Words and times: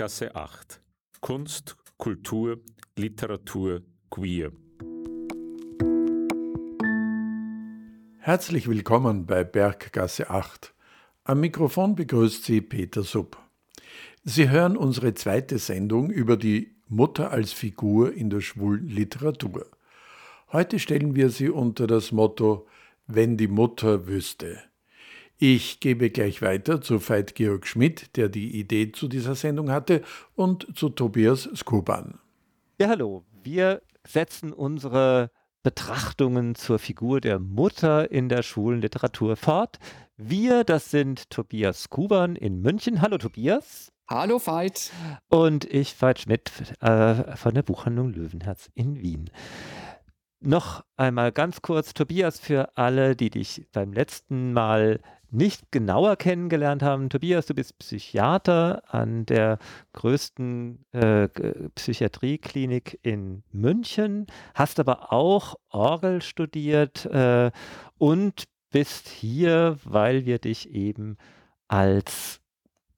Berggasse 0.00 0.34
8. 0.34 0.80
Kunst, 1.20 1.76
Kultur, 1.98 2.58
Literatur, 2.96 3.82
Queer. 4.08 4.50
Herzlich 8.16 8.66
willkommen 8.66 9.26
bei 9.26 9.44
Berggasse 9.44 10.30
8. 10.30 10.72
Am 11.24 11.40
Mikrofon 11.40 11.96
begrüßt 11.96 12.44
Sie 12.44 12.62
Peter 12.62 13.02
Supp. 13.02 13.36
Sie 14.24 14.48
hören 14.48 14.78
unsere 14.78 15.12
zweite 15.12 15.58
Sendung 15.58 16.08
über 16.08 16.38
die 16.38 16.76
Mutter 16.88 17.30
als 17.30 17.52
Figur 17.52 18.14
in 18.14 18.30
der 18.30 18.40
schwulen 18.40 18.88
Literatur. 18.88 19.66
Heute 20.50 20.78
stellen 20.78 21.14
wir 21.14 21.28
sie 21.28 21.50
unter 21.50 21.86
das 21.86 22.10
Motto 22.10 22.66
Wenn 23.06 23.36
die 23.36 23.48
Mutter 23.48 24.06
wüsste. 24.06 24.62
Ich 25.42 25.80
gebe 25.80 26.10
gleich 26.10 26.42
weiter 26.42 26.82
zu 26.82 27.00
Veit 27.00 27.34
Georg 27.34 27.66
Schmidt, 27.66 28.14
der 28.18 28.28
die 28.28 28.60
Idee 28.60 28.92
zu 28.92 29.08
dieser 29.08 29.34
Sendung 29.34 29.70
hatte, 29.70 30.02
und 30.34 30.66
zu 30.76 30.90
Tobias 30.90 31.48
Skuban. 31.56 32.18
Ja, 32.78 32.88
hallo. 32.88 33.24
Wir 33.42 33.80
setzen 34.06 34.52
unsere 34.52 35.30
Betrachtungen 35.62 36.56
zur 36.56 36.78
Figur 36.78 37.22
der 37.22 37.38
Mutter 37.38 38.10
in 38.10 38.28
der 38.28 38.42
schwulen 38.42 38.82
Literatur 38.82 39.34
fort. 39.34 39.78
Wir, 40.18 40.62
das 40.62 40.90
sind 40.90 41.30
Tobias 41.30 41.84
Skuban 41.84 42.36
in 42.36 42.60
München. 42.60 43.00
Hallo 43.00 43.16
Tobias. 43.16 43.90
Hallo 44.10 44.38
Veit. 44.44 44.90
Und 45.30 45.64
ich, 45.64 45.98
Veit 46.02 46.18
Schmidt, 46.18 46.52
äh, 46.80 47.34
von 47.34 47.54
der 47.54 47.62
Buchhandlung 47.62 48.12
Löwenherz 48.12 48.68
in 48.74 49.00
Wien. 49.00 49.30
Noch 50.42 50.84
einmal 50.96 51.32
ganz 51.32 51.62
kurz, 51.62 51.94
Tobias, 51.94 52.38
für 52.38 52.76
alle, 52.76 53.16
die 53.16 53.30
dich 53.30 53.66
beim 53.72 53.94
letzten 53.94 54.52
Mal 54.52 55.00
nicht 55.32 55.70
genauer 55.70 56.16
kennengelernt 56.16 56.82
haben. 56.82 57.08
Tobias, 57.08 57.46
du 57.46 57.54
bist 57.54 57.78
Psychiater 57.78 58.82
an 58.88 59.26
der 59.26 59.58
größten 59.92 60.84
äh, 60.92 61.28
Psychiatrieklinik 61.74 62.98
in 63.02 63.42
München, 63.52 64.26
hast 64.54 64.80
aber 64.80 65.12
auch 65.12 65.56
Orgel 65.70 66.22
studiert 66.22 67.06
äh, 67.06 67.50
und 67.98 68.44
bist 68.70 69.08
hier, 69.08 69.78
weil 69.84 70.26
wir 70.26 70.38
dich 70.38 70.70
eben 70.70 71.16
als 71.68 72.40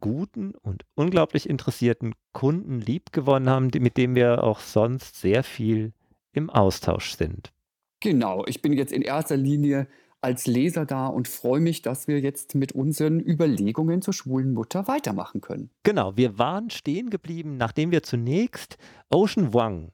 guten 0.01 0.55
und 0.55 0.85
unglaublich 0.95 1.49
interessierten 1.49 2.15
Kunden 2.33 2.81
liebgewonnen 2.81 3.49
haben, 3.49 3.71
mit 3.79 3.97
dem 3.97 4.15
wir 4.15 4.43
auch 4.43 4.61
sonst 4.61 5.21
sehr 5.21 5.45
viel 5.45 5.93
im 6.33 6.51
Austausch 6.51 7.17
sind. 7.17 7.53
Genau, 8.01 8.45
ich 8.47 8.61
bin 8.63 8.73
jetzt 8.73 8.93
in 8.93 9.03
erster 9.03 9.37
Linie 9.37 9.87
als 10.23 10.47
Leser 10.47 10.87
da 10.87 11.07
und 11.07 11.29
freue 11.29 11.61
mich, 11.61 11.83
dass 11.83 12.09
wir 12.09 12.21
jetzt 12.21 12.55
mit 12.55 12.73
unseren 12.73 13.21
Überlegungen 13.21 14.03
zur 14.03 14.15
schwulen 14.15 14.55
Mutter 14.55 14.87
weitermachen 14.87 15.41
können. 15.41 15.71
Genau, 15.83 16.17
wir 16.17 16.39
waren 16.39 16.71
stehen 16.71 17.11
geblieben, 17.11 17.57
nachdem 17.57 17.91
wir 17.91 18.03
zunächst 18.03 18.79
Ocean 19.11 19.53
Wang 19.53 19.93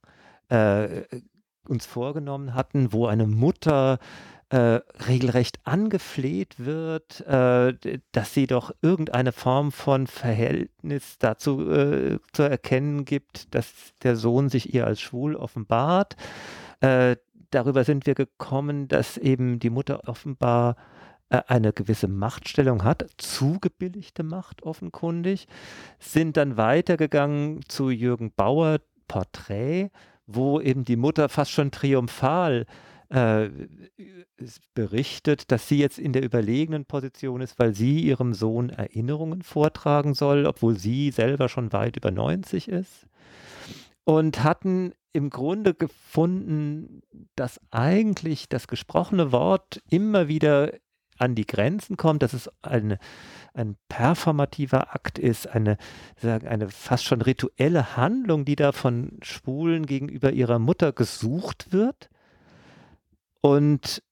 äh, 0.49 1.03
uns 1.67 1.87
vorgenommen 1.87 2.55
hatten, 2.55 2.93
wo 2.93 3.07
eine 3.07 3.27
Mutter 3.27 3.99
äh, 4.51 4.81
regelrecht 5.07 5.61
angefleht 5.65 6.55
wird, 6.59 7.21
äh, 7.27 7.75
dass 8.13 8.33
sie 8.33 8.47
doch 8.47 8.71
irgendeine 8.81 9.33
Form 9.33 9.73
von 9.73 10.07
Verhältnis 10.07 11.19
dazu 11.19 11.71
äh, 11.71 12.19
zu 12.33 12.43
erkennen 12.45 13.05
gibt, 13.05 13.55
dass 13.55 13.71
der 14.03 14.17
Sohn 14.17 14.49
sich 14.49 14.73
ihr 14.73 14.87
als 14.87 15.01
schwul 15.01 15.37
offenbart. 15.37 16.17
Äh, 16.81 17.17
darüber 17.51 17.85
sind 17.85 18.07
wir 18.07 18.15
gekommen, 18.15 18.89
dass 18.89 19.17
eben 19.17 19.59
die 19.59 19.71
Mutter 19.71 20.09
offenbar 20.09 20.77
äh, 21.31 21.43
eine 21.47 21.73
gewisse 21.73 22.09
Machtstellung 22.09 22.85
hat, 22.85 23.07
zugebilligte 23.19 24.23
Macht 24.23 24.63
offenkundig, 24.63 25.47
sind 25.99 26.37
dann 26.37 26.57
weitergegangen 26.57 27.61
zu 27.69 27.91
Jürgen 27.91 28.33
Bauer 28.35 28.79
Porträt, 29.09 29.91
wo 30.27 30.61
eben 30.61 30.85
die 30.85 30.97
Mutter 30.97 31.29
fast 31.29 31.51
schon 31.51 31.71
triumphal 31.71 32.67
äh, 33.09 33.49
berichtet, 34.75 35.51
dass 35.51 35.69
sie 35.69 35.79
jetzt 35.79 35.99
in 35.99 36.13
der 36.13 36.23
überlegenen 36.23 36.85
Position 36.85 37.41
ist, 37.41 37.59
weil 37.59 37.75
sie 37.75 38.01
ihrem 38.01 38.35
Sohn 38.35 38.69
Erinnerungen 38.71 39.43
vortragen 39.43 40.15
soll, 40.15 40.47
obwohl 40.47 40.79
sie 40.79 41.11
selber 41.11 41.49
schon 41.49 41.73
weit 41.73 41.97
über 41.97 42.11
90 42.11 42.69
ist. 42.69 43.07
Und 44.09 44.43
hatten 44.43 44.95
im 45.13 45.29
Grunde 45.29 45.75
gefunden, 45.75 47.03
dass 47.37 47.61
eigentlich 47.71 48.49
das 48.49 48.67
gesprochene 48.67 49.33
Wort 49.33 49.83
immer 49.91 50.29
wieder 50.29 50.73
an 51.19 51.35
die 51.35 51.47
Grenzen 51.47 51.97
kommt, 51.97 52.23
dass 52.23 52.33
es 52.33 52.49
eine, 52.63 52.99
ein 53.53 53.77
performativer 53.89 54.95
Akt 54.95 55.19
ist, 55.19 55.49
eine, 55.49 55.77
eine 56.23 56.71
fast 56.71 57.05
schon 57.05 57.21
rituelle 57.21 57.97
Handlung, 57.97 58.45
die 58.45 58.57
da 58.57 58.73
von 58.73 59.19
Schwulen 59.23 59.85
gegenüber 59.85 60.33
ihrer 60.33 60.59
Mutter 60.59 60.93
gesucht 60.93 61.73
wird 61.73 62.09
und 63.41 64.03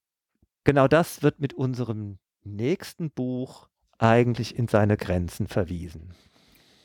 genau 0.64 0.88
das 0.88 1.22
wird 1.22 1.40
mit 1.40 1.54
unserem 1.54 2.18
nächsten 2.44 3.10
Buch 3.10 3.68
eigentlich 3.98 4.58
in 4.58 4.68
seine 4.68 4.96
Grenzen 4.96 5.46
verwiesen. 5.46 6.14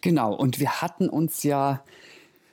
Genau, 0.02 0.34
und 0.34 0.60
wir 0.60 0.82
hatten 0.82 1.10
uns 1.10 1.44
ja 1.44 1.84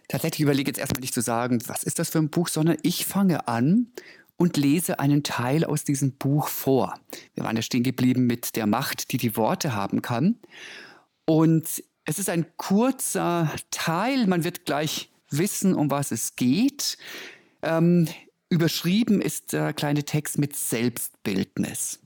tatsächlich 0.09 0.41
überlegt, 0.41 0.69
jetzt 0.69 0.79
erstmal 0.79 1.01
nicht 1.01 1.15
zu 1.15 1.21
sagen, 1.21 1.63
was 1.67 1.85
ist 1.85 1.99
das 1.99 2.11
für 2.11 2.19
ein 2.19 2.31
Buch, 2.31 2.49
sondern 2.49 2.79
ich 2.83 3.07
fange 3.07 3.47
an 3.49 3.89
und 4.37 4.57
lese 4.57 4.99
einen 5.01 5.23
Teil 5.23 5.65
aus 5.65 5.85
diesem 5.85 6.13
Buch 6.13 6.49
vor. 6.49 6.99
Wir 7.35 7.45
waren 7.45 7.57
ja 7.57 7.63
stehen 7.63 7.83
geblieben 7.83 8.27
mit 8.27 8.57
der 8.57 8.67
Macht, 8.67 9.13
die 9.13 9.19
die 9.19 9.37
Worte 9.37 9.75
haben 9.75 10.03
kann. 10.03 10.39
Und 11.27 11.83
es 12.05 12.19
ist 12.19 12.31
ein 12.31 12.47
kurzer 12.57 13.53
Teil, 13.71 14.27
man 14.27 14.45
wird 14.45 14.65
gleich 14.65 15.11
wissen, 15.31 15.75
um 15.75 15.91
was 15.91 16.11
es 16.11 16.37
geht. 16.37 16.97
Ähm, 17.63 18.09
Überschrieben 18.51 19.21
ist 19.21 19.53
der 19.53 19.75
kleine 19.75 20.05
Text 20.05 20.39
mit 20.39 20.57
Selbstbildnis. 20.57 22.01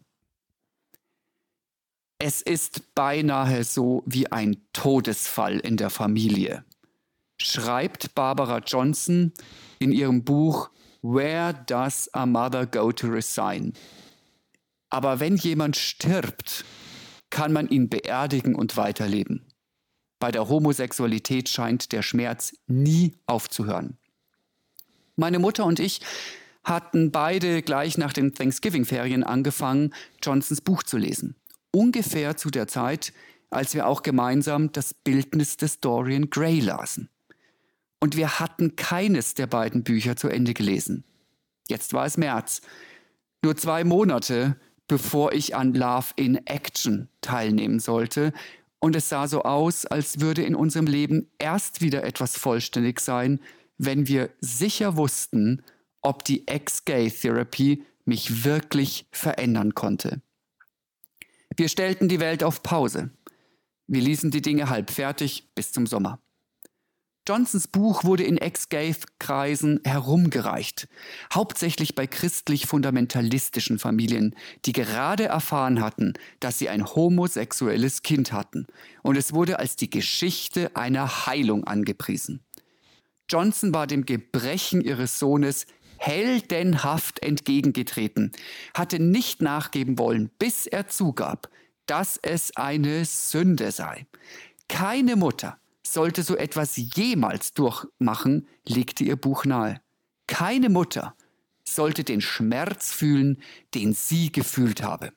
Es 2.18 2.42
ist 2.42 2.94
beinahe 2.94 3.62
so 3.62 4.02
wie 4.06 4.30
ein 4.30 4.56
Todesfall 4.72 5.58
in 5.60 5.76
der 5.76 5.90
Familie, 5.90 6.64
schreibt 7.44 8.14
Barbara 8.14 8.58
Johnson 8.58 9.32
in 9.78 9.92
ihrem 9.92 10.24
Buch 10.24 10.70
Where 11.02 11.54
Does 11.66 12.08
a 12.14 12.26
Mother 12.26 12.66
Go 12.66 12.92
to 12.92 13.08
Resign? 13.08 13.72
Aber 14.90 15.20
wenn 15.20 15.36
jemand 15.36 15.76
stirbt, 15.76 16.64
kann 17.30 17.52
man 17.52 17.68
ihn 17.68 17.88
beerdigen 17.88 18.54
und 18.54 18.76
weiterleben. 18.76 19.46
Bei 20.20 20.30
der 20.30 20.48
Homosexualität 20.48 21.48
scheint 21.48 21.92
der 21.92 22.02
Schmerz 22.02 22.54
nie 22.66 23.14
aufzuhören. 23.26 23.98
Meine 25.16 25.38
Mutter 25.38 25.64
und 25.64 25.80
ich 25.80 26.00
hatten 26.62 27.10
beide 27.10 27.62
gleich 27.62 27.98
nach 27.98 28.12
den 28.12 28.34
Thanksgiving-Ferien 28.34 29.24
angefangen, 29.24 29.92
Johnsons 30.22 30.60
Buch 30.60 30.82
zu 30.82 30.96
lesen. 30.96 31.34
Ungefähr 31.72 32.36
zu 32.36 32.50
der 32.50 32.68
Zeit, 32.68 33.12
als 33.50 33.74
wir 33.74 33.86
auch 33.86 34.02
gemeinsam 34.02 34.72
das 34.72 34.94
Bildnis 34.94 35.56
des 35.56 35.80
Dorian 35.80 36.30
Gray 36.30 36.60
lasen. 36.60 37.08
Und 38.02 38.16
wir 38.16 38.40
hatten 38.40 38.74
keines 38.74 39.34
der 39.34 39.46
beiden 39.46 39.84
Bücher 39.84 40.16
zu 40.16 40.26
Ende 40.26 40.54
gelesen. 40.54 41.04
Jetzt 41.68 41.92
war 41.92 42.04
es 42.04 42.16
März. 42.16 42.60
Nur 43.44 43.56
zwei 43.56 43.84
Monate, 43.84 44.56
bevor 44.88 45.32
ich 45.32 45.54
an 45.54 45.72
Love 45.72 46.06
in 46.16 46.44
Action 46.48 47.08
teilnehmen 47.20 47.78
sollte. 47.78 48.32
Und 48.80 48.96
es 48.96 49.08
sah 49.08 49.28
so 49.28 49.44
aus, 49.44 49.86
als 49.86 50.18
würde 50.18 50.42
in 50.42 50.56
unserem 50.56 50.88
Leben 50.88 51.30
erst 51.38 51.80
wieder 51.80 52.02
etwas 52.02 52.36
vollständig 52.36 52.98
sein, 52.98 53.38
wenn 53.78 54.08
wir 54.08 54.30
sicher 54.40 54.96
wussten, 54.96 55.62
ob 56.00 56.24
die 56.24 56.48
Ex-Gay-Therapy 56.48 57.84
mich 58.04 58.42
wirklich 58.42 59.06
verändern 59.12 59.76
konnte. 59.76 60.20
Wir 61.56 61.68
stellten 61.68 62.08
die 62.08 62.18
Welt 62.18 62.42
auf 62.42 62.64
Pause. 62.64 63.10
Wir 63.86 64.02
ließen 64.02 64.32
die 64.32 64.42
Dinge 64.42 64.70
halb 64.70 64.90
fertig 64.90 65.52
bis 65.54 65.70
zum 65.70 65.86
Sommer. 65.86 66.18
Johnsons 67.28 67.68
Buch 67.68 68.02
wurde 68.02 68.24
in 68.24 68.36
Ex-Gay-Kreisen 68.36 69.80
herumgereicht, 69.84 70.88
hauptsächlich 71.32 71.94
bei 71.94 72.08
christlich-fundamentalistischen 72.08 73.78
Familien, 73.78 74.34
die 74.64 74.72
gerade 74.72 75.26
erfahren 75.26 75.80
hatten, 75.80 76.14
dass 76.40 76.58
sie 76.58 76.68
ein 76.68 76.84
homosexuelles 76.84 78.02
Kind 78.02 78.32
hatten, 78.32 78.66
und 79.02 79.16
es 79.16 79.32
wurde 79.32 79.60
als 79.60 79.76
die 79.76 79.88
Geschichte 79.88 80.74
einer 80.74 81.26
Heilung 81.26 81.62
angepriesen. 81.62 82.40
Johnson 83.30 83.72
war 83.72 83.86
dem 83.86 84.04
Gebrechen 84.04 84.80
ihres 84.80 85.20
Sohnes 85.20 85.66
heldenhaft 85.98 87.22
entgegengetreten, 87.22 88.32
hatte 88.74 88.98
nicht 88.98 89.42
nachgeben 89.42 89.96
wollen, 89.96 90.28
bis 90.40 90.66
er 90.66 90.88
zugab, 90.88 91.48
dass 91.86 92.18
es 92.20 92.56
eine 92.56 93.04
Sünde 93.04 93.70
sei. 93.70 94.06
Keine 94.66 95.14
Mutter 95.14 95.61
sollte 95.84 96.22
so 96.22 96.36
etwas 96.36 96.76
jemals 96.76 97.54
durchmachen, 97.54 98.48
legte 98.66 99.04
ihr 99.04 99.16
Buch 99.16 99.44
nahe. 99.44 99.80
Keine 100.26 100.68
Mutter 100.68 101.14
sollte 101.64 102.04
den 102.04 102.20
Schmerz 102.20 102.92
fühlen, 102.92 103.42
den 103.74 103.92
sie 103.92 104.30
gefühlt 104.32 104.82
habe. 104.82 105.12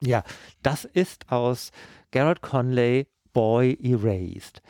Ja, 0.00 0.24
das 0.62 0.84
ist 0.84 1.30
aus 1.30 1.70
Gerard 2.10 2.42
Conley 2.42 3.06
Boy 3.32 3.78
Erased. 3.80 4.62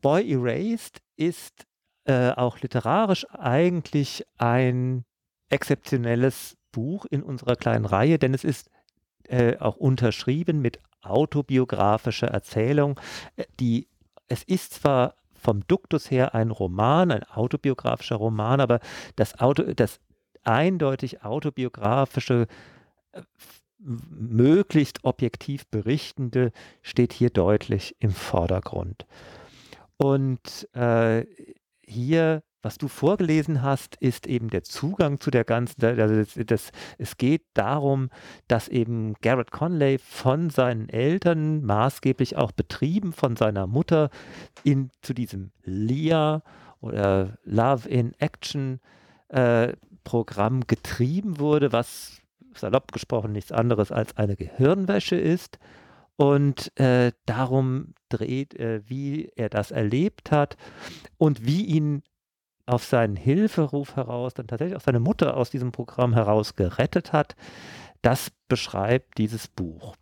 Boy 0.00 0.32
Erased 0.32 1.00
ist 1.16 1.66
äh, 2.04 2.30
auch 2.30 2.60
literarisch 2.60 3.26
eigentlich 3.30 4.24
ein 4.38 5.04
exzeptionelles 5.48 6.56
Buch 6.70 7.06
in 7.06 7.22
unserer 7.22 7.56
kleinen 7.56 7.84
Reihe, 7.84 8.18
denn 8.18 8.34
es 8.34 8.44
ist 8.44 8.70
äh, 9.24 9.56
auch 9.58 9.76
unterschrieben 9.76 10.60
mit 10.60 10.78
autobiografischer 11.02 12.28
Erzählung. 12.28 13.00
Äh, 13.36 13.44
die, 13.58 13.88
es 14.28 14.42
ist 14.42 14.74
zwar 14.74 15.14
vom 15.34 15.66
Duktus 15.66 16.10
her 16.10 16.34
ein 16.34 16.50
Roman, 16.50 17.10
ein 17.10 17.22
autobiografischer 17.24 18.16
Roman, 18.16 18.60
aber 18.60 18.80
das, 19.16 19.38
Auto, 19.38 19.62
das 19.62 20.00
eindeutig 20.44 21.22
autobiografische, 21.22 22.46
äh, 23.12 23.22
möglichst 23.78 25.04
objektiv 25.04 25.66
berichtende 25.66 26.50
steht 26.82 27.12
hier 27.12 27.30
deutlich 27.30 27.94
im 28.00 28.10
Vordergrund. 28.10 29.06
Und 29.98 30.68
äh, 30.74 31.26
hier 31.86 32.42
was 32.66 32.78
du 32.78 32.88
vorgelesen 32.88 33.62
hast, 33.62 33.94
ist 33.94 34.26
eben 34.26 34.50
der 34.50 34.64
Zugang 34.64 35.20
zu 35.20 35.30
der 35.30 35.44
ganzen, 35.44 35.84
also 35.84 36.16
das, 36.16 36.34
das, 36.46 36.72
es 36.98 37.16
geht 37.16 37.44
darum, 37.54 38.10
dass 38.48 38.66
eben 38.66 39.14
Garrett 39.22 39.52
Conley 39.52 39.98
von 39.98 40.50
seinen 40.50 40.88
Eltern, 40.88 41.64
maßgeblich 41.64 42.36
auch 42.36 42.50
betrieben 42.50 43.12
von 43.12 43.36
seiner 43.36 43.68
Mutter, 43.68 44.10
in, 44.64 44.90
zu 45.00 45.14
diesem 45.14 45.52
LIA 45.62 46.42
oder 46.80 47.38
Love 47.44 47.88
in 47.88 48.14
Action 48.18 48.80
äh, 49.28 49.74
Programm 50.02 50.66
getrieben 50.66 51.38
wurde, 51.38 51.72
was 51.72 52.20
salopp 52.52 52.90
gesprochen 52.90 53.30
nichts 53.30 53.52
anderes 53.52 53.92
als 53.92 54.16
eine 54.16 54.34
Gehirnwäsche 54.34 55.16
ist. 55.16 55.60
Und 56.16 56.76
äh, 56.80 57.12
darum 57.26 57.94
dreht, 58.08 58.54
äh, 58.54 58.80
wie 58.88 59.30
er 59.36 59.50
das 59.50 59.70
erlebt 59.70 60.32
hat 60.32 60.56
und 61.16 61.46
wie 61.46 61.64
ihn 61.64 62.02
auf 62.66 62.84
seinen 62.84 63.16
Hilferuf 63.16 63.96
heraus 63.96 64.34
dann 64.34 64.48
tatsächlich 64.48 64.76
auch 64.76 64.82
seine 64.82 65.00
Mutter 65.00 65.36
aus 65.36 65.50
diesem 65.50 65.72
Programm 65.72 66.14
heraus 66.14 66.54
gerettet 66.56 67.12
hat. 67.12 67.36
Das 68.02 68.30
beschreibt 68.48 69.18
dieses 69.18 69.48
Buch. 69.48 69.96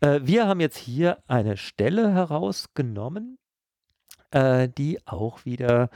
Äh, 0.00 0.20
wir 0.22 0.46
haben 0.46 0.60
jetzt 0.60 0.78
hier 0.78 1.18
eine 1.26 1.56
Stelle 1.56 2.14
herausgenommen, 2.14 3.38
äh, 4.30 4.68
die 4.68 5.04
auch 5.06 5.44
wieder 5.44 5.90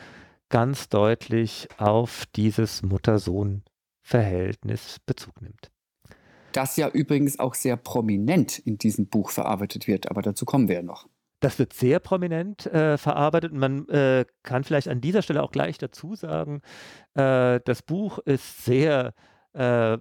ganz 0.48 0.88
deutlich 0.88 1.68
auf 1.78 2.24
dieses 2.34 2.82
Mutter-Sohn-Verhältnis 2.82 4.98
Bezug 5.04 5.42
nimmt. 5.42 5.70
Das 6.52 6.76
ja 6.76 6.88
übrigens 6.88 7.38
auch 7.38 7.54
sehr 7.54 7.76
prominent 7.76 8.58
in 8.58 8.78
diesem 8.78 9.08
Buch 9.08 9.30
verarbeitet 9.30 9.86
wird, 9.86 10.10
aber 10.10 10.22
dazu 10.22 10.46
kommen 10.46 10.68
wir 10.68 10.76
ja 10.76 10.82
noch. 10.82 11.06
Das 11.40 11.58
wird 11.58 11.72
sehr 11.74 12.00
prominent 12.00 12.66
äh, 12.66 12.96
verarbeitet 12.96 13.52
und 13.52 13.58
man 13.58 13.88
äh, 13.88 14.24
kann 14.42 14.64
vielleicht 14.64 14.88
an 14.88 15.00
dieser 15.00 15.22
Stelle 15.22 15.42
auch 15.42 15.52
gleich 15.52 15.76
dazu 15.78 16.14
sagen, 16.14 16.62
äh, 17.14 17.60
das 17.64 17.82
Buch 17.82 18.18
ist 18.20 18.64
sehr 18.64 19.12
äh, 19.52 19.98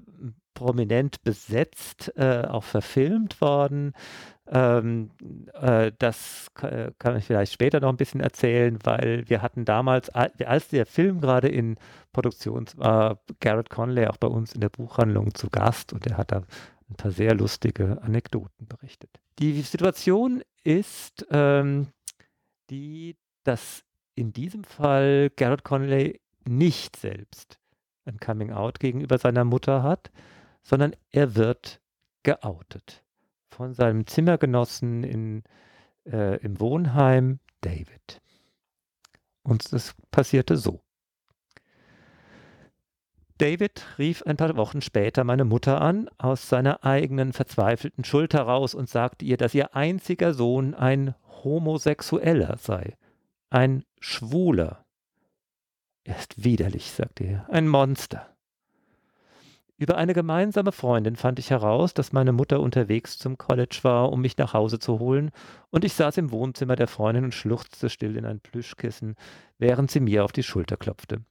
prominent 0.54 1.22
besetzt, 1.24 2.14
äh, 2.16 2.46
auch 2.48 2.64
verfilmt 2.64 3.42
worden. 3.42 3.94
Ähm, 4.48 5.12
äh, 5.54 5.92
das 6.00 6.48
kann 6.54 7.18
ich 7.18 7.26
vielleicht 7.26 7.52
später 7.52 7.80
noch 7.80 7.90
ein 7.90 7.98
bisschen 7.98 8.22
erzählen, 8.22 8.80
weil 8.84 9.28
wir 9.28 9.42
hatten 9.42 9.66
damals, 9.66 10.10
als 10.10 10.70
der 10.70 10.86
Film 10.86 11.20
gerade 11.20 11.50
in 11.50 11.78
Produktion 12.14 12.66
war, 12.78 13.20
Garrett 13.40 13.70
Conley 13.70 14.08
auch 14.08 14.18
bei 14.18 14.28
uns 14.28 14.54
in 14.54 14.62
der 14.62 14.70
Buchhandlung 14.70 15.34
zu 15.36 15.50
Gast 15.50 15.94
und 15.94 16.08
er 16.08 16.18
hat 16.18 16.32
da 16.32 16.44
ein 16.90 16.96
paar 16.96 17.12
sehr 17.12 17.34
lustige 17.36 18.02
Anekdoten 18.02 18.68
berichtet. 18.68 19.10
Die 19.40 19.62
Situation 19.62 20.44
ist 20.64 21.26
ähm, 21.32 21.88
die, 22.70 23.16
dass 23.44 23.84
in 24.16 24.34
diesem 24.34 24.64
Fall 24.64 25.30
Garrett 25.36 25.64
Conley 25.64 26.22
nicht 26.48 26.96
selbst 26.96 27.60
ein 28.06 28.18
Coming-out 28.20 28.80
gegenüber 28.80 29.18
seiner 29.18 29.44
Mutter 29.44 29.84
hat, 29.84 30.12
sondern 30.62 30.96
er 31.12 31.36
wird 31.36 31.82
geoutet 32.24 33.04
von 33.50 33.74
seinem 33.74 34.06
Zimmergenossen 34.06 35.04
in, 35.04 35.44
äh, 36.06 36.38
im 36.42 36.60
Wohnheim 36.60 37.40
David. 37.62 38.22
Und 39.44 39.72
das 39.74 39.96
passierte 40.12 40.58
so. 40.58 40.85
David 43.38 43.84
rief 43.98 44.24
ein 44.24 44.38
paar 44.38 44.56
Wochen 44.56 44.82
später 44.82 45.26
meine 45.26 45.44
Mutter 45.44 45.82
an, 45.82 46.10
aus 46.18 46.48
seiner 46.48 46.86
eigenen 46.86 47.34
verzweifelten 47.34 48.06
Schuld 48.06 48.34
heraus 48.34 48.74
und 48.74 48.90
sagte 48.90 49.26
ihr, 49.26 49.36
dass 49.36 49.54
ihr 49.54 49.76
einziger 49.76 50.34
Sohn 50.34 50.74
ein 50.74 51.16
Homosexueller 51.44 52.58
sei, 52.58 52.96
ein 53.50 53.84
Schwuler. 54.00 54.86
Er 56.06 56.18
ist 56.18 56.46
widerlich, 56.46 56.92
sagte 56.92 57.26
er, 57.26 57.50
ein 57.50 57.68
Monster. 57.68 58.36
Über 59.78 59.98
eine 59.98 60.14
gemeinsame 60.14 60.72
Freundin 60.72 61.18
fand 61.18 61.38
ich 61.38 61.50
heraus, 61.50 61.94
dass 61.94 62.14
meine 62.14 62.32
Mutter 62.32 62.62
unterwegs 62.62 63.18
zum 63.18 63.38
College 63.38 63.80
war, 63.82 64.14
um 64.14 64.22
mich 64.22 64.38
nach 64.38 64.54
Hause 64.54 64.80
zu 64.80 65.00
holen, 65.00 65.32
und 65.70 65.84
ich 65.84 65.94
saß 65.94 66.16
im 66.18 66.32
Wohnzimmer 66.32 66.78
der 66.78 66.88
Freundin 66.88 67.26
und 67.26 67.34
schluchzte 67.34 67.90
still 67.90 68.16
in 68.16 68.26
ein 68.26 68.40
Plüschkissen, 68.40 69.16
während 69.58 69.92
sie 69.92 70.00
mir 70.00 70.24
auf 70.24 70.32
die 70.32 70.44
Schulter 70.44 70.78
klopfte. 70.78 71.26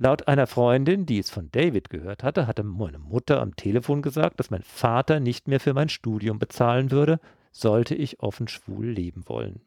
Laut 0.00 0.28
einer 0.28 0.46
Freundin, 0.46 1.06
die 1.06 1.18
es 1.18 1.28
von 1.28 1.50
David 1.50 1.90
gehört 1.90 2.22
hatte, 2.22 2.46
hatte 2.46 2.62
meine 2.62 3.00
Mutter 3.00 3.42
am 3.42 3.56
Telefon 3.56 4.00
gesagt, 4.00 4.38
dass 4.38 4.48
mein 4.48 4.62
Vater 4.62 5.18
nicht 5.18 5.48
mehr 5.48 5.58
für 5.58 5.74
mein 5.74 5.88
Studium 5.88 6.38
bezahlen 6.38 6.92
würde, 6.92 7.18
sollte 7.50 7.96
ich 7.96 8.20
offen 8.20 8.46
schwul 8.46 8.86
leben 8.86 9.24
wollen. 9.26 9.60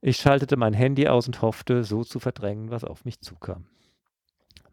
Ich 0.00 0.18
schaltete 0.18 0.56
mein 0.56 0.74
Handy 0.74 1.08
aus 1.08 1.26
und 1.26 1.42
hoffte, 1.42 1.82
so 1.82 2.04
zu 2.04 2.20
verdrängen, 2.20 2.70
was 2.70 2.84
auf 2.84 3.04
mich 3.04 3.20
zukam. 3.20 3.66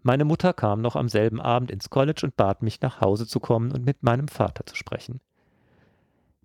Meine 0.03 0.23
Mutter 0.23 0.53
kam 0.53 0.81
noch 0.81 0.95
am 0.95 1.09
selben 1.09 1.41
Abend 1.41 1.71
ins 1.71 1.89
College 1.89 2.21
und 2.23 2.37
bat 2.37 2.61
mich, 2.61 2.79
nach 2.81 3.01
Hause 3.01 3.25
zu 3.25 3.39
kommen 3.39 3.71
und 3.71 3.85
mit 3.85 4.03
meinem 4.03 4.27
Vater 4.27 4.67
zu 4.67 4.75
sprechen. 4.75 5.19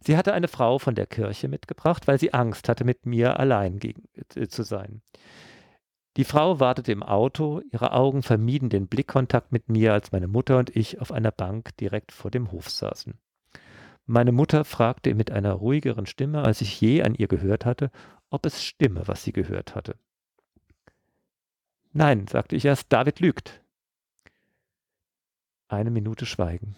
Sie 0.01 0.17
hatte 0.17 0.33
eine 0.33 0.49
Frau 0.49 0.79
von 0.79 0.95
der 0.95 1.07
Kirche 1.07 1.47
mitgebracht, 1.47 2.09
weil 2.09 2.19
sie 2.19 2.33
Angst 2.33 2.71
hatte, 2.71 2.85
mit 2.85 3.05
mir 3.05 3.39
allein 3.39 3.79
äh, 4.35 4.49
zu 4.49 4.63
sein. 4.63 5.03
Die 6.17 6.25
Frau 6.25 6.61
wartete 6.61 6.93
im 6.93 7.03
Auto, 7.03 7.63
ihre 7.71 7.93
Augen 7.93 8.23
vermieden 8.23 8.69
den 8.69 8.87
Blickkontakt 8.87 9.51
mit 9.51 9.71
mir, 9.71 9.95
als 9.95 10.13
meine 10.13 10.29
Mutter 10.29 10.59
und 10.59 10.75
ich 10.77 11.01
auf 11.01 11.11
einer 11.11 11.31
Bank 11.31 11.75
direkt 11.79 12.13
vor 12.13 12.31
dem 12.31 12.53
Hof 12.53 12.69
saßen. 12.69 13.15
Meine 14.05 14.33
Mutter 14.33 14.65
fragte 14.65 15.15
mit 15.15 15.31
einer 15.31 15.53
ruhigeren 15.53 16.07
Stimme, 16.07 16.43
als 16.43 16.61
ich 16.61 16.81
je 16.81 17.03
an 17.03 17.15
ihr 17.15 17.29
gehört 17.29 17.65
hatte, 17.65 17.91
ob 18.29 18.45
es 18.45 18.63
stimme, 18.63 19.09
was 19.09 19.23
sie 19.25 19.33
gehört 19.33 19.75
hatte. 19.75 19.97
Nein, 21.93 22.27
sagte 22.27 22.57
ich 22.57 22.65
erst, 22.65 22.93
David 22.93 23.21
lügt. 23.21 23.63
Eine 25.69 25.91
Minute 25.91 26.27
Schweigen. 26.27 26.75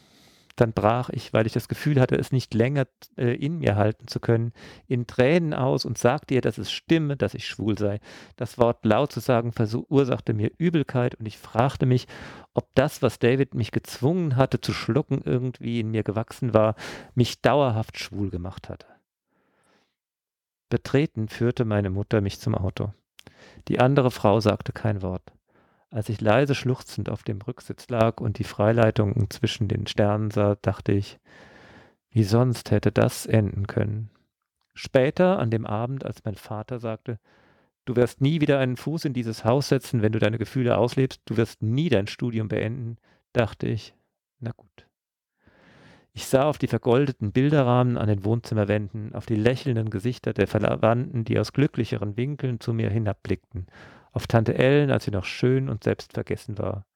Dann 0.56 0.73
brach 0.73 1.11
ich, 1.11 1.32
weil 1.32 1.46
ich 1.46 1.52
das 1.52 1.66
Gefühl 1.66 2.00
hatte, 2.00 2.14
es 2.14 2.30
nicht 2.30 2.54
länger 2.54 2.87
äh, 3.16 3.34
in 3.34 3.58
mir 3.58 3.75
halten 3.75 4.06
zu 4.06 4.20
können, 4.20 4.52
in 4.87 5.06
Tränen 5.06 5.52
aus 5.52 5.84
und 5.84 5.99
sagte 5.99 6.34
ihr, 6.34 6.40
dass 6.42 6.58
es 6.58 6.70
stimme, 6.70 7.16
dass 7.16 7.34
ich 7.34 7.46
schwul 7.46 7.76
sei. 7.76 7.99
Das 8.37 8.56
Wort 8.56 8.84
laut 8.84 9.11
zu 9.11 9.18
sagen 9.18 9.52
verursachte 9.52 10.32
mir 10.32 10.52
Übelkeit 10.56 11.16
und 11.16 11.26
ich 11.26 11.38
fragte 11.38 11.87
mich, 11.87 12.06
ob 12.54 12.68
das, 12.75 13.02
was 13.02 13.18
David 13.18 13.54
mich 13.54 13.73
gezwungen 13.73 14.37
hatte 14.37 14.61
zu 14.61 14.73
schlucken, 14.73 15.23
irgendwie 15.25 15.80
in 15.80 15.90
mir 15.90 16.04
gewachsen 16.04 16.54
war, 16.54 16.76
mich 17.16 17.42
dauerhaft 17.42 17.99
schwul 17.99 18.30
gemacht 18.30 18.68
hatte. 18.68 18.87
Betreten 20.68 21.28
führte 21.28 21.64
meine 21.64 21.90
Mutter 21.90 22.20
mich 22.20 22.38
zum 22.38 22.54
Auto. 22.54 22.92
Die 23.68 23.80
andere 23.80 24.11
Frau 24.11 24.40
sagte 24.40 24.73
kein 24.73 25.02
Wort. 25.02 25.32
Als 25.95 26.09
ich 26.09 26.21
leise 26.21 26.57
schluchzend 26.57 27.09
auf 27.09 27.23
dem 27.23 27.41
Rücksitz 27.41 27.89
lag 27.89 28.21
und 28.21 28.41
die 28.41 28.45
Freileitungen 28.45 29.31
zwischen 29.31 29.69
den 29.69 29.87
Sternen 29.87 30.33
sah, 30.33 30.57
dachte 30.61 30.91
ich, 30.91 31.21
wie 32.11 32.25
sonst 32.25 32.73
hätte 32.73 32.91
das 32.91 33.27
enden 33.27 33.69
können. 33.69 34.11
Später, 34.75 35.39
an 35.39 35.53
dem 35.53 35.65
Abend, 35.65 36.05
als 36.05 36.25
mein 36.25 36.35
Vater 36.35 36.81
sagte, 36.81 37.21
du 37.85 37.95
wirst 37.95 38.21
nie 38.21 38.41
wieder 38.41 38.59
einen 38.59 38.77
Fuß 38.77 39.05
in 39.05 39.13
dieses 39.13 39.45
Haus 39.45 39.69
setzen, 39.69 40.03
wenn 40.03 40.11
du 40.11 40.19
deine 40.19 40.37
Gefühle 40.37 40.79
auslebst, 40.79 41.23
du 41.27 41.37
wirst 41.37 41.63
nie 41.63 41.91
dein 41.91 42.09
Studium 42.09 42.49
beenden, 42.49 42.97
dachte 43.33 43.69
ich, 43.69 43.95
na 44.41 44.51
gut. 44.51 44.89
Ich 46.13 46.27
sah 46.27 46.43
auf 46.43 46.59
die 46.59 46.67
vergoldeten 46.67 47.31
Bilderrahmen 47.31 47.99
an 47.99 48.09
den 48.09 48.25
Wohnzimmerwänden, 48.25 49.15
auf 49.15 49.27
die 49.27 49.37
lächelnden 49.37 49.91
Gesichter 49.91 50.33
der 50.33 50.49
Verwandten, 50.49 51.25
die 51.25 51.39
aus 51.39 51.53
glücklicheren 51.53 52.17
Winkeln 52.17 52.59
zu 52.59 52.73
mir 52.73 52.91
hinabblickten, 52.91 53.69
auf 54.14 54.26
Tante 54.26 54.54
Ellen, 54.54 54.90
als 54.90 55.04
sie 55.04 55.11
noch 55.11 55.25
schön 55.25 55.68
und 55.68 55.85
selbstvergessen 55.85 56.56
war. 56.59 56.87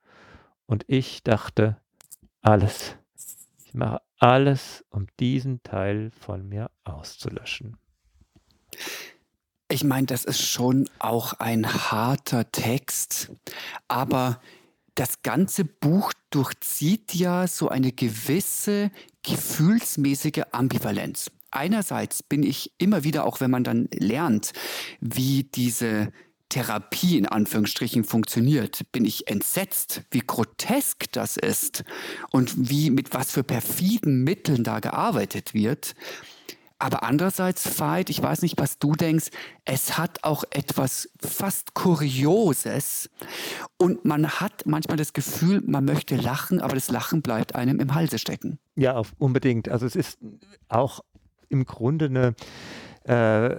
Und 0.66 0.84
ich 0.86 1.22
dachte, 1.22 1.76
alles. 2.40 2.96
Ich 3.66 3.74
mache 3.74 4.00
alles, 4.18 4.84
um 4.90 5.06
diesen 5.20 5.62
Teil 5.62 6.10
von 6.10 6.48
mir 6.48 6.70
auszulöschen. 6.84 7.76
Ich 9.70 9.84
meine, 9.84 10.06
das 10.06 10.24
ist 10.24 10.40
schon 10.40 10.88
auch 10.98 11.34
ein 11.34 11.66
harter 11.66 12.50
Text, 12.50 13.30
aber 13.86 14.40
das 14.94 15.22
ganze 15.22 15.64
Buch 15.64 16.12
durchzieht 16.30 17.14
ja 17.14 17.46
so 17.46 17.68
eine 17.68 17.92
gewisse 17.92 18.90
gefühlsmäßige 19.22 20.44
Ambivalenz. 20.52 21.30
einerseits 21.50 22.22
bin 22.22 22.42
ich 22.42 22.72
immer 22.78 23.04
wieder, 23.04 23.24
auch 23.24 23.40
wenn 23.40 23.50
man 23.50 23.64
dann 23.64 23.88
lernt, 23.92 24.52
wie 25.00 25.44
diese 25.44 26.12
Therapie 26.48 27.18
in 27.18 27.26
Anführungsstrichen 27.26 28.04
funktioniert, 28.04 28.82
bin 28.92 29.04
ich 29.04 29.28
entsetzt, 29.28 30.02
wie 30.10 30.20
grotesk 30.20 31.12
das 31.12 31.36
ist 31.36 31.84
und 32.30 32.70
wie 32.70 32.90
mit 32.90 33.14
was 33.14 33.30
für 33.32 33.42
perfiden 33.42 34.24
Mitteln 34.24 34.64
da 34.64 34.80
gearbeitet 34.80 35.54
wird. 35.54 35.94
Aber 36.80 37.02
andererseits, 37.02 37.80
Veit, 37.80 38.08
ich 38.08 38.22
weiß 38.22 38.42
nicht, 38.42 38.56
was 38.56 38.78
du 38.78 38.92
denkst, 38.92 39.30
es 39.64 39.98
hat 39.98 40.22
auch 40.22 40.44
etwas 40.50 41.08
fast 41.20 41.74
Kurioses 41.74 43.10
und 43.78 44.04
man 44.04 44.28
hat 44.28 44.64
manchmal 44.64 44.96
das 44.96 45.12
Gefühl, 45.12 45.60
man 45.66 45.84
möchte 45.84 46.14
lachen, 46.14 46.60
aber 46.60 46.76
das 46.76 46.88
Lachen 46.88 47.20
bleibt 47.20 47.56
einem 47.56 47.80
im 47.80 47.94
Halse 47.94 48.18
stecken. 48.18 48.60
Ja, 48.76 49.02
unbedingt. 49.18 49.68
Also 49.68 49.86
es 49.86 49.96
ist 49.96 50.18
auch 50.68 51.00
im 51.48 51.64
Grunde 51.66 52.04
eine 52.04 52.34
äh, 53.04 53.56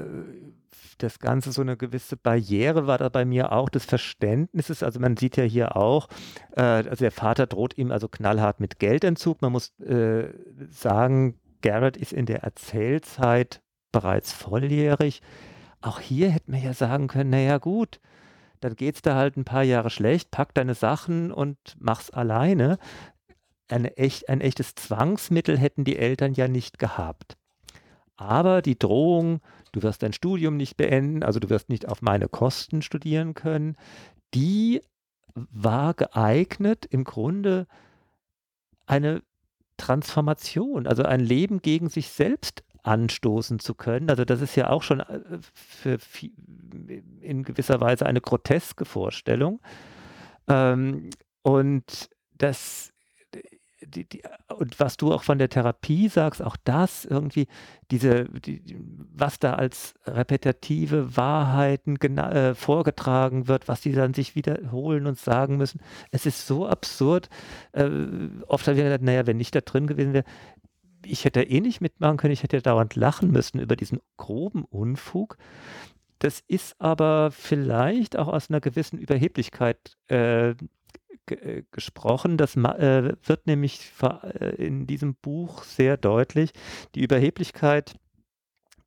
das 1.00 1.20
Ganze 1.20 1.52
so 1.52 1.62
eine 1.62 1.78
gewisse 1.78 2.18
Barriere 2.18 2.88
war 2.88 2.98
da 2.98 3.10
bei 3.10 3.26
mir 3.26 3.52
auch 3.52 3.70
des 3.70 3.86
Verständnisses. 3.86 4.84
Also 4.84 5.00
man 5.00 5.18
sieht 5.18 5.38
ja 5.38 5.44
hier 5.44 5.76
auch, 5.76 6.08
äh, 6.56 6.62
also 6.62 6.98
der 6.98 7.12
Vater 7.12 7.48
droht 7.48 7.78
ihm 7.78 7.92
also 7.92 8.08
knallhart 8.08 8.60
mit 8.60 8.80
Geldentzug. 8.80 9.42
Man 9.42 9.52
muss 9.52 9.78
äh, 9.80 10.30
sagen, 10.70 11.40
Garrett 11.62 11.98
ist 11.98 12.14
in 12.14 12.26
der 12.26 12.44
Erzählzeit 12.44 13.62
bereits 13.92 14.32
volljährig. 14.32 15.22
Auch 15.82 16.00
hier 16.00 16.30
hätte 16.30 16.52
man 16.52 16.62
ja 16.62 16.74
sagen 16.74 17.08
können, 17.08 17.30
naja 17.30 17.58
gut, 17.58 18.00
dann 18.60 18.76
geht 18.76 18.96
es 18.96 19.02
da 19.02 19.16
halt 19.16 19.38
ein 19.38 19.46
paar 19.46 19.64
Jahre 19.64 19.90
schlecht, 19.90 20.32
pack 20.32 20.54
deine 20.54 20.74
Sachen 20.74 21.32
und 21.32 21.58
mach's 21.80 22.10
alleine. 22.10 22.78
Eine 23.70 23.98
echt, 23.98 24.30
ein 24.30 24.42
echtes 24.42 24.76
Zwangsmittel 24.76 25.58
hätten 25.58 25.84
die 25.84 25.98
Eltern 25.98 26.34
ja 26.34 26.48
nicht 26.48 26.80
gehabt. 26.80 27.38
Aber 28.18 28.62
die 28.62 28.78
Drohung, 28.78 29.40
du 29.72 29.84
wirst 29.84 30.04
dein 30.04 30.14
Studium 30.14 30.58
nicht 30.58 30.78
beenden, 30.78 31.24
also 31.24 31.40
du 31.40 31.50
wirst 31.50 31.70
nicht 31.70 31.88
auf 31.88 32.02
meine 32.02 32.28
Kosten 32.28 32.82
studieren 32.82 33.34
können, 33.34 33.76
die 34.34 34.82
war 35.36 35.94
geeignet, 35.94 36.86
im 36.90 37.04
Grunde 37.04 37.68
eine 38.86 39.22
Transformation, 39.78 40.88
also 40.88 41.04
ein 41.04 41.22
Leben 41.22 41.62
gegen 41.62 41.90
sich 41.90 42.10
selbst 42.10 42.64
anstoßen 42.84 43.60
zu 43.60 43.76
können. 43.76 44.10
Also 44.10 44.26
das 44.26 44.42
ist 44.42 44.56
ja 44.56 44.70
auch 44.70 44.84
schon 44.84 45.00
äh, 45.00 45.20
für, 45.54 45.98
in 47.22 47.44
gewisser 47.44 47.82
Weise 47.82 48.06
eine 48.06 48.22
groteske 48.22 48.86
Vorstellung. 48.86 49.62
Ähm, 50.48 51.10
und 51.42 52.10
das 52.38 52.92
die, 53.86 54.08
die, 54.08 54.22
und 54.56 54.80
was 54.80 54.98
du 54.98 55.14
auch 55.14 55.24
von 55.24 55.38
der 55.38 55.50
Therapie 55.50 56.10
sagst, 56.10 56.42
auch 56.42 56.58
das 56.64 57.06
irgendwie, 57.06 57.48
diese, 57.92 58.26
die, 58.26 58.62
was 59.14 59.40
da 59.40 59.54
als 59.54 59.94
repetitive 60.06 61.16
Wahrheiten 61.16 61.98
äh, 61.98 62.56
vorgetragen 62.56 63.48
wird, 63.48 63.68
was 63.68 63.82
die 63.82 63.94
dann 63.94 64.14
sich 64.14 64.36
wiederholen 64.36 65.08
und 65.08 65.18
sagen 65.18 65.58
müssen, 65.58 65.80
es 66.12 66.26
ist 66.26 66.46
so 66.48 66.68
absurd. 66.68 67.30
Äh, 67.72 67.90
oft 68.48 68.68
habe 68.68 68.78
ich 68.78 68.84
gedacht, 68.84 69.02
naja, 69.02 69.28
wenn 69.28 69.40
ich 69.40 69.52
da 69.52 69.62
drin 69.62 69.88
gewesen 69.88 70.14
wäre, 70.14 70.26
ich 71.06 71.24
hätte 71.24 71.44
eh 71.44 71.62
nicht 71.62 71.82
mitmachen 71.82 72.18
können, 72.18 72.34
ich 72.34 72.44
hätte 72.44 72.62
dauernd 72.62 72.96
lachen 72.96 73.32
müssen 73.32 73.60
über 73.60 73.76
diesen 73.76 74.00
groben 74.18 74.66
Unfug. 74.66 75.38
Das 76.20 76.44
ist 76.48 76.76
aber 76.80 77.32
vielleicht 77.32 78.18
auch 78.18 78.28
aus 78.28 78.50
einer 78.50 78.60
gewissen 78.60 79.00
Überheblichkeit 79.00 79.98
äh, 80.08 80.54
gesprochen. 81.72 82.38
Das 82.38 82.56
äh, 82.56 83.14
wird 83.24 83.48
nämlich 83.48 83.92
äh, 84.02 84.56
in 84.56 84.88
diesem 84.88 85.16
Buch 85.16 85.64
sehr 85.64 85.98
deutlich. 85.98 86.52
Die 86.96 87.02
Überheblichkeit, 87.02 87.96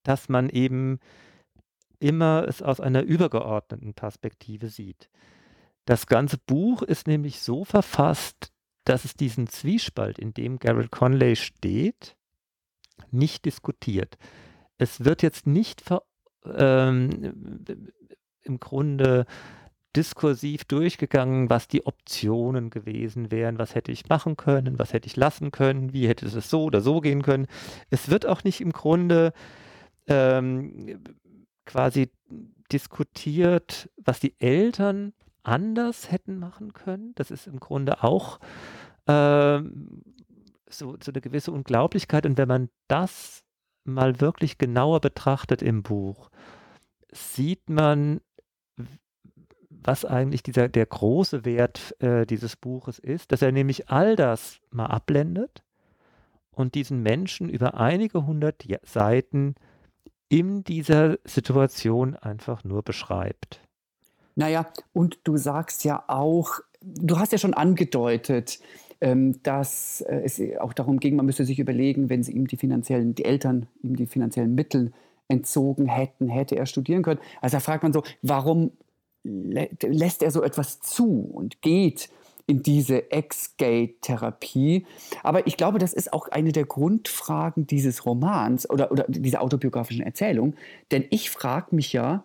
dass 0.02 0.28
man 0.28 0.48
eben 0.48 0.98
immer 1.98 2.44
es 2.48 2.62
aus 2.62 2.80
einer 2.80 3.02
übergeordneten 3.02 3.94
Perspektive 3.94 4.68
sieht. 4.68 5.08
Das 5.84 6.06
ganze 6.06 6.38
Buch 6.38 6.82
ist 6.82 7.06
nämlich 7.06 7.40
so 7.40 7.64
verfasst, 7.64 8.52
dass 8.84 9.04
es 9.04 9.14
diesen 9.14 9.46
Zwiespalt, 9.46 10.18
in 10.18 10.34
dem 10.34 10.58
Garrett 10.58 10.90
Conley 10.90 11.36
steht, 11.36 12.16
nicht 13.10 13.44
diskutiert. 13.44 14.18
Es 14.78 15.04
wird 15.04 15.22
jetzt 15.22 15.46
nicht 15.46 15.82
ähm, 16.44 17.34
im 18.42 18.58
Grunde 18.58 19.26
diskursiv 19.96 20.64
durchgegangen, 20.64 21.50
was 21.50 21.68
die 21.68 21.84
Optionen 21.86 22.70
gewesen 22.70 23.30
wären, 23.30 23.58
was 23.58 23.74
hätte 23.74 23.92
ich 23.92 24.08
machen 24.08 24.36
können, 24.36 24.78
was 24.78 24.92
hätte 24.92 25.06
ich 25.06 25.16
lassen 25.16 25.50
können, 25.50 25.92
wie 25.92 26.08
hätte 26.08 26.26
es 26.26 26.50
so 26.50 26.64
oder 26.64 26.80
so 26.80 27.00
gehen 27.00 27.22
können. 27.22 27.46
Es 27.90 28.08
wird 28.08 28.26
auch 28.26 28.44
nicht 28.44 28.60
im 28.60 28.72
Grunde 28.72 29.32
ähm, 30.06 31.02
quasi 31.66 32.10
diskutiert, 32.72 33.90
was 33.96 34.20
die 34.20 34.34
Eltern 34.40 35.12
anders 35.42 36.10
hätten 36.10 36.38
machen 36.38 36.72
können. 36.72 37.14
Das 37.16 37.30
ist 37.30 37.46
im 37.46 37.60
Grunde 37.60 38.02
auch 38.02 38.38
ähm, 39.06 40.02
so, 40.68 40.96
so 41.02 41.12
eine 41.12 41.20
gewisse 41.20 41.52
Unglaublichkeit. 41.52 42.26
Und 42.26 42.38
wenn 42.38 42.48
man 42.48 42.70
das 42.88 43.42
mal 43.84 44.20
wirklich 44.20 44.58
genauer 44.58 45.00
betrachtet 45.00 45.60
im 45.62 45.82
Buch, 45.82 46.30
sieht 47.10 47.68
man, 47.68 48.20
was 49.84 50.04
eigentlich 50.04 50.42
dieser, 50.42 50.68
der 50.68 50.86
große 50.86 51.44
Wert 51.44 51.96
äh, 52.00 52.26
dieses 52.26 52.56
Buches 52.56 52.98
ist, 52.98 53.32
dass 53.32 53.42
er 53.42 53.52
nämlich 53.52 53.88
all 53.88 54.16
das 54.16 54.60
mal 54.70 54.86
abblendet 54.86 55.62
und 56.50 56.74
diesen 56.74 57.02
Menschen 57.02 57.48
über 57.48 57.74
einige 57.74 58.26
hundert 58.26 58.64
Seiten 58.84 59.54
in 60.28 60.64
dieser 60.64 61.18
Situation 61.24 62.16
einfach 62.16 62.64
nur 62.64 62.82
beschreibt. 62.82 63.60
Naja, 64.34 64.66
und 64.92 65.18
du 65.24 65.36
sagst 65.36 65.84
ja 65.84 66.04
auch, 66.08 66.60
du 66.80 67.18
hast 67.18 67.32
ja 67.32 67.38
schon 67.38 67.54
angedeutet, 67.54 68.60
ähm, 69.02 69.42
dass 69.42 70.00
äh, 70.02 70.22
es 70.24 70.40
auch 70.58 70.72
darum 70.72 71.00
ging, 71.00 71.16
man 71.16 71.26
müsste 71.26 71.44
sich 71.44 71.58
überlegen, 71.58 72.08
wenn 72.08 72.22
sie 72.22 72.32
ihm 72.32 72.46
die 72.46 72.56
finanziellen, 72.56 73.14
die 73.14 73.24
Eltern 73.24 73.66
ihm 73.82 73.96
die 73.96 74.06
finanziellen 74.06 74.54
Mittel 74.54 74.92
entzogen 75.28 75.86
hätten, 75.86 76.28
hätte 76.28 76.56
er 76.56 76.66
studieren 76.66 77.02
können. 77.02 77.20
Also 77.40 77.56
da 77.56 77.60
fragt 77.60 77.82
man 77.82 77.92
so, 77.92 78.02
warum 78.22 78.72
lässt 79.24 80.22
er 80.22 80.30
so 80.30 80.42
etwas 80.42 80.80
zu 80.80 81.30
und 81.32 81.62
geht 81.62 82.10
in 82.46 82.62
diese 82.62 83.10
Ex-Gay-Therapie. 83.10 84.84
Aber 85.22 85.46
ich 85.46 85.56
glaube, 85.56 85.78
das 85.78 85.92
ist 85.92 86.12
auch 86.12 86.28
eine 86.28 86.52
der 86.52 86.66
Grundfragen 86.66 87.66
dieses 87.66 88.04
Romans 88.04 88.68
oder, 88.68 88.90
oder 88.90 89.04
dieser 89.08 89.42
autobiografischen 89.42 90.04
Erzählung. 90.04 90.54
Denn 90.90 91.04
ich 91.10 91.30
frage 91.30 91.74
mich 91.74 91.92
ja, 91.92 92.24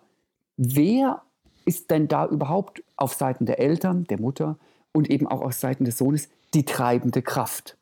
wer 0.56 1.22
ist 1.64 1.90
denn 1.90 2.08
da 2.08 2.26
überhaupt 2.26 2.82
auf 2.96 3.14
Seiten 3.14 3.46
der 3.46 3.58
Eltern, 3.58 4.04
der 4.04 4.20
Mutter 4.20 4.58
und 4.92 5.08
eben 5.08 5.26
auch 5.26 5.40
auf 5.40 5.54
Seiten 5.54 5.84
des 5.84 5.96
Sohnes 5.96 6.28
die 6.52 6.64
treibende 6.64 7.22
Kraft? 7.22 7.77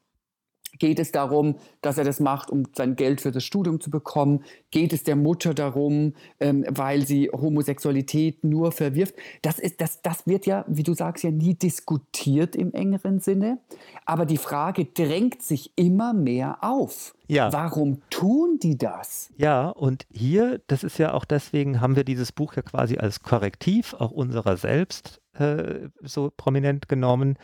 Geht 0.79 0.99
es 0.99 1.13
darum, 1.13 1.57
dass 1.81 1.99
er 1.99 2.05
das 2.05 2.21
macht, 2.21 2.51
um 2.51 2.65
sein 2.75 2.97
Geld 2.97 3.21
für 3.21 3.33
das 3.33 3.45
Studium 3.45 3.81
zu 3.81 3.91
bekommen? 3.91 4.45
Geht 4.71 4.93
es 4.93 5.03
der 5.03 5.17
Mutter 5.17 5.55
darum, 5.55 6.15
ähm, 6.41 6.65
weil 6.69 7.07
sie 7.07 7.31
Homosexualität 7.31 8.45
nur 8.45 8.73
verwirft? 8.73 9.15
Das, 9.43 9.59
ist, 9.59 9.81
das, 9.81 10.03
das 10.03 10.27
wird 10.27 10.47
ja, 10.47 10.65
wie 10.69 10.83
du 10.83 10.95
sagst, 10.95 11.25
ja 11.25 11.31
nie 11.31 11.55
diskutiert 11.55 12.57
im 12.57 12.73
engeren 12.73 13.21
Sinne. 13.21 13.59
Aber 14.05 14.27
die 14.27 14.39
Frage 14.39 14.85
drängt 14.85 15.43
sich 15.43 15.73
immer 15.77 16.13
mehr 16.13 16.59
auf. 16.63 17.15
Ja. 17.29 17.53
Warum 17.53 18.03
tun 18.11 18.59
die 18.63 18.79
das? 18.79 19.31
Ja, 19.37 19.69
und 19.69 20.07
hier, 20.13 20.61
das 20.69 20.85
ist 20.85 20.99
ja 20.99 21.13
auch 21.13 21.25
deswegen, 21.25 21.81
haben 21.81 21.97
wir 21.97 22.05
dieses 22.05 22.33
Buch 22.33 22.55
ja 22.55 22.63
quasi 22.63 22.99
als 22.99 23.23
Korrektiv 23.23 23.95
auch 23.95 24.13
unserer 24.13 24.57
selbst 24.57 25.21
äh, 25.35 25.89
so 26.03 26.33
prominent 26.37 26.89
genommen, 26.89 27.37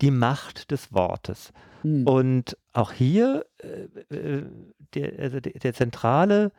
die 0.00 0.10
Macht 0.10 0.70
des 0.70 0.92
Wortes. 0.92 1.52
Hm. 1.82 2.06
Und 2.06 2.56
auch 2.72 2.92
hier, 2.92 3.46
äh, 3.58 4.14
äh, 4.14 4.46
der, 4.94 5.18
also 5.18 5.40
der, 5.40 5.52
der 5.52 5.74
zentrale 5.74 6.52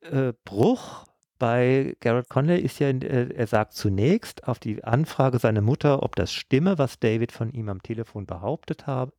äh, 0.00 0.32
Bruch 0.44 1.06
bei 1.38 1.96
Garrett 2.00 2.28
Conley 2.28 2.60
ist 2.60 2.78
ja, 2.78 2.88
äh, 2.88 3.34
er 3.34 3.46
sagt 3.46 3.72
zunächst 3.72 4.46
auf 4.46 4.58
die 4.58 4.84
Anfrage 4.84 5.38
seiner 5.38 5.60
Mutter, 5.60 6.02
ob 6.02 6.16
das 6.16 6.32
stimme, 6.32 6.78
was 6.78 6.98
David 6.98 7.32
von 7.32 7.50
ihm 7.50 7.68
am 7.68 7.82
Telefon 7.82 8.26
behauptet 8.26 8.86
hat. 8.86 9.14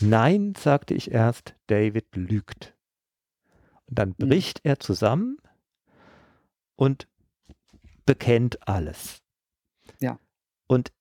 Nein, 0.00 0.54
sagte 0.58 0.94
ich 0.94 1.10
erst, 1.10 1.54
David 1.68 2.16
lügt. 2.16 2.74
Und 3.86 3.98
dann 3.98 4.14
hm. 4.18 4.28
bricht 4.28 4.60
er 4.64 4.80
zusammen 4.80 5.38
und 6.76 7.08
bekennt 8.06 8.66
alles. 8.68 9.22
Ja. 10.00 10.18
Und 10.66 10.92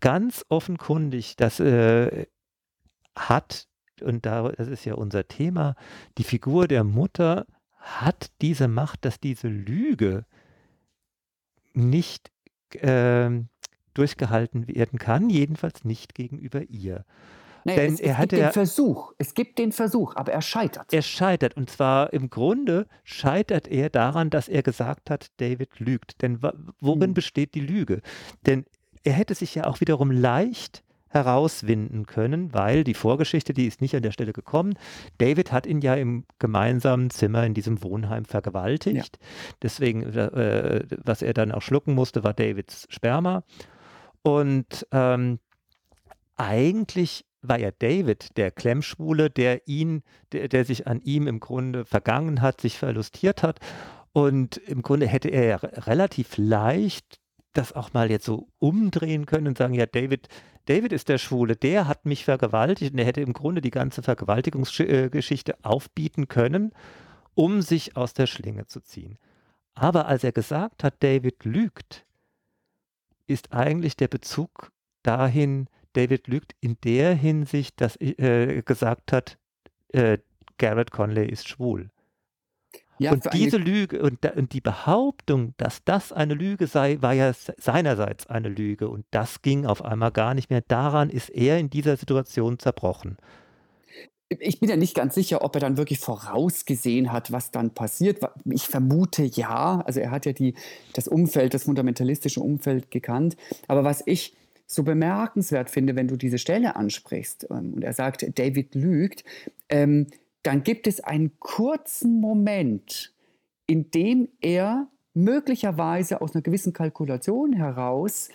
ganz 0.00 0.44
offenkundig, 0.48 1.36
dass 1.36 1.60
äh, 1.60 2.26
hat, 3.18 3.66
und 4.00 4.26
da, 4.26 4.50
das 4.50 4.68
ist 4.68 4.84
ja 4.84 4.94
unser 4.94 5.26
Thema, 5.28 5.74
die 6.18 6.24
Figur 6.24 6.68
der 6.68 6.84
Mutter 6.84 7.46
hat 7.78 8.30
diese 8.40 8.68
Macht, 8.68 9.04
dass 9.04 9.20
diese 9.20 9.48
Lüge 9.48 10.24
nicht 11.72 12.30
äh, 12.74 13.30
durchgehalten 13.94 14.68
werden 14.68 14.98
kann, 14.98 15.30
jedenfalls 15.30 15.84
nicht 15.84 16.14
gegenüber 16.14 16.62
ihr. 16.62 17.04
Naja, 17.64 17.80
Denn 17.80 17.94
es, 17.94 18.00
es 18.00 18.06
er 18.06 18.16
gibt 18.18 18.32
den 18.32 18.52
Versuch, 18.52 19.12
es 19.18 19.34
gibt 19.34 19.58
den 19.58 19.72
Versuch, 19.72 20.16
aber 20.16 20.32
er 20.32 20.42
scheitert. 20.42 20.92
Er 20.92 21.02
scheitert 21.02 21.56
und 21.56 21.68
zwar 21.70 22.12
im 22.12 22.30
Grunde 22.30 22.86
scheitert 23.04 23.68
er 23.68 23.90
daran, 23.90 24.30
dass 24.30 24.48
er 24.48 24.62
gesagt 24.62 25.10
hat, 25.10 25.28
David 25.38 25.80
lügt. 25.80 26.22
Denn 26.22 26.40
worin 26.80 27.08
hm. 27.08 27.14
besteht 27.14 27.54
die 27.54 27.60
Lüge? 27.60 28.00
Denn 28.46 28.64
er 29.02 29.12
hätte 29.12 29.34
sich 29.34 29.54
ja 29.54 29.64
auch 29.64 29.80
wiederum 29.80 30.10
leicht 30.10 30.84
herauswinden 31.08 32.06
können, 32.06 32.52
weil 32.52 32.84
die 32.84 32.94
Vorgeschichte, 32.94 33.54
die 33.54 33.66
ist 33.66 33.80
nicht 33.80 33.94
an 33.94 34.02
der 34.02 34.12
Stelle 34.12 34.32
gekommen. 34.32 34.74
David 35.18 35.52
hat 35.52 35.66
ihn 35.66 35.80
ja 35.80 35.94
im 35.94 36.24
gemeinsamen 36.38 37.10
Zimmer 37.10 37.44
in 37.44 37.54
diesem 37.54 37.82
Wohnheim 37.82 38.24
vergewaltigt. 38.24 39.18
Ja. 39.18 39.26
Deswegen, 39.62 40.02
äh, 40.02 40.84
was 41.02 41.22
er 41.22 41.34
dann 41.34 41.52
auch 41.52 41.62
schlucken 41.62 41.94
musste, 41.94 42.24
war 42.24 42.34
Davids 42.34 42.86
Sperma. 42.90 43.42
Und 44.22 44.86
ähm, 44.92 45.38
eigentlich 46.36 47.24
war 47.40 47.58
ja 47.58 47.70
David 47.70 48.36
der 48.36 48.50
Klemmschwule, 48.50 49.30
der 49.30 49.66
ihn, 49.66 50.02
der, 50.32 50.48
der 50.48 50.64
sich 50.64 50.86
an 50.86 51.00
ihm 51.00 51.26
im 51.26 51.40
Grunde 51.40 51.84
vergangen 51.84 52.42
hat, 52.42 52.60
sich 52.60 52.78
verlustiert 52.78 53.42
hat. 53.42 53.60
Und 54.12 54.56
im 54.56 54.82
Grunde 54.82 55.06
hätte 55.06 55.28
er 55.28 55.44
ja 55.44 55.56
relativ 55.56 56.36
leicht 56.36 57.20
das 57.58 57.72
auch 57.72 57.92
mal 57.92 58.10
jetzt 58.10 58.24
so 58.24 58.48
umdrehen 58.58 59.26
können 59.26 59.48
und 59.48 59.58
sagen, 59.58 59.74
ja, 59.74 59.86
David, 59.86 60.28
David 60.68 60.92
ist 60.92 61.08
der 61.08 61.16
Schwule, 61.16 61.56
der 61.56 61.88
hat 61.88 62.04
mich 62.04 62.26
vergewaltigt 62.26 62.92
und 62.92 62.98
er 62.98 63.06
hätte 63.06 63.22
im 63.22 63.32
Grunde 63.32 63.62
die 63.62 63.70
ganze 63.70 64.02
Vergewaltigungsgeschichte 64.02 65.56
aufbieten 65.62 66.28
können, 66.28 66.72
um 67.34 67.62
sich 67.62 67.96
aus 67.96 68.12
der 68.12 68.26
Schlinge 68.26 68.66
zu 68.66 68.80
ziehen. 68.80 69.16
Aber 69.74 70.08
als 70.08 70.24
er 70.24 70.32
gesagt 70.32 70.84
hat, 70.84 71.02
David 71.02 71.44
lügt, 71.44 72.04
ist 73.26 73.52
eigentlich 73.54 73.96
der 73.96 74.08
Bezug 74.08 74.72
dahin, 75.02 75.68
David 75.94 76.26
lügt 76.26 76.54
in 76.60 76.76
der 76.84 77.14
Hinsicht, 77.14 77.80
dass 77.80 77.96
er 77.96 78.18
äh, 78.48 78.62
gesagt 78.62 79.12
hat, 79.12 79.38
äh, 79.92 80.18
Garrett 80.58 80.90
Conley 80.90 81.28
ist 81.28 81.48
schwul. 81.48 81.88
Ja, 82.98 83.12
und 83.12 83.32
diese 83.32 83.56
Lüge 83.56 84.02
und, 84.02 84.24
und, 84.24 84.52
die 84.52 84.60
Behauptung, 84.60 85.54
dass 85.56 85.84
das 85.84 86.12
eine 86.12 86.34
Lüge 86.34 86.66
sei, 86.66 86.98
war 87.00 87.12
ja 87.12 87.32
seinerseits 87.32 88.26
eine 88.26 88.48
Lüge. 88.48 88.88
Und 88.88 89.04
das 89.10 89.42
ging 89.42 89.66
auf 89.66 89.84
einmal 89.84 90.10
gar 90.10 90.34
nicht 90.34 90.50
mehr. 90.50 90.62
Daran 90.66 91.10
ist 91.10 91.30
er 91.30 91.58
in 91.58 91.70
dieser 91.70 91.96
Situation 91.96 92.58
zerbrochen. 92.58 93.16
Ich 94.28 94.60
bin 94.60 94.68
ja 94.68 94.76
nicht 94.76 94.94
ganz 94.94 95.14
sicher, 95.14 95.42
ob 95.42 95.54
er 95.56 95.60
dann 95.60 95.78
wirklich 95.78 96.00
vorausgesehen 96.00 97.12
hat, 97.12 97.32
was 97.32 97.50
dann 97.50 97.70
passiert. 97.70 98.20
Ich 98.44 98.68
vermute 98.68 99.24
ja. 99.24 99.80
Also 99.86 100.00
er 100.00 100.10
hat 100.10 100.26
ja 100.26 100.32
die, 100.32 100.54
das 100.92 101.08
Umfeld, 101.08 101.54
das 101.54 101.64
fundamentalistische 101.64 102.40
Umfeld 102.40 102.90
gekannt. 102.90 103.36
Aber 103.68 103.84
was 103.84 104.02
ich 104.04 104.34
so 104.66 104.82
bemerkenswert 104.82 105.70
finde, 105.70 105.96
wenn 105.96 106.08
du 106.08 106.16
diese 106.16 106.38
Stelle 106.38 106.76
ansprichst 106.76 107.46
ähm, 107.50 107.72
und 107.74 107.82
er 107.82 107.94
sagt, 107.94 108.38
David 108.38 108.74
lügt, 108.74 109.24
ähm, 109.70 110.08
dann 110.48 110.62
gibt 110.62 110.86
es 110.86 111.00
einen 111.00 111.38
kurzen 111.40 112.22
Moment, 112.22 113.12
in 113.66 113.90
dem 113.90 114.30
er 114.40 114.88
möglicherweise 115.12 116.22
aus 116.22 116.34
einer 116.34 116.40
gewissen 116.40 116.72
Kalkulation 116.72 117.52
heraus 117.52 118.30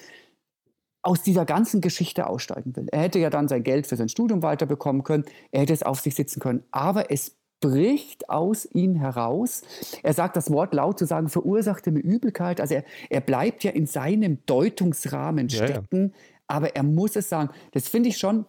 aus 1.02 1.24
dieser 1.24 1.46
ganzen 1.46 1.82
Geschichte 1.82 2.28
aussteigen 2.28 2.76
will. 2.76 2.88
Er 2.92 3.02
hätte 3.02 3.18
ja 3.18 3.32
dann 3.32 3.48
sein 3.48 3.64
Geld 3.64 3.88
für 3.88 3.96
sein 3.96 4.10
Studium 4.10 4.44
weiterbekommen 4.44 5.04
können, 5.04 5.26
er 5.52 5.62
hätte 5.62 5.74
es 5.74 5.82
auf 5.82 6.02
sich 6.02 6.14
sitzen 6.14 6.40
können, 6.40 6.64
aber 6.70 7.10
es 7.10 7.36
bricht 7.62 8.30
aus 8.30 8.66
ihm 8.66 8.94
heraus. 8.94 9.64
Er 10.04 10.14
sagt 10.14 10.36
das 10.36 10.52
Wort 10.52 10.76
laut 10.76 11.00
zu 11.00 11.06
sagen, 11.06 11.30
verursachte 11.30 11.90
mir 11.90 12.02
Übelkeit. 12.02 12.62
Also 12.62 12.76
er, 12.76 12.84
er 13.10 13.22
bleibt 13.22 13.64
ja 13.64 13.72
in 13.72 13.88
seinem 13.88 14.46
Deutungsrahmen 14.46 15.50
stecken, 15.50 16.00
ja, 16.00 16.06
ja. 16.06 16.12
aber 16.48 16.76
er 16.76 16.84
muss 16.84 17.16
es 17.16 17.28
sagen. 17.28 17.50
Das 17.72 17.88
finde 17.88 18.10
ich 18.10 18.18
schon 18.18 18.46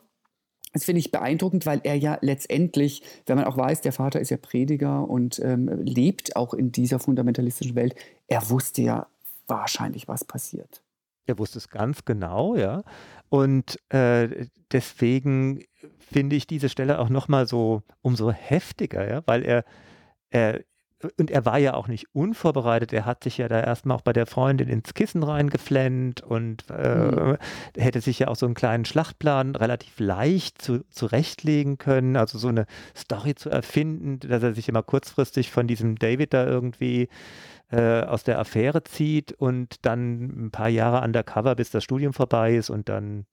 das 0.74 0.84
finde 0.84 0.98
ich 0.98 1.10
beeindruckend, 1.12 1.66
weil 1.66 1.80
er 1.84 1.94
ja 1.94 2.18
letztendlich, 2.20 3.02
wenn 3.26 3.36
man 3.36 3.46
auch 3.46 3.56
weiß, 3.56 3.80
der 3.80 3.92
Vater 3.92 4.20
ist 4.20 4.30
ja 4.30 4.36
Prediger 4.36 5.08
und 5.08 5.38
ähm, 5.38 5.68
lebt 5.82 6.36
auch 6.36 6.52
in 6.52 6.72
dieser 6.72 6.98
fundamentalistischen 6.98 7.76
Welt, 7.76 7.94
er 8.26 8.50
wusste 8.50 8.82
ja 8.82 9.06
wahrscheinlich, 9.46 10.08
was 10.08 10.24
passiert. 10.24 10.82
Er 11.26 11.38
wusste 11.38 11.58
es 11.58 11.70
ganz 11.70 12.04
genau, 12.04 12.56
ja. 12.56 12.82
Und 13.28 13.78
äh, 13.90 14.46
deswegen 14.72 15.64
finde 15.98 16.36
ich 16.36 16.46
diese 16.46 16.68
Stelle 16.68 16.98
auch 16.98 17.08
nochmal 17.08 17.46
so 17.46 17.82
umso 18.02 18.32
heftiger, 18.32 19.08
ja, 19.08 19.22
weil 19.26 19.44
er, 19.44 19.64
er 20.30 20.60
und 21.18 21.30
er 21.30 21.44
war 21.44 21.58
ja 21.58 21.74
auch 21.74 21.88
nicht 21.88 22.06
unvorbereitet. 22.14 22.92
Er 22.92 23.04
hat 23.04 23.24
sich 23.24 23.38
ja 23.38 23.48
da 23.48 23.60
erstmal 23.60 23.96
auch 23.96 24.02
bei 24.02 24.12
der 24.12 24.26
Freundin 24.26 24.68
ins 24.68 24.94
Kissen 24.94 25.22
reingeflennt 25.22 26.22
und 26.22 26.64
äh, 26.70 27.10
mhm. 27.10 27.36
hätte 27.76 28.00
sich 28.00 28.18
ja 28.18 28.28
auch 28.28 28.36
so 28.36 28.46
einen 28.46 28.54
kleinen 28.54 28.84
Schlachtplan 28.84 29.56
relativ 29.56 29.98
leicht 29.98 30.60
zu, 30.60 30.84
zurechtlegen 30.90 31.78
können. 31.78 32.16
Also 32.16 32.38
so 32.38 32.48
eine 32.48 32.66
Story 32.96 33.34
zu 33.34 33.50
erfinden, 33.50 34.20
dass 34.20 34.42
er 34.42 34.54
sich 34.54 34.68
immer 34.68 34.82
kurzfristig 34.82 35.50
von 35.50 35.66
diesem 35.66 35.96
David 35.96 36.34
da 36.34 36.46
irgendwie 36.46 37.08
äh, 37.70 38.02
aus 38.02 38.24
der 38.24 38.38
Affäre 38.38 38.84
zieht 38.84 39.32
und 39.32 39.84
dann 39.86 40.46
ein 40.46 40.50
paar 40.50 40.68
Jahre 40.68 41.04
undercover, 41.04 41.54
bis 41.54 41.70
das 41.70 41.84
Studium 41.84 42.12
vorbei 42.12 42.54
ist 42.54 42.70
und 42.70 42.88
dann 42.88 43.26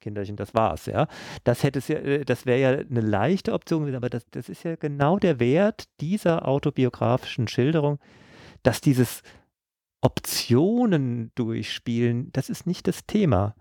Kinderchen, 0.00 0.36
das 0.36 0.54
war's, 0.54 0.86
ja. 0.86 1.08
Das 1.44 1.62
hätte 1.62 1.78
es 1.78 1.88
ja, 1.88 1.96
äh, 1.96 2.24
das 2.24 2.46
wäre 2.46 2.60
ja 2.60 2.70
eine 2.70 3.00
leichte 3.00 3.52
Option 3.52 3.82
gewesen, 3.82 3.96
aber 3.96 4.10
das, 4.10 4.26
das 4.30 4.48
ist 4.48 4.64
ja 4.64 4.76
genau 4.76 5.18
der 5.18 5.40
Wert 5.40 5.84
dieser 6.00 6.46
autobiografischen 6.46 7.48
Schilderung, 7.48 7.98
dass 8.62 8.80
dieses 8.80 9.22
Optionen 10.00 11.32
durchspielen, 11.34 12.30
das 12.32 12.48
ist 12.48 12.66
nicht 12.66 12.86
das 12.86 13.06
Thema. 13.06 13.54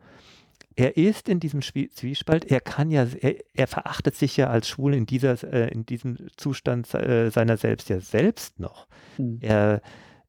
Er 0.76 0.98
ist 0.98 1.30
in 1.30 1.39
diesem 1.39 1.62
Spiel, 1.62 1.89
Zwiespalt, 1.89 2.45
er 2.45 2.60
kann 2.60 2.91
ja, 2.91 3.08
er, 3.21 3.36
er, 3.54 3.67
verachtet 3.67 4.15
sich 4.15 4.36
ja 4.36 4.48
als 4.48 4.67
Schwul 4.67 4.93
in, 4.93 5.06
dieser, 5.06 5.41
äh, 5.43 5.71
in 5.71 5.86
diesem 5.86 6.17
Zustand 6.36 6.93
äh, 6.93 7.30
seiner 7.32 7.56
selbst 7.56 7.89
ja 7.89 8.02
selbst 8.02 8.60
noch. 8.60 8.88
Mhm. 9.17 9.39
Er, 9.41 9.82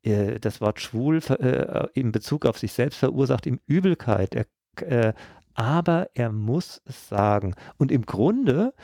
er, 0.03 0.39
das 0.39 0.61
Wort 0.61 0.81
schwul 0.81 1.19
äh, 1.19 1.89
in 1.95 2.13
Bezug 2.13 2.47
auf 2.47 2.59
sich 2.59 2.73
selbst 2.73 2.99
verursacht 2.99 3.47
ihm 3.47 3.59
Übelkeit. 3.67 4.35
Er, 4.35 4.47
äh, 4.83 5.13
aber 5.57 6.11
er 6.15 6.31
muss 6.31 6.83
es 6.85 7.09
sagen. 7.09 7.55
Und 7.79 7.91
im 7.91 8.05
Grunde, 8.07 8.75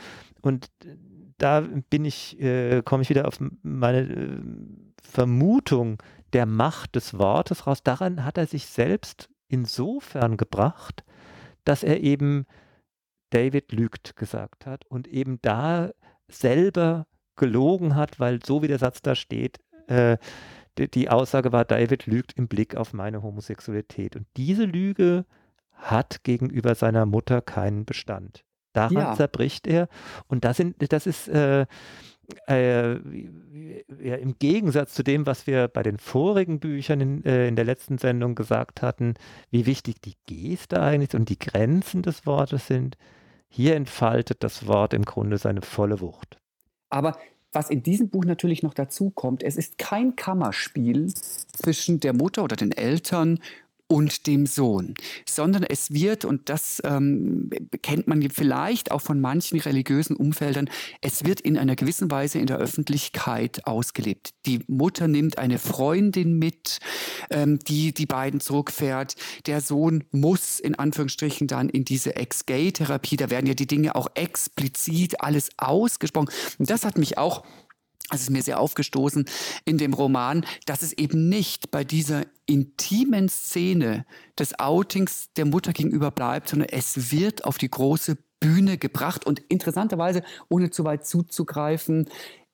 und 0.40 0.70
da 1.38 1.60
bin 1.60 2.04
ich, 2.04 2.40
äh, 2.40 2.82
komme 2.82 3.02
ich 3.02 3.10
wieder 3.10 3.28
auf 3.28 3.38
meine 3.62 4.00
äh, 4.00 4.40
Vermutung 5.02 6.02
der 6.32 6.46
Macht 6.46 6.96
des 6.96 7.18
Wortes 7.18 7.66
raus. 7.66 7.82
Daran 7.82 8.24
hat 8.24 8.38
er 8.38 8.46
sich 8.46 8.66
selbst 8.66 9.28
insofern 9.48 10.38
gebracht, 10.38 11.04
dass 11.64 11.82
er 11.82 12.00
eben 12.00 12.46
David 13.30 13.72
lügt 13.72 14.16
gesagt 14.16 14.66
hat 14.66 14.86
und 14.86 15.08
eben 15.08 15.40
da 15.42 15.90
selber 16.28 17.06
gelogen 17.36 17.96
hat, 17.96 18.18
weil 18.18 18.40
so 18.44 18.62
wie 18.62 18.68
der 18.68 18.78
Satz 18.78 19.02
da 19.02 19.14
steht, 19.14 19.58
äh, 19.88 20.16
die, 20.78 20.90
die 20.90 21.10
Aussage 21.10 21.52
war, 21.52 21.66
David 21.66 22.06
lügt 22.06 22.32
im 22.34 22.48
Blick 22.48 22.76
auf 22.76 22.94
meine 22.94 23.22
Homosexualität. 23.22 24.16
Und 24.16 24.26
diese 24.36 24.64
Lüge 24.64 25.26
hat 25.82 26.24
gegenüber 26.24 26.74
seiner 26.74 27.06
Mutter 27.06 27.40
keinen 27.40 27.84
Bestand. 27.84 28.44
Daran 28.72 28.96
ja. 28.96 29.14
zerbricht 29.14 29.66
er. 29.66 29.88
Und 30.28 30.44
das, 30.44 30.56
sind, 30.56 30.76
das 30.92 31.06
ist 31.06 31.28
äh, 31.28 31.66
äh, 32.46 32.92
ja, 32.94 34.16
im 34.16 34.38
Gegensatz 34.38 34.94
zu 34.94 35.02
dem, 35.02 35.26
was 35.26 35.46
wir 35.46 35.68
bei 35.68 35.82
den 35.82 35.98
vorigen 35.98 36.60
Büchern 36.60 37.00
in, 37.00 37.24
äh, 37.24 37.48
in 37.48 37.56
der 37.56 37.64
letzten 37.64 37.98
Sendung 37.98 38.34
gesagt 38.34 38.82
hatten, 38.82 39.14
wie 39.50 39.66
wichtig 39.66 40.00
die 40.00 40.14
Geste 40.26 40.80
eigentlich 40.80 41.14
und 41.14 41.28
die 41.28 41.38
Grenzen 41.38 42.02
des 42.02 42.24
Wortes 42.26 42.66
sind. 42.66 42.96
Hier 43.48 43.76
entfaltet 43.76 44.42
das 44.42 44.66
Wort 44.66 44.94
im 44.94 45.04
Grunde 45.04 45.36
seine 45.36 45.60
volle 45.60 46.00
Wucht. 46.00 46.38
Aber 46.88 47.18
was 47.52 47.68
in 47.68 47.82
diesem 47.82 48.08
Buch 48.08 48.24
natürlich 48.24 48.62
noch 48.62 48.72
dazu 48.72 49.10
kommt, 49.10 49.42
es 49.42 49.56
ist 49.56 49.76
kein 49.76 50.16
Kammerspiel 50.16 51.12
zwischen 51.12 52.00
der 52.00 52.14
Mutter 52.14 52.44
oder 52.44 52.56
den 52.56 52.72
Eltern 52.72 53.40
und 53.92 54.26
dem 54.26 54.46
Sohn, 54.46 54.94
sondern 55.28 55.64
es 55.64 55.92
wird, 55.92 56.24
und 56.24 56.48
das 56.48 56.80
ähm, 56.84 57.50
kennt 57.82 58.06
man 58.06 58.22
vielleicht 58.30 58.90
auch 58.90 59.02
von 59.02 59.20
manchen 59.20 59.60
religiösen 59.60 60.16
Umfeldern, 60.16 60.70
es 61.02 61.26
wird 61.26 61.42
in 61.42 61.58
einer 61.58 61.76
gewissen 61.76 62.10
Weise 62.10 62.38
in 62.38 62.46
der 62.46 62.56
Öffentlichkeit 62.56 63.66
ausgelebt. 63.66 64.30
Die 64.46 64.60
Mutter 64.66 65.08
nimmt 65.08 65.36
eine 65.36 65.58
Freundin 65.58 66.38
mit, 66.38 66.78
ähm, 67.28 67.58
die 67.58 67.92
die 67.92 68.06
beiden 68.06 68.40
zurückfährt. 68.40 69.14
Der 69.46 69.60
Sohn 69.60 70.04
muss 70.10 70.58
in 70.58 70.74
Anführungsstrichen 70.74 71.46
dann 71.46 71.68
in 71.68 71.84
diese 71.84 72.16
Ex-Gay-Therapie, 72.16 73.16
da 73.16 73.28
werden 73.28 73.46
ja 73.46 73.54
die 73.54 73.66
Dinge 73.66 73.94
auch 73.94 74.08
explizit 74.14 75.20
alles 75.20 75.50
ausgesprochen. 75.58 76.30
Und 76.58 76.70
das 76.70 76.86
hat 76.86 76.96
mich 76.96 77.18
auch 77.18 77.44
es 78.10 78.22
ist 78.22 78.30
mir 78.30 78.42
sehr 78.42 78.60
aufgestoßen 78.60 79.26
in 79.64 79.78
dem 79.78 79.94
Roman, 79.94 80.44
dass 80.66 80.82
es 80.82 80.92
eben 80.92 81.28
nicht 81.28 81.70
bei 81.70 81.84
dieser 81.84 82.22
intimen 82.46 83.28
Szene 83.28 84.04
des 84.38 84.58
Outings 84.58 85.30
der 85.36 85.46
Mutter 85.46 85.72
gegenüber 85.72 86.10
bleibt, 86.10 86.48
sondern 86.48 86.68
es 86.68 87.12
wird 87.12 87.44
auf 87.44 87.58
die 87.58 87.70
große 87.70 88.16
Bühne 88.40 88.76
gebracht 88.76 89.24
und 89.24 89.40
interessanterweise, 89.48 90.22
ohne 90.48 90.70
zu 90.70 90.84
weit 90.84 91.06
zuzugreifen, 91.06 92.08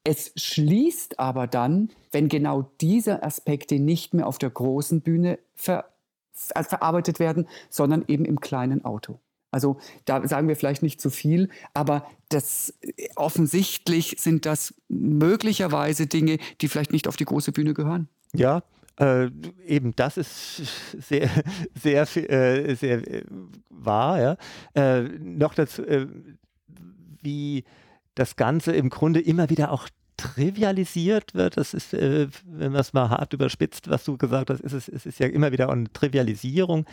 es 0.05 0.33
schließt 0.37 1.19
aber 1.19 1.47
dann, 1.47 1.91
wenn 2.13 2.29
genau 2.29 2.71
diese 2.81 3.23
Aspekte 3.23 3.79
nicht 3.79 4.15
mehr 4.15 4.27
auf 4.27 4.39
der 4.39 4.51
großen 4.51 5.03
Bühne 5.03 5.39
ver, 5.55 5.85
ver 6.33 6.65
verarbeitet 6.65 7.19
werden, 7.19 7.47
sondern 7.69 8.05
eben 8.09 8.25
im 8.25 8.41
kleinen 8.41 8.85
Auto. 8.85 9.21
Also 9.51 9.79
da 10.05 10.27
sagen 10.27 10.49
wir 10.49 10.57
vielleicht 10.57 10.83
nicht 10.83 11.01
zu 11.01 11.11
viel, 11.11 11.49
aber 11.73 12.07
das 12.29 12.75
offensichtlich 13.17 14.17
sind 14.19 14.45
das 14.45 14.75
möglicherweise 14.89 16.07
Dinge, 16.07 16.39
die 16.61 16.69
vielleicht 16.69 16.93
nicht 16.93 17.09
auf 17.09 17.17
die 17.17 17.25
große 17.25 17.53
Bühne 17.53 17.73
gehören. 17.73 18.09
Ja, 18.35 18.63
äh, 18.99 19.31
eben 19.67 19.95
das 19.97 20.17
ist 20.17 20.63
sehr, 21.09 21.31
sehr, 21.81 22.03
äh, 22.31 22.75
sehr 22.75 23.09
äh, 23.09 23.25
wahr. 23.71 24.21
Ja. 24.21 24.37
Äh, 24.75 25.03
noch 25.19 25.55
dazu, 25.55 25.85
äh, 25.85 26.07
wie 27.23 27.65
das 28.15 28.37
Ganze 28.37 28.73
im 28.73 28.91
Grunde 28.91 29.21
immer 29.21 29.49
wieder 29.49 29.71
auch 29.71 29.89
trivialisiert 30.19 31.35
wird. 31.35 31.57
Das 31.57 31.73
ist, 31.73 31.95
äh, 31.95 32.29
wenn 32.45 32.73
man 32.73 32.83
es 32.83 32.93
mal 32.93 33.09
hart 33.09 33.33
überspitzt, 33.33 33.89
was 33.89 34.05
du 34.05 34.19
gesagt 34.19 34.51
hast, 34.51 34.61
ist 34.61 34.75
es, 34.75 34.89
es 34.89 35.07
ist 35.07 35.21
ja 35.21 35.29
immer 35.29 35.53
wieder 35.53 35.71
eine 35.71 35.91
Trivialisierung. 35.91 36.85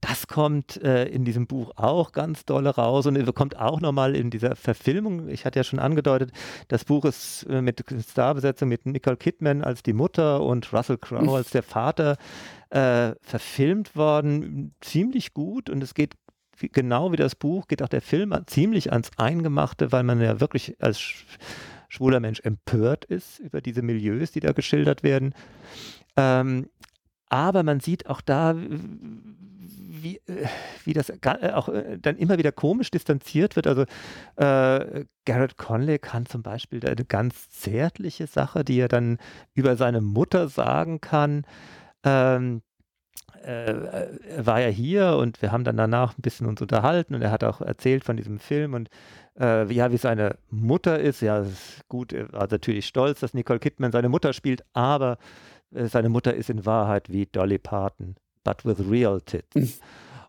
Das 0.00 0.28
kommt 0.28 0.80
äh, 0.82 1.06
in 1.06 1.24
diesem 1.24 1.46
Buch 1.46 1.72
auch 1.76 2.12
ganz 2.12 2.44
doll 2.44 2.66
raus 2.68 3.06
und 3.06 3.34
kommt 3.34 3.58
auch 3.58 3.80
nochmal 3.80 4.14
in 4.14 4.30
dieser 4.30 4.54
Verfilmung. 4.54 5.28
Ich 5.28 5.44
hatte 5.44 5.58
ja 5.58 5.64
schon 5.64 5.80
angedeutet, 5.80 6.30
das 6.68 6.84
Buch 6.84 7.04
ist 7.04 7.42
äh, 7.50 7.60
mit 7.60 7.84
Starbesetzung 8.08 8.68
mit 8.68 8.86
Nicole 8.86 9.16
Kidman 9.16 9.62
als 9.62 9.82
die 9.82 9.92
Mutter 9.92 10.40
und 10.42 10.72
Russell 10.72 10.98
Crowe 10.98 11.36
als 11.36 11.50
der 11.50 11.64
Vater 11.64 12.16
äh, 12.70 13.12
verfilmt 13.22 13.96
worden. 13.96 14.74
Ziemlich 14.80 15.34
gut 15.34 15.68
und 15.68 15.82
es 15.82 15.94
geht 15.94 16.14
genau 16.72 17.10
wie 17.12 17.16
das 17.16 17.34
Buch, 17.34 17.66
geht 17.66 17.82
auch 17.82 17.88
der 17.88 18.02
Film 18.02 18.34
ziemlich 18.46 18.92
ans 18.92 19.10
Eingemachte, 19.16 19.90
weil 19.90 20.04
man 20.04 20.20
ja 20.20 20.40
wirklich 20.40 20.76
als 20.80 21.00
schwuler 21.88 22.20
Mensch 22.20 22.40
empört 22.40 23.04
ist 23.04 23.38
über 23.38 23.60
diese 23.60 23.82
Milieus, 23.82 24.32
die 24.32 24.40
da 24.40 24.52
geschildert 24.52 25.02
werden. 25.02 25.34
Ähm, 26.16 26.68
aber 27.28 27.62
man 27.62 27.80
sieht 27.80 28.08
auch 28.08 28.20
da, 28.20 28.54
wie, 28.56 30.20
wie 30.84 30.92
das 30.92 31.10
äh, 31.10 31.50
auch 31.52 31.68
äh, 31.68 31.98
dann 31.98 32.16
immer 32.16 32.38
wieder 32.38 32.52
komisch 32.52 32.90
distanziert 32.90 33.56
wird. 33.56 33.66
Also 33.66 33.82
äh, 34.36 35.04
Garrett 35.24 35.56
Conley 35.56 35.98
kann 35.98 36.26
zum 36.26 36.42
Beispiel 36.42 36.84
eine 36.86 37.04
ganz 37.04 37.50
zärtliche 37.50 38.26
Sache, 38.26 38.64
die 38.64 38.78
er 38.78 38.88
dann 38.88 39.18
über 39.54 39.76
seine 39.76 40.00
Mutter 40.00 40.48
sagen 40.48 41.00
kann. 41.00 41.44
Ähm, 42.04 42.62
äh, 43.48 44.08
er 44.36 44.46
war 44.46 44.60
ja 44.60 44.68
hier 44.68 45.16
und 45.16 45.40
wir 45.40 45.52
haben 45.52 45.64
dann 45.64 45.78
danach 45.78 46.18
ein 46.18 46.22
bisschen 46.22 46.46
uns 46.46 46.60
unterhalten 46.60 47.14
und 47.14 47.22
er 47.22 47.30
hat 47.30 47.44
auch 47.44 47.62
erzählt 47.62 48.04
von 48.04 48.16
diesem 48.18 48.38
Film 48.38 48.74
und 48.74 48.90
äh, 49.40 49.72
ja, 49.72 49.90
wie 49.90 49.96
seine 49.96 50.36
Mutter 50.50 50.98
ist. 50.98 51.22
Ja, 51.22 51.38
ist 51.38 51.88
gut, 51.88 52.12
er 52.12 52.30
war 52.32 52.46
natürlich 52.50 52.86
stolz, 52.86 53.20
dass 53.20 53.32
Nicole 53.32 53.58
Kidman 53.58 53.90
seine 53.90 54.10
Mutter 54.10 54.34
spielt, 54.34 54.64
aber 54.74 55.16
äh, 55.74 55.86
seine 55.86 56.10
Mutter 56.10 56.34
ist 56.34 56.50
in 56.50 56.66
Wahrheit 56.66 57.10
wie 57.10 57.24
Dolly 57.24 57.58
Parton, 57.58 58.16
but 58.44 58.66
with 58.66 58.80
real 58.90 59.20
tits. 59.22 59.54
Mhm. 59.54 59.72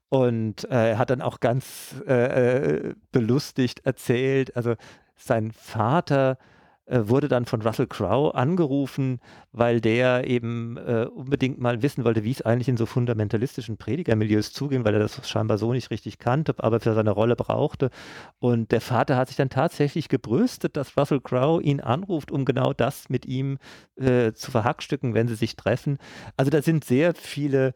Und 0.08 0.64
äh, 0.72 0.92
er 0.92 0.98
hat 0.98 1.10
dann 1.10 1.22
auch 1.22 1.42
ganz 1.42 1.96
äh, 2.08 2.14
äh, 2.14 2.94
belustigt 3.12 3.86
erzählt, 3.86 4.56
also 4.56 4.76
sein 5.18 5.52
Vater 5.52 6.32
äh, 6.32 6.59
wurde 6.92 7.28
dann 7.28 7.46
von 7.46 7.62
Russell 7.62 7.88
Crowe 7.88 8.34
angerufen, 8.34 9.20
weil 9.52 9.80
der 9.80 10.28
eben 10.28 10.78
äh, 10.78 11.06
unbedingt 11.06 11.60
mal 11.60 11.84
wissen 11.84 12.04
wollte, 12.04 12.24
wie 12.24 12.32
es 12.32 12.42
eigentlich 12.42 12.68
in 12.68 12.78
so 12.78 12.86
fundamentalistischen 12.88 13.78
Predigermilieus 13.78 14.54
zugeht, 14.54 14.84
weil 14.84 14.96
er 14.96 15.00
das 15.00 15.30
scheinbar 15.30 15.58
so 15.58 15.72
nicht 15.72 15.92
richtig 15.92 16.18
kannte, 16.18 16.56
aber 16.58 16.80
für 16.80 16.96
seine 16.96 17.12
Rolle 17.12 17.36
brauchte. 17.36 17.92
Und 18.40 18.72
der 18.72 18.82
Vater 18.82 19.18
hat 19.18 19.28
sich 19.28 19.38
dann 19.38 19.50
tatsächlich 19.50 20.10
gebrüstet, 20.10 20.76
dass 20.78 20.98
Russell 20.98 21.22
Crowe 21.22 21.62
ihn 21.62 21.80
anruft, 21.80 22.32
um 22.32 22.44
genau 22.44 22.74
das 22.74 23.10
mit 23.10 23.26
ihm 23.26 23.60
äh, 23.96 24.34
zu 24.34 24.50
verhackstücken, 24.50 25.14
wenn 25.14 25.28
sie 25.28 25.36
sich 25.36 25.56
treffen. 25.56 26.00
Also 26.38 26.50
da 26.50 26.62
sind 26.62 26.86
sehr 26.86 27.14
viele 27.14 27.74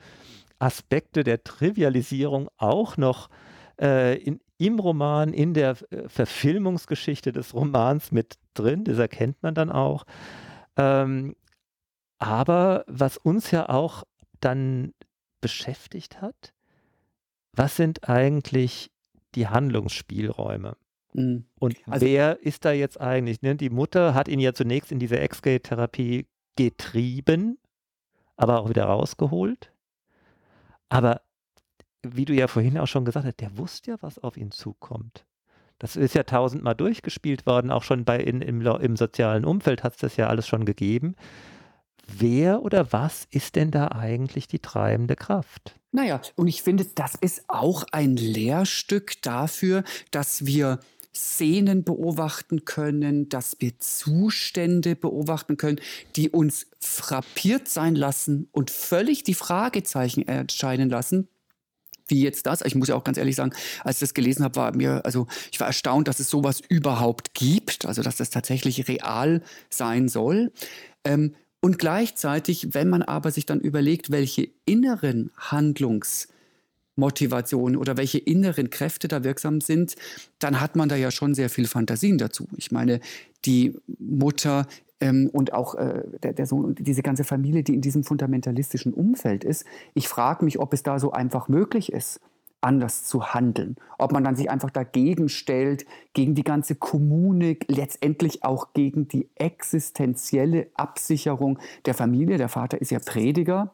Aspekte 0.57 1.23
der 1.23 1.43
Trivialisierung 1.43 2.49
auch 2.57 2.97
noch 2.97 3.29
äh, 3.79 4.17
in, 4.17 4.39
im 4.57 4.79
Roman, 4.79 5.33
in 5.33 5.53
der 5.53 5.75
äh, 5.91 6.07
Verfilmungsgeschichte 6.07 7.31
des 7.31 7.53
Romans 7.53 8.11
mit 8.11 8.37
drin. 8.53 8.83
Das 8.83 8.97
erkennt 8.97 9.41
man 9.41 9.55
dann 9.55 9.71
auch. 9.71 10.05
Ähm, 10.77 11.35
aber 12.19 12.85
was 12.87 13.17
uns 13.17 13.51
ja 13.51 13.69
auch 13.69 14.03
dann 14.39 14.93
beschäftigt 15.41 16.21
hat, 16.21 16.53
was 17.53 17.75
sind 17.75 18.09
eigentlich 18.09 18.91
die 19.35 19.47
Handlungsspielräume? 19.47 20.77
Mhm. 21.13 21.45
Und 21.59 21.77
also, 21.87 22.05
wer 22.05 22.41
ist 22.41 22.65
da 22.65 22.71
jetzt 22.71 22.99
eigentlich? 22.99 23.41
Ne? 23.41 23.55
Die 23.55 23.69
Mutter 23.69 24.13
hat 24.13 24.27
ihn 24.27 24.39
ja 24.39 24.53
zunächst 24.53 24.91
in 24.91 24.99
diese 24.99 25.19
Ex-Gay-Therapie 25.19 26.27
getrieben, 26.55 27.57
aber 28.35 28.59
auch 28.59 28.69
wieder 28.69 28.85
rausgeholt. 28.85 29.71
Aber 30.89 31.21
wie 32.03 32.25
du 32.25 32.33
ja 32.33 32.47
vorhin 32.47 32.77
auch 32.77 32.87
schon 32.87 33.05
gesagt 33.05 33.25
hast, 33.25 33.39
der 33.39 33.57
wusste 33.57 33.91
ja, 33.91 33.97
was 34.01 34.19
auf 34.19 34.37
ihn 34.37 34.51
zukommt. 34.51 35.25
Das 35.83 35.97
ist 35.97 36.15
ja 36.15 36.23
tausendmal 36.23 36.75
durchgespielt 36.75 37.45
worden, 37.45 37.69
auch 37.69 37.83
schon 37.83 38.05
bei 38.05 38.17
in, 38.17 38.41
im, 38.41 38.61
im 38.61 38.95
sozialen 38.95 39.43
Umfeld 39.43 39.83
hat 39.83 39.95
es 39.95 39.99
das 39.99 40.15
ja 40.15 40.27
alles 40.27 40.47
schon 40.47 40.63
gegeben. 40.63 41.13
Wer 42.07 42.61
oder 42.61 42.93
was 42.93 43.27
ist 43.31 43.57
denn 43.57 43.69
da 43.69 43.89
eigentlich 43.89 44.47
die 44.47 44.59
treibende 44.59 45.17
Kraft? 45.17 45.75
Naja, 45.91 46.21
und 46.37 46.47
ich 46.47 46.63
finde, 46.63 46.85
das 46.95 47.15
ist 47.15 47.43
auch 47.49 47.83
ein 47.91 48.15
Lehrstück 48.15 49.21
dafür, 49.23 49.83
dass 50.11 50.45
wir 50.45 50.79
Szenen 51.13 51.83
beobachten 51.83 52.63
können, 52.63 53.27
dass 53.27 53.57
wir 53.59 53.77
Zustände 53.77 54.95
beobachten 54.95 55.57
können, 55.57 55.81
die 56.15 56.29
uns 56.29 56.67
frappiert 56.79 57.67
sein 57.67 57.95
lassen 57.95 58.47
und 58.53 58.71
völlig 58.71 59.23
die 59.23 59.33
Fragezeichen 59.33 60.25
erscheinen 60.25 60.89
lassen, 60.89 61.27
wie 62.07 62.21
jetzt 62.21 62.45
das. 62.45 62.61
Ich 62.61 62.75
muss 62.75 62.87
ja 62.87 62.95
auch 62.95 63.03
ganz 63.03 63.17
ehrlich 63.17 63.35
sagen, 63.35 63.51
als 63.83 63.97
ich 63.97 64.01
das 64.01 64.13
gelesen 64.13 64.43
habe, 64.43 64.55
war 64.55 64.75
mir, 64.75 65.03
also 65.05 65.27
ich 65.51 65.59
war 65.59 65.67
erstaunt, 65.67 66.07
dass 66.07 66.19
es 66.19 66.29
sowas 66.29 66.61
überhaupt 66.67 67.33
gibt, 67.33 67.85
also 67.85 68.01
dass 68.01 68.17
das 68.17 68.29
tatsächlich 68.29 68.87
real 68.87 69.41
sein 69.69 70.07
soll. 70.07 70.51
Ähm, 71.03 71.35
und 71.61 71.79
gleichzeitig, 71.79 72.73
wenn 72.73 72.89
man 72.89 73.03
aber 73.03 73.31
sich 73.31 73.45
dann 73.45 73.61
überlegt, 73.61 74.11
welche 74.11 74.49
inneren 74.65 75.31
Handlungsmotivationen 75.37 77.77
oder 77.77 77.95
welche 77.95 78.17
inneren 78.17 78.69
Kräfte 78.69 79.07
da 79.07 79.23
wirksam 79.23 79.61
sind, 79.61 79.95
dann 80.39 80.59
hat 80.59 80.75
man 80.75 80.89
da 80.89 80.97
ja 80.97 81.09
schon 81.09 81.33
sehr 81.33 81.49
viel 81.49 81.67
Fantasien 81.67 82.17
dazu. 82.17 82.49
Ich 82.57 82.73
meine, 82.73 82.99
die 83.45 83.77
Mutter 83.97 84.67
ähm, 85.03 85.29
und 85.31 85.53
auch 85.53 85.75
äh, 85.75 86.03
der, 86.23 86.33
der 86.33 86.45
Sohn 86.45 86.63
und 86.63 86.87
diese 86.87 87.03
ganze 87.03 87.23
Familie, 87.23 87.63
die 87.63 87.75
in 87.75 87.81
diesem 87.81 88.03
fundamentalistischen 88.03 88.93
Umfeld 88.93 89.43
ist. 89.43 89.65
Ich 89.93 90.07
frage 90.07 90.45
mich, 90.45 90.59
ob 90.59 90.73
es 90.73 90.83
da 90.83 90.97
so 90.99 91.11
einfach 91.11 91.49
möglich 91.49 91.91
ist 91.91 92.21
anders 92.61 93.03
zu 93.03 93.33
handeln. 93.33 93.75
Ob 93.97 94.13
man 94.13 94.23
dann 94.23 94.37
sich 94.37 94.49
einfach 94.49 94.69
dagegen 94.69 95.27
stellt, 95.27 95.85
gegen 96.13 96.33
die 96.33 96.45
ganze 96.45 96.75
Kommune, 96.75 97.57
letztendlich 97.67 98.45
auch 98.45 98.71
gegen 98.71 99.09
die 99.09 99.27
existenzielle 99.35 100.67
Absicherung 100.75 101.59
der 101.85 101.93
Familie. 101.93 102.37
Der 102.37 102.47
Vater 102.47 102.79
ist 102.79 102.91
ja 102.91 102.99
Prediger. 102.99 103.73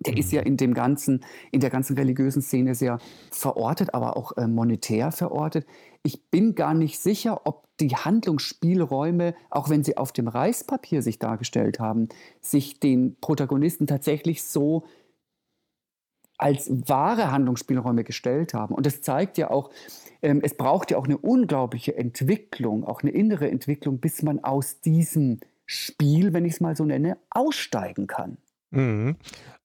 Der 0.00 0.16
ist 0.16 0.32
ja 0.32 0.40
mhm. 0.40 0.46
in 0.46 0.56
dem 0.56 0.74
ganzen, 0.74 1.24
in 1.52 1.60
der 1.60 1.70
ganzen 1.70 1.96
religiösen 1.96 2.42
Szene 2.42 2.74
sehr 2.74 2.98
verortet, 3.30 3.94
aber 3.94 4.16
auch 4.16 4.36
äh, 4.36 4.46
monetär 4.46 5.12
verortet. 5.12 5.66
Ich 6.02 6.30
bin 6.30 6.54
gar 6.54 6.72
nicht 6.72 6.98
sicher, 6.98 7.46
ob 7.46 7.66
die 7.80 7.94
Handlungsspielräume, 7.94 9.34
auch 9.50 9.68
wenn 9.68 9.84
sie 9.84 9.96
auf 9.96 10.12
dem 10.12 10.28
Reißpapier 10.28 11.02
sich 11.02 11.18
dargestellt 11.18 11.80
haben, 11.80 12.08
sich 12.40 12.80
den 12.80 13.16
Protagonisten 13.20 13.86
tatsächlich 13.86 14.42
so 14.42 14.84
als 16.38 16.70
wahre 16.88 17.30
Handlungsspielräume 17.30 18.02
gestellt 18.02 18.54
haben. 18.54 18.74
Und 18.74 18.86
das 18.86 19.02
zeigt 19.02 19.36
ja 19.36 19.50
auch, 19.50 19.70
ähm, 20.22 20.40
es 20.42 20.56
braucht 20.56 20.90
ja 20.90 20.96
auch 20.96 21.04
eine 21.04 21.18
unglaubliche 21.18 21.94
Entwicklung, 21.96 22.84
auch 22.84 23.02
eine 23.02 23.10
innere 23.10 23.50
Entwicklung, 23.50 23.98
bis 23.98 24.22
man 24.22 24.42
aus 24.42 24.80
diesem 24.80 25.40
Spiel, 25.66 26.32
wenn 26.32 26.46
ich 26.46 26.54
es 26.54 26.60
mal 26.60 26.74
so 26.74 26.84
nenne, 26.84 27.18
aussteigen 27.28 28.06
kann. 28.06 28.38
Mhm. 28.70 29.16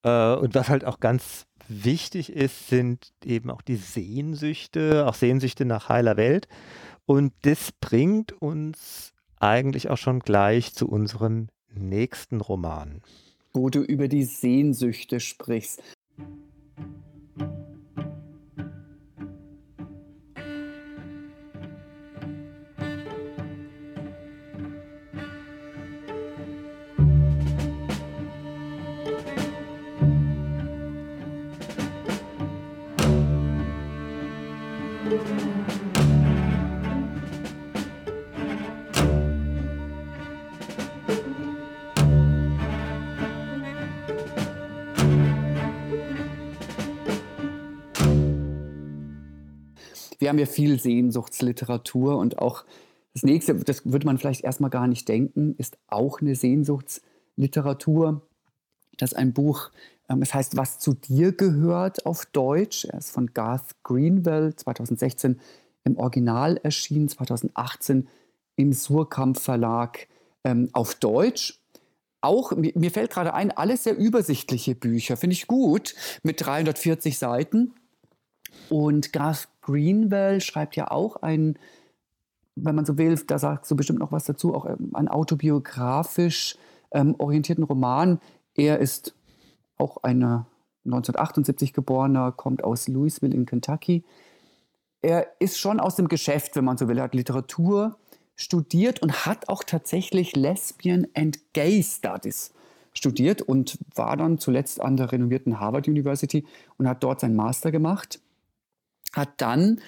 Äh, 0.03 0.35
und 0.35 0.55
was 0.55 0.69
halt 0.69 0.85
auch 0.85 0.99
ganz 0.99 1.45
wichtig 1.67 2.31
ist, 2.31 2.67
sind 2.69 3.11
eben 3.23 3.49
auch 3.49 3.61
die 3.61 3.75
Sehnsüchte, 3.75 5.07
auch 5.07 5.15
Sehnsüchte 5.15 5.65
nach 5.65 5.89
heiler 5.89 6.17
Welt. 6.17 6.47
Und 7.05 7.33
das 7.41 7.71
bringt 7.71 8.31
uns 8.41 9.13
eigentlich 9.39 9.89
auch 9.89 9.97
schon 9.97 10.19
gleich 10.19 10.73
zu 10.73 10.87
unserem 10.87 11.49
nächsten 11.73 12.41
Roman. 12.41 13.01
Wo 13.53 13.69
du 13.69 13.81
über 13.81 14.07
die 14.07 14.23
Sehnsüchte 14.23 15.19
sprichst. 15.19 15.81
Wir 50.25 50.29
haben 50.29 50.39
ja 50.39 50.47
viel 50.47 50.79
Sehnsuchtsliteratur 50.79 52.17
und 52.17 52.39
auch 52.39 52.65
das 53.13 53.21
nächste, 53.21 53.53
das 53.53 53.85
würde 53.85 54.07
man 54.07 54.17
vielleicht 54.17 54.43
erstmal 54.43 54.71
gar 54.71 54.87
nicht 54.87 55.07
denken, 55.07 55.53
ist 55.59 55.77
auch 55.85 56.19
eine 56.19 56.33
Sehnsuchtsliteratur. 56.33 58.23
Das 58.97 59.11
ist 59.11 59.17
ein 59.19 59.33
Buch, 59.33 59.69
ähm, 60.09 60.23
es 60.23 60.33
heißt 60.33 60.57
Was 60.57 60.79
zu 60.79 60.95
dir 60.95 61.31
gehört 61.31 62.07
auf 62.07 62.25
Deutsch. 62.25 62.85
Er 62.85 62.97
ist 62.97 63.11
von 63.11 63.35
Garth 63.35 63.75
Greenwell 63.83 64.55
2016 64.55 65.39
im 65.83 65.95
Original 65.95 66.57
erschienen, 66.63 67.07
2018 67.07 68.07
im 68.55 68.73
Surkamp 68.73 69.39
Verlag 69.39 70.07
ähm, 70.43 70.69
auf 70.73 70.95
Deutsch. 70.95 71.61
Auch, 72.21 72.51
mir, 72.53 72.89
fällt 72.89 73.11
gerade 73.11 73.35
ein, 73.35 73.51
alles 73.51 73.83
sehr 73.83 73.95
übersichtliche 73.95 74.73
Bücher, 74.73 75.17
finde 75.17 75.35
ich 75.35 75.45
gut, 75.45 75.93
mit 76.23 76.43
340 76.43 77.19
Seiten. 77.19 77.75
Und 78.69 79.13
Garth 79.13 79.49
Greenwell 79.65 80.41
schreibt 80.41 80.75
ja 80.75 80.91
auch 80.91 81.17
einen, 81.17 81.57
wenn 82.55 82.75
man 82.75 82.85
so 82.85 82.97
will, 82.97 83.15
da 83.27 83.39
sagst 83.39 83.69
du 83.71 83.75
bestimmt 83.75 83.99
noch 83.99 84.11
was 84.11 84.25
dazu, 84.25 84.53
auch 84.53 84.65
ähm, 84.65 84.91
einen 84.93 85.07
autobiografisch 85.07 86.57
ähm, 86.91 87.15
orientierten 87.17 87.63
Roman. 87.63 88.19
Er 88.53 88.79
ist 88.79 89.15
auch 89.77 89.97
ein 90.03 90.23
1978 90.85 91.73
geborener, 91.73 92.31
kommt 92.31 92.63
aus 92.63 92.87
Louisville 92.87 93.33
in 93.33 93.45
Kentucky. 93.45 94.03
Er 95.01 95.27
ist 95.39 95.57
schon 95.57 95.79
aus 95.79 95.95
dem 95.95 96.07
Geschäft, 96.07 96.55
wenn 96.55 96.65
man 96.65 96.77
so 96.77 96.87
will. 96.87 97.01
Hat 97.01 97.15
Literatur 97.15 97.97
studiert 98.35 99.01
und 99.01 99.25
hat 99.25 99.49
auch 99.49 99.63
tatsächlich 99.63 100.35
Lesbian 100.35 101.07
and 101.15 101.39
Gay 101.53 101.81
Studies 101.81 102.53
studiert 102.93 103.41
und 103.41 103.79
war 103.95 104.15
dann 104.15 104.37
zuletzt 104.37 104.79
an 104.79 104.95
der 104.95 105.11
renommierten 105.11 105.59
Harvard 105.59 105.87
University 105.87 106.45
und 106.77 106.87
hat 106.87 107.03
dort 107.03 107.19
seinen 107.19 107.35
Master 107.35 107.71
gemacht. 107.71 108.19
Hat 109.15 109.41
dann 109.41 109.81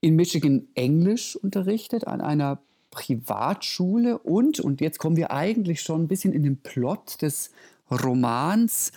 in 0.00 0.16
Michigan 0.16 0.68
Englisch 0.74 1.36
unterrichtet 1.36 2.06
an 2.06 2.20
einer 2.20 2.60
Privatschule 2.90 4.18
und, 4.18 4.60
und 4.60 4.80
jetzt 4.80 4.98
kommen 4.98 5.16
wir 5.16 5.32
eigentlich 5.32 5.80
schon 5.80 6.02
ein 6.02 6.08
bisschen 6.08 6.32
in 6.32 6.42
den 6.42 6.58
Plot 6.58 7.22
des 7.22 7.50
Romans, 7.90 8.92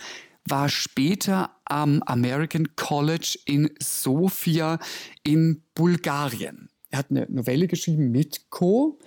war 0.48 0.68
später 0.68 1.50
am 1.64 2.02
American 2.04 2.76
College 2.76 3.38
in 3.46 3.70
Sofia 3.80 4.78
in 5.24 5.62
Bulgarien. 5.74 6.68
Er 6.90 7.00
hat 7.00 7.10
eine 7.10 7.26
Novelle 7.28 7.66
geschrieben, 7.66 8.12
Mitko. 8.12 8.98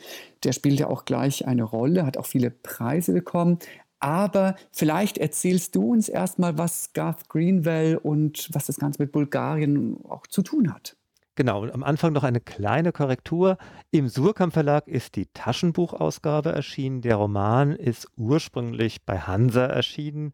Der 0.44 0.52
spielt 0.52 0.80
ja 0.80 0.88
auch 0.88 1.06
gleich 1.06 1.48
eine 1.48 1.64
Rolle, 1.64 2.06
hat 2.06 2.18
auch 2.18 2.26
viele 2.26 2.52
Preise 2.52 3.14
bekommen. 3.14 3.60
Aber 4.00 4.56
vielleicht 4.72 5.18
erzählst 5.18 5.76
du 5.76 5.92
uns 5.92 6.10
erstmal, 6.10 6.58
was 6.58 6.94
Garth 6.94 7.28
Greenwell 7.28 7.98
und 7.98 8.50
was 8.54 8.68
das 8.68 8.78
Ganze 8.78 9.02
mit 9.02 9.12
Bulgarien 9.12 9.98
auch 10.08 10.26
zu 10.28 10.42
tun 10.42 10.74
hat. 10.74 10.96
Genau, 11.36 11.66
am 11.66 11.84
Anfang 11.84 12.12
noch 12.12 12.24
eine 12.24 12.42
kleine 12.42 12.92
Korrektur. 12.92 13.58
Im 13.92 14.10
Surkamp 14.10 14.54
Verlag 14.54 14.88
ist 14.90 15.16
die 15.16 15.26
Taschenbuchausgabe 15.28 16.52
erschienen. 16.52 17.00
Der 17.00 17.16
Roman 17.16 17.72
ist 17.72 18.10
ursprünglich 18.18 19.06
bei 19.06 19.20
Hansa 19.20 19.66
erschienen, 19.66 20.34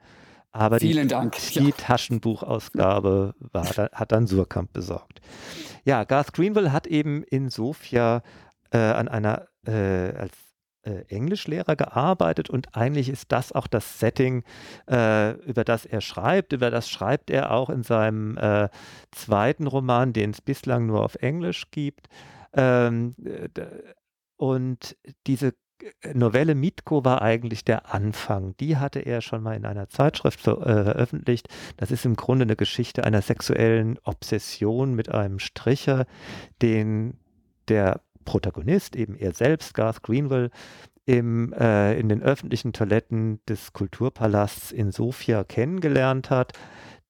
aber 0.51 0.79
Vielen 0.79 1.07
die, 1.07 1.13
Dank. 1.13 1.37
die 1.53 1.69
ja. 1.69 1.75
Taschenbuchausgabe 1.77 3.35
war, 3.51 3.65
hat 3.65 4.11
dann 4.11 4.25
Surkamp 4.25 4.73
besorgt. 4.73 5.21
Ja, 5.83 6.05
Garth 6.05 6.33
Greenwell 6.33 6.71
hat 6.71 6.87
eben 6.87 7.21
in 7.21 7.49
Sofia 7.49 8.23
äh, 8.71 8.77
an 8.77 9.07
einer 9.07 9.47
äh, 9.67 10.11
als 10.15 10.33
Englischlehrer 11.07 11.75
gearbeitet 11.75 12.49
und 12.49 12.75
eigentlich 12.75 13.09
ist 13.09 13.31
das 13.31 13.51
auch 13.51 13.67
das 13.67 13.99
Setting, 13.99 14.43
äh, 14.89 15.31
über 15.45 15.63
das 15.63 15.85
er 15.85 16.01
schreibt. 16.01 16.53
Über 16.53 16.71
das 16.71 16.89
schreibt 16.89 17.29
er 17.29 17.51
auch 17.51 17.69
in 17.69 17.83
seinem 17.83 18.37
äh, 18.37 18.69
zweiten 19.11 19.67
Roman, 19.67 20.13
den 20.13 20.31
es 20.31 20.41
bislang 20.41 20.85
nur 20.85 21.03
auf 21.03 21.15
Englisch 21.15 21.71
gibt. 21.71 22.07
Ähm, 22.53 23.15
und 24.37 24.97
diese 25.27 25.53
Novelle 26.13 26.55
Mitko 26.55 27.03
war 27.03 27.21
eigentlich 27.21 27.65
der 27.65 27.93
Anfang. 27.93 28.55
Die 28.57 28.77
hatte 28.77 28.99
er 28.99 29.21
schon 29.21 29.43
mal 29.43 29.55
in 29.55 29.65
einer 29.65 29.89
Zeitschrift 29.89 30.39
ver 30.39 30.61
äh, 30.61 30.83
veröffentlicht. 30.83 31.49
Das 31.77 31.91
ist 31.91 32.05
im 32.05 32.15
Grunde 32.15 32.43
eine 32.43 32.55
Geschichte 32.55 33.03
einer 33.03 33.21
sexuellen 33.21 33.99
Obsession 34.03 34.95
mit 34.95 35.09
einem 35.09 35.39
Stricher, 35.39 36.05
den 36.61 37.19
der 37.67 38.01
Protagonist, 38.25 38.95
eben 38.95 39.15
er 39.15 39.33
selbst, 39.33 39.73
Garth 39.73 40.03
Greenwell, 40.03 40.49
im, 41.05 41.53
äh, 41.53 41.97
in 41.99 42.09
den 42.09 42.21
öffentlichen 42.21 42.73
Toiletten 42.73 43.39
des 43.47 43.73
Kulturpalasts 43.73 44.71
in 44.71 44.91
Sofia 44.91 45.43
kennengelernt 45.43 46.29
hat. 46.29 46.53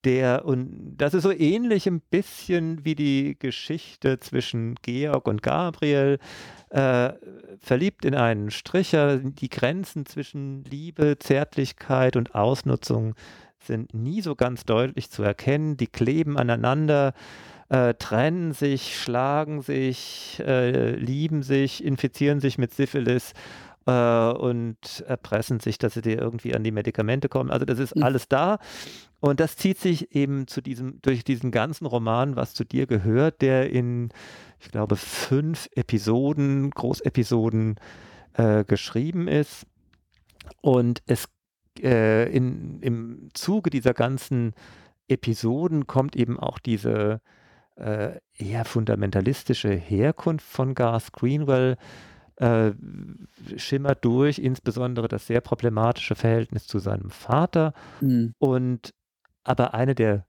Der, 0.03 0.45
und 0.45 0.97
das 0.97 1.15
ist 1.15 1.23
so 1.23 1.31
ähnlich 1.31 1.87
ein 1.87 1.99
bisschen 1.99 2.85
wie 2.85 2.93
die 2.93 3.37
Geschichte 3.39 4.19
zwischen 4.19 4.75
Georg 4.83 5.27
und 5.27 5.41
Gabriel. 5.41 6.19
Äh, 6.69 7.13
verliebt 7.59 8.05
in 8.05 8.13
einen 8.13 8.51
Stricher. 8.51 9.17
Die 9.17 9.49
Grenzen 9.49 10.05
zwischen 10.05 10.63
Liebe, 10.65 11.17
Zärtlichkeit 11.17 12.17
und 12.17 12.35
Ausnutzung 12.35 13.15
sind 13.59 13.95
nie 13.95 14.21
so 14.21 14.35
ganz 14.35 14.63
deutlich 14.65 15.09
zu 15.09 15.23
erkennen. 15.23 15.77
Die 15.77 15.87
kleben 15.87 16.37
aneinander 16.37 17.13
äh, 17.75 17.93
trennen 17.95 18.53
sich, 18.53 18.97
schlagen 18.97 19.61
sich, 19.61 20.41
äh, 20.45 20.91
lieben 20.95 21.43
sich, 21.43 21.83
infizieren 21.83 22.39
sich 22.39 22.57
mit 22.57 22.73
Syphilis 22.73 23.33
äh, 23.85 23.91
und 23.91 25.03
erpressen 25.05 25.59
sich, 25.59 25.77
dass 25.77 25.95
sie 25.95 26.01
dir 26.01 26.17
irgendwie 26.17 26.55
an 26.55 26.63
die 26.63 26.71
Medikamente 26.71 27.27
kommen. 27.27 27.51
Also 27.51 27.65
das 27.65 27.79
ist 27.79 27.97
mhm. 27.97 28.03
alles 28.03 28.29
da. 28.29 28.59
Und 29.19 29.41
das 29.41 29.57
zieht 29.57 29.77
sich 29.77 30.15
eben 30.15 30.47
zu 30.47 30.61
diesem, 30.61 31.01
durch 31.01 31.25
diesen 31.25 31.51
ganzen 31.51 31.85
Roman, 31.85 32.37
was 32.37 32.53
zu 32.53 32.63
dir 32.63 32.87
gehört, 32.87 33.41
der 33.41 33.69
in, 33.69 34.09
ich 34.61 34.71
glaube, 34.71 34.95
fünf 34.95 35.67
Episoden, 35.75 36.69
Großepisoden 36.71 37.75
äh, 38.35 38.63
geschrieben 38.63 39.27
ist. 39.27 39.65
Und 40.61 41.01
es 41.07 41.27
äh, 41.81 42.31
in, 42.33 42.79
im 42.81 43.29
Zuge 43.33 43.69
dieser 43.69 43.93
ganzen 43.93 44.53
Episoden 45.09 45.87
kommt 45.87 46.15
eben 46.15 46.39
auch 46.39 46.57
diese 46.57 47.19
äh, 47.75 48.19
eher 48.37 48.65
fundamentalistische 48.65 49.71
Herkunft 49.73 50.45
von 50.45 50.75
Garth 50.75 51.11
Greenwell 51.13 51.77
äh, 52.37 52.71
schimmert 53.55 54.03
durch, 54.03 54.39
insbesondere 54.39 55.07
das 55.07 55.27
sehr 55.27 55.41
problematische 55.41 56.15
Verhältnis 56.15 56.67
zu 56.67 56.79
seinem 56.79 57.09
Vater. 57.09 57.73
Mhm. 58.01 58.33
Und 58.39 58.93
aber 59.43 59.73
eine 59.73 59.95
der 59.95 60.25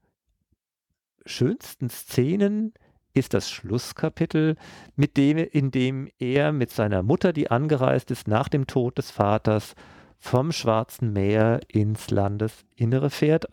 schönsten 1.25 1.89
Szenen 1.89 2.73
ist 3.13 3.33
das 3.33 3.49
Schlusskapitel, 3.49 4.55
mit 4.95 5.17
dem, 5.17 5.37
in 5.37 5.71
dem 5.71 6.07
er 6.19 6.51
mit 6.51 6.69
seiner 6.71 7.01
Mutter, 7.01 7.33
die 7.33 7.49
angereist 7.49 8.11
ist 8.11 8.27
nach 8.27 8.47
dem 8.47 8.67
Tod 8.67 8.97
des 8.97 9.11
Vaters, 9.11 9.73
vom 10.19 10.51
Schwarzen 10.51 11.13
Meer 11.13 11.59
ins 11.67 12.09
Landesinnere 12.09 13.09
fährt. 13.09 13.47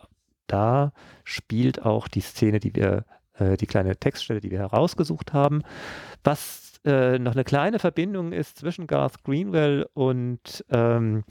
Da 0.47 0.93
spielt 1.23 1.83
auch 1.83 2.07
die 2.07 2.21
Szene, 2.21 2.59
die 2.59 2.75
wir 2.75 3.05
äh, 3.37 3.57
die 3.57 3.67
kleine 3.67 3.95
Textstelle, 3.95 4.41
die 4.41 4.51
wir 4.51 4.59
herausgesucht 4.59 5.33
haben. 5.33 5.63
Was 6.23 6.79
äh, 6.85 7.19
noch 7.19 7.33
eine 7.33 7.43
kleine 7.43 7.79
Verbindung 7.79 8.31
ist 8.31 8.59
zwischen 8.59 8.87
Garth 8.87 9.23
Greenwell 9.23 9.87
und 9.93 10.63
ähm, 10.69 11.23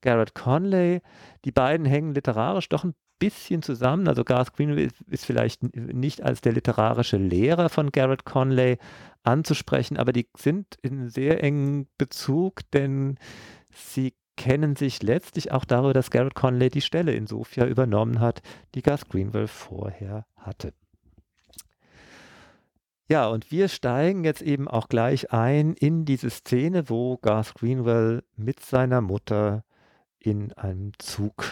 Garrett 0.00 0.34
Conley. 0.34 1.00
Die 1.44 1.52
beiden 1.52 1.86
hängen 1.86 2.14
literarisch 2.14 2.68
doch 2.68 2.84
ein 2.84 2.94
bisschen 3.18 3.62
zusammen. 3.62 4.08
Also 4.08 4.24
Garth 4.24 4.54
Greenwell 4.54 4.90
ist, 5.08 5.24
vielleicht 5.24 5.62
nicht 5.74 6.22
als 6.22 6.40
der 6.40 6.52
literarische 6.52 7.16
Lehrer 7.16 7.68
von 7.68 7.90
Garrett 7.90 8.24
Conley 8.24 8.78
anzusprechen, 9.22 9.96
aber 9.96 10.12
die 10.12 10.28
sind 10.36 10.76
in 10.82 11.08
sehr 11.08 11.42
engen 11.42 11.88
Bezug, 11.98 12.60
denn 12.72 13.18
sie 13.70 14.14
kennen 14.36 14.76
sich 14.76 15.02
letztlich 15.02 15.50
auch 15.50 15.64
darüber, 15.64 15.92
dass 15.92 16.10
Garrett 16.10 16.34
Conley 16.34 16.70
die 16.70 16.80
Stelle 16.80 17.12
in 17.12 17.26
Sofia 17.26 17.66
übernommen 17.66 18.20
hat, 18.20 18.40
die 18.74 18.82
Garth 18.82 19.08
Greenwell 19.08 19.48
vorher 19.48 20.26
hatte. 20.36 20.72
Ja, 23.10 23.28
und 23.28 23.50
wir 23.50 23.68
steigen 23.68 24.22
jetzt 24.24 24.42
eben 24.42 24.68
auch 24.68 24.88
gleich 24.88 25.32
ein 25.32 25.72
in 25.72 26.04
diese 26.04 26.28
Szene, 26.28 26.90
wo 26.90 27.16
Garth 27.16 27.54
Greenwell 27.54 28.22
mit 28.36 28.60
seiner 28.60 29.00
Mutter 29.00 29.64
in 30.18 30.52
einem 30.52 30.92
Zug 30.98 31.44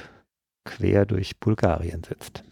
quer 0.64 1.06
durch 1.06 1.40
Bulgarien 1.40 2.02
sitzt. 2.04 2.44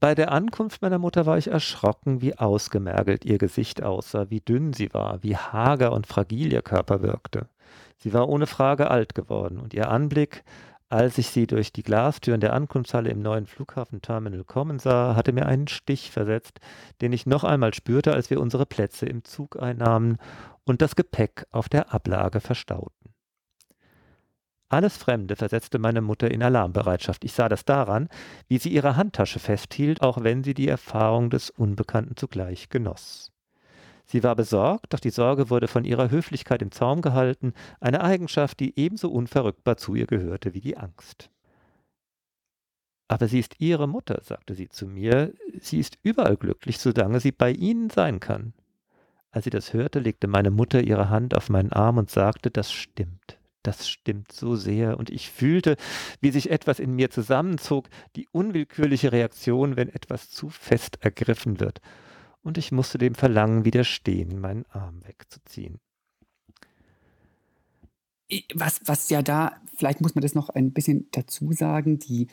Bei 0.00 0.16
der 0.16 0.32
Ankunft 0.32 0.82
meiner 0.82 0.98
Mutter 0.98 1.26
war 1.26 1.38
ich 1.38 1.46
erschrocken, 1.46 2.20
wie 2.20 2.36
ausgemergelt 2.36 3.24
ihr 3.24 3.38
Gesicht 3.38 3.84
aussah, 3.84 4.28
wie 4.30 4.40
dünn 4.40 4.72
sie 4.72 4.92
war, 4.92 5.22
wie 5.22 5.36
hager 5.36 5.92
und 5.92 6.08
fragil 6.08 6.52
ihr 6.52 6.62
Körper 6.62 7.02
wirkte. 7.02 7.48
Sie 7.98 8.12
war 8.12 8.28
ohne 8.28 8.48
Frage 8.48 8.90
alt 8.90 9.14
geworden, 9.14 9.60
und 9.60 9.72
ihr 9.74 9.88
Anblick 9.88 10.42
als 10.92 11.16
ich 11.16 11.28
sie 11.28 11.46
durch 11.46 11.72
die 11.72 11.82
Glastüren 11.82 12.40
der 12.40 12.52
Ankunftshalle 12.52 13.08
im 13.08 13.22
neuen 13.22 13.46
Flughafenterminal 13.46 14.44
kommen 14.44 14.78
sah, 14.78 15.16
hatte 15.16 15.32
mir 15.32 15.46
einen 15.46 15.66
Stich 15.66 16.10
versetzt, 16.10 16.60
den 17.00 17.14
ich 17.14 17.24
noch 17.24 17.44
einmal 17.44 17.72
spürte, 17.72 18.12
als 18.12 18.28
wir 18.28 18.38
unsere 18.38 18.66
Plätze 18.66 19.06
im 19.06 19.24
Zug 19.24 19.60
einnahmen 19.60 20.18
und 20.64 20.82
das 20.82 20.94
Gepäck 20.94 21.46
auf 21.50 21.70
der 21.70 21.94
Ablage 21.94 22.40
verstauten. 22.40 23.14
Alles 24.68 24.98
Fremde 24.98 25.34
versetzte 25.34 25.78
meine 25.78 26.02
Mutter 26.02 26.30
in 26.30 26.42
Alarmbereitschaft. 26.42 27.24
Ich 27.24 27.32
sah 27.32 27.48
das 27.48 27.64
daran, 27.64 28.10
wie 28.48 28.58
sie 28.58 28.70
ihre 28.70 28.96
Handtasche 28.96 29.38
festhielt, 29.38 30.02
auch 30.02 30.22
wenn 30.22 30.44
sie 30.44 30.52
die 30.52 30.68
Erfahrung 30.68 31.30
des 31.30 31.48
Unbekannten 31.48 32.16
zugleich 32.16 32.68
genoss. 32.68 33.31
Sie 34.12 34.22
war 34.22 34.36
besorgt, 34.36 34.92
doch 34.92 35.00
die 35.00 35.08
Sorge 35.08 35.48
wurde 35.48 35.68
von 35.68 35.86
ihrer 35.86 36.10
Höflichkeit 36.10 36.60
im 36.60 36.70
Zaum 36.70 37.00
gehalten, 37.00 37.54
eine 37.80 38.04
Eigenschaft, 38.04 38.60
die 38.60 38.78
ebenso 38.78 39.10
unverrückbar 39.10 39.78
zu 39.78 39.94
ihr 39.94 40.06
gehörte 40.06 40.52
wie 40.52 40.60
die 40.60 40.76
Angst. 40.76 41.30
Aber 43.08 43.26
sie 43.26 43.40
ist 43.40 43.56
Ihre 43.58 43.88
Mutter, 43.88 44.20
sagte 44.22 44.54
sie 44.54 44.68
zu 44.68 44.86
mir. 44.86 45.32
Sie 45.58 45.78
ist 45.78 45.96
überall 46.02 46.36
glücklich, 46.36 46.78
solange 46.78 47.20
sie 47.20 47.32
bei 47.32 47.52
Ihnen 47.52 47.88
sein 47.88 48.20
kann. 48.20 48.52
Als 49.30 49.44
sie 49.44 49.50
das 49.50 49.72
hörte, 49.72 49.98
legte 49.98 50.26
meine 50.26 50.50
Mutter 50.50 50.82
ihre 50.82 51.08
Hand 51.08 51.34
auf 51.34 51.48
meinen 51.48 51.72
Arm 51.72 51.96
und 51.96 52.10
sagte, 52.10 52.50
das 52.50 52.70
stimmt. 52.70 53.38
Das 53.62 53.88
stimmt 53.88 54.30
so 54.32 54.56
sehr. 54.56 54.98
Und 54.98 55.08
ich 55.08 55.30
fühlte, 55.30 55.76
wie 56.20 56.32
sich 56.32 56.50
etwas 56.50 56.80
in 56.80 56.94
mir 56.94 57.10
zusammenzog, 57.10 57.88
die 58.16 58.28
unwillkürliche 58.30 59.12
Reaktion, 59.12 59.76
wenn 59.76 59.88
etwas 59.88 60.28
zu 60.28 60.50
fest 60.50 60.98
ergriffen 61.00 61.60
wird. 61.60 61.80
Und 62.42 62.58
ich 62.58 62.72
musste 62.72 62.98
dem 62.98 63.14
Verlangen 63.14 63.64
widerstehen, 63.64 64.40
meinen 64.40 64.66
Arm 64.70 65.04
wegzuziehen. 65.06 65.78
Was, 68.54 68.80
was 68.86 69.10
ja 69.10 69.22
da, 69.22 69.52
vielleicht 69.76 70.00
muss 70.00 70.14
man 70.14 70.22
das 70.22 70.34
noch 70.34 70.48
ein 70.48 70.72
bisschen 70.72 71.06
dazu 71.12 71.52
sagen, 71.52 71.98
die 71.98 72.28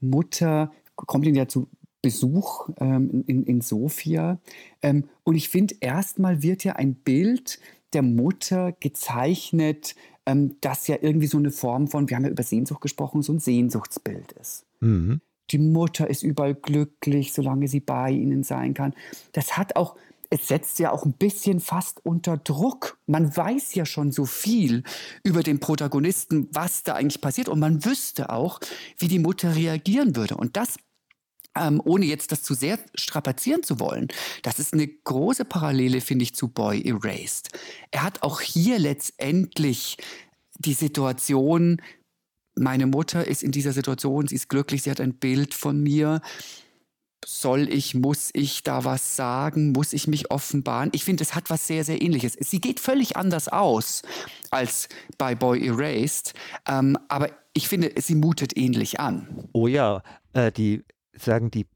Mutter 0.00 0.72
kommt 0.96 1.26
ihn 1.26 1.34
ja 1.34 1.48
zu 1.48 1.68
Besuch 2.02 2.68
ähm, 2.80 3.24
in, 3.26 3.44
in 3.44 3.60
Sofia. 3.62 4.38
Ähm, 4.82 5.08
und 5.22 5.36
ich 5.36 5.48
finde, 5.48 5.76
erstmal 5.80 6.42
wird 6.42 6.62
ja 6.62 6.74
ein 6.74 6.96
Bild 6.96 7.58
der 7.94 8.02
Mutter 8.02 8.72
gezeichnet, 8.72 9.94
ähm, 10.26 10.56
das 10.60 10.86
ja 10.86 10.96
irgendwie 11.00 11.28
so 11.28 11.38
eine 11.38 11.50
Form 11.50 11.88
von, 11.88 12.10
wir 12.10 12.16
haben 12.16 12.24
ja 12.24 12.30
über 12.30 12.42
Sehnsucht 12.42 12.82
gesprochen, 12.82 13.22
so 13.22 13.32
ein 13.32 13.38
Sehnsuchtsbild 13.38 14.32
ist. 14.32 14.66
Mhm. 14.80 15.22
Die 15.50 15.58
Mutter 15.58 16.08
ist 16.08 16.22
überall 16.22 16.54
glücklich, 16.54 17.32
solange 17.32 17.68
sie 17.68 17.80
bei 17.80 18.10
ihnen 18.10 18.42
sein 18.42 18.74
kann. 18.74 18.94
Das 19.32 19.56
hat 19.56 19.76
auch 19.76 19.96
es 20.30 20.48
setzt 20.48 20.80
ja 20.80 20.90
auch 20.90 21.04
ein 21.04 21.12
bisschen 21.12 21.60
fast 21.60 22.04
unter 22.04 22.36
Druck. 22.36 22.98
Man 23.06 23.36
weiß 23.36 23.74
ja 23.76 23.86
schon 23.86 24.10
so 24.10 24.24
viel 24.24 24.82
über 25.22 25.44
den 25.44 25.60
Protagonisten, 25.60 26.48
was 26.50 26.82
da 26.82 26.94
eigentlich 26.94 27.20
passiert. 27.20 27.48
Und 27.48 27.60
man 27.60 27.84
wüsste 27.84 28.30
auch, 28.30 28.58
wie 28.98 29.06
die 29.06 29.20
Mutter 29.20 29.54
reagieren 29.54 30.16
würde. 30.16 30.36
Und 30.36 30.56
das 30.56 30.76
ähm, 31.56 31.80
ohne 31.84 32.06
jetzt 32.06 32.32
das 32.32 32.42
zu 32.42 32.54
sehr 32.54 32.80
strapazieren 32.96 33.62
zu 33.62 33.78
wollen, 33.78 34.08
das 34.42 34.58
ist 34.58 34.72
eine 34.72 34.88
große 34.88 35.44
Parallele, 35.44 36.00
finde 36.00 36.24
ich, 36.24 36.34
zu 36.34 36.48
Boy 36.48 36.82
Erased. 36.82 37.50
Er 37.92 38.02
hat 38.02 38.24
auch 38.24 38.40
hier 38.40 38.80
letztendlich 38.80 39.98
die 40.58 40.74
Situation, 40.74 41.80
meine 42.56 42.86
Mutter 42.86 43.26
ist 43.26 43.42
in 43.42 43.52
dieser 43.52 43.72
Situation, 43.72 44.28
sie 44.28 44.36
ist 44.36 44.48
glücklich, 44.48 44.82
sie 44.82 44.90
hat 44.90 45.00
ein 45.00 45.14
Bild 45.14 45.54
von 45.54 45.82
mir 45.82 46.20
soll 47.26 47.68
ich, 47.68 47.94
muss 47.94 48.30
ich 48.32 48.62
da 48.62 48.84
was 48.84 49.16
sagen, 49.16 49.72
muss 49.72 49.92
ich 49.92 50.06
mich 50.06 50.30
offenbaren? 50.30 50.90
Ich 50.92 51.04
finde, 51.04 51.22
es 51.22 51.34
hat 51.34 51.50
was 51.50 51.66
sehr, 51.66 51.84
sehr 51.84 52.02
ähnliches. 52.02 52.34
Sie 52.38 52.60
geht 52.60 52.80
völlig 52.80 53.16
anders 53.16 53.48
aus 53.48 54.02
als 54.50 54.88
bei 55.18 55.34
Boy 55.34 55.66
Erased, 55.66 56.34
ähm, 56.68 56.98
aber 57.08 57.30
ich 57.54 57.68
finde, 57.68 57.92
sie 57.96 58.14
mutet 58.14 58.56
ähnlich 58.56 59.00
an. 59.00 59.48
Oh 59.52 59.66
ja, 59.66 60.02
äh, 60.32 60.52
die 60.52 60.84
sagen 61.16 61.50
die 61.50 61.66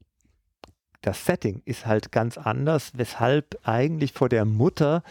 das 1.01 1.25
Setting 1.25 1.61
ist 1.63 1.85
halt 1.85 2.11
ganz 2.11 2.37
anders, 2.37 2.91
weshalb 2.93 3.57
eigentlich 3.63 4.11
vor 4.11 4.27
der 4.27 4.43
Mutter 4.43 5.01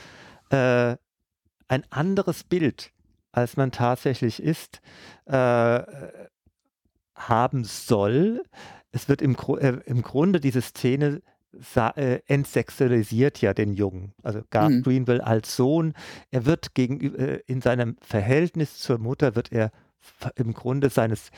äh, 0.51 0.97
ein 1.67 1.85
anderes 1.91 2.45
Bild, 2.45 2.93
als 3.39 3.57
man 3.57 3.71
tatsächlich 3.71 4.43
ist, 4.43 4.81
äh, 5.27 5.83
haben 7.15 7.65
soll 7.65 8.43
es 8.93 9.09
wird 9.09 9.23
im, 9.23 9.37
äh, 9.59 9.79
im 9.85 10.03
Grunde 10.03 10.41
diese 10.41 10.63
Szene 10.63 11.23
äh, 11.77 12.21
entsexualisiert 12.27 13.41
ja 13.41 13.55
den 13.55 13.73
Jungen. 13.73 14.13
Also 14.23 14.43
Garth 14.51 14.71
mhm. 14.71 14.83
Greenville 14.83 15.25
als 15.25 15.57
Sohn, 15.57 15.95
er 16.31 16.47
wird 16.47 16.75
gegenüber, 16.75 17.19
äh, 17.19 17.41
in 17.47 17.61
seinem 17.61 17.97
Verhältnis 18.01 18.79
zur 18.79 18.99
Mutter 18.99 19.35
wird 19.35 19.53
er 19.53 19.71
im 20.37 20.55
Grunde 20.55 20.91
seines 20.91 21.31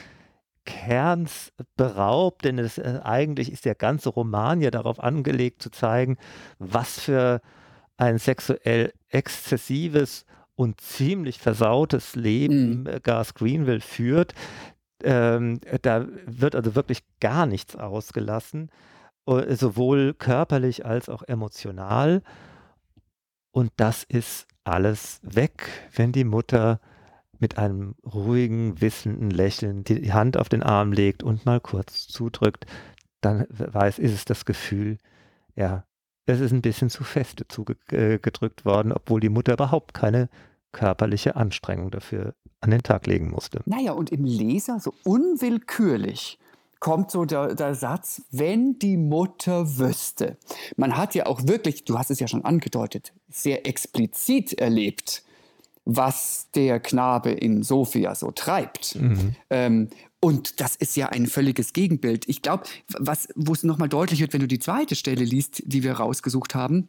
Kerns 0.65 1.53
beraubt, 1.77 2.45
denn 2.45 2.59
es, 2.59 2.79
äh, 2.79 3.01
eigentlich 3.03 3.51
ist 3.51 3.65
der 3.65 3.75
ganze 3.75 4.11
Roman 4.11 4.61
ja 4.61 4.71
darauf 4.71 5.01
angelegt 5.01 5.63
zu 5.63 5.71
zeigen, 5.71 6.19
was 6.59 7.01
für 7.01 7.41
ein 7.97 8.19
sexuell 8.19 8.93
exzessives 9.09 10.25
und 10.61 10.79
ziemlich 10.79 11.38
versautes 11.38 12.16
Leben 12.16 12.83
mhm. 12.83 13.03
Garth 13.03 13.35
Greenville 13.35 13.81
führt. 13.81 14.35
Ähm, 15.03 15.59
da 15.81 16.07
wird 16.27 16.55
also 16.55 16.75
wirklich 16.75 17.03
gar 17.18 17.46
nichts 17.46 17.77
ausgelassen, 17.77 18.70
äh, 19.27 19.55
sowohl 19.57 20.12
körperlich 20.12 20.85
als 20.85 21.09
auch 21.09 21.23
emotional. 21.23 22.23
Und 23.53 23.73
das 23.79 24.05
ist 24.05 24.49
alles 24.62 25.20
weg, 25.23 25.66
wenn 25.94 26.12
die 26.12 26.25
Mutter 26.25 26.79
mit 27.38 27.57
einem 27.57 27.94
ruhigen, 28.05 28.83
wissenden 28.83 29.31
Lächeln 29.31 29.83
die 29.85 30.12
Hand 30.12 30.37
auf 30.37 30.51
den 30.51 30.62
Arm 30.62 30.92
legt 30.92 31.23
und 31.23 31.46
mal 31.46 31.61
kurz 31.61 32.07
zudrückt, 32.07 32.66
dann 33.23 33.46
weiß, 33.49 33.99
ist 33.99 34.12
es 34.12 34.27
das 34.27 34.44
Gefühl, 34.44 34.99
ja, 35.57 35.85
es 36.27 36.40
ist 36.40 36.53
ein 36.53 36.61
bisschen 36.61 36.90
zu 36.90 37.03
feste 37.03 37.49
zugedrückt 37.49 38.66
worden, 38.66 38.92
obwohl 38.92 39.20
die 39.20 39.31
Mutter 39.31 39.55
überhaupt 39.55 39.94
keine 39.94 40.29
körperliche 40.72 41.37
Anstrengung 41.37 41.90
dafür 41.90 42.35
an 42.61 42.70
den 42.70 42.83
Tag 42.83 43.06
legen 43.06 43.30
musste. 43.30 43.62
Naja, 43.66 43.92
und 43.92 44.11
im 44.11 44.24
Leser 44.24 44.80
so 44.80 44.92
unwillkürlich 45.04 46.38
kommt 46.78 47.11
so 47.11 47.26
der, 47.26 47.54
der, 47.54 47.74
Satz, 47.74 48.22
wenn 48.30 48.78
die 48.78 48.96
Mutter 48.96 49.78
wüsste. 49.78 50.38
Man 50.76 50.96
hat 50.96 51.14
ja 51.14 51.26
auch 51.26 51.46
wirklich, 51.46 51.85
du 51.85 51.98
hast 51.98 52.11
es 52.11 52.20
ja 52.20 52.26
schon 52.26 52.44
angedeutet, 52.44 53.12
sehr 53.28 53.66
explizit 53.66 54.54
erlebt, 54.54 55.22
was 55.85 56.48
der 56.54 56.80
Knabe 56.80 57.30
in 57.30 57.62
Sofia 57.62 58.14
so 58.14 58.30
treibt. 58.30 58.96
Mhm. 58.96 59.37
Ähm, 59.50 59.88
und 60.20 60.61
das 60.61 60.76
ist 60.76 60.96
ja 60.96 61.09
ein 61.09 61.26
völliges 61.26 61.72
Gegenbild. 61.72 62.28
Ich 62.28 62.42
glaube, 62.42 62.64
wo 63.35 63.52
es 63.52 63.62
nochmal 63.62 63.88
deutlich 63.88 64.20
wird, 64.20 64.33
wenn 64.33 64.40
du 64.40 64.48
die 64.48 64.59
zweite 64.59 64.94
Stelle 64.94 65.24
liest, 65.24 65.62
die 65.64 65.83
wir 65.83 65.94
rausgesucht 65.94 66.54
haben, 66.54 66.88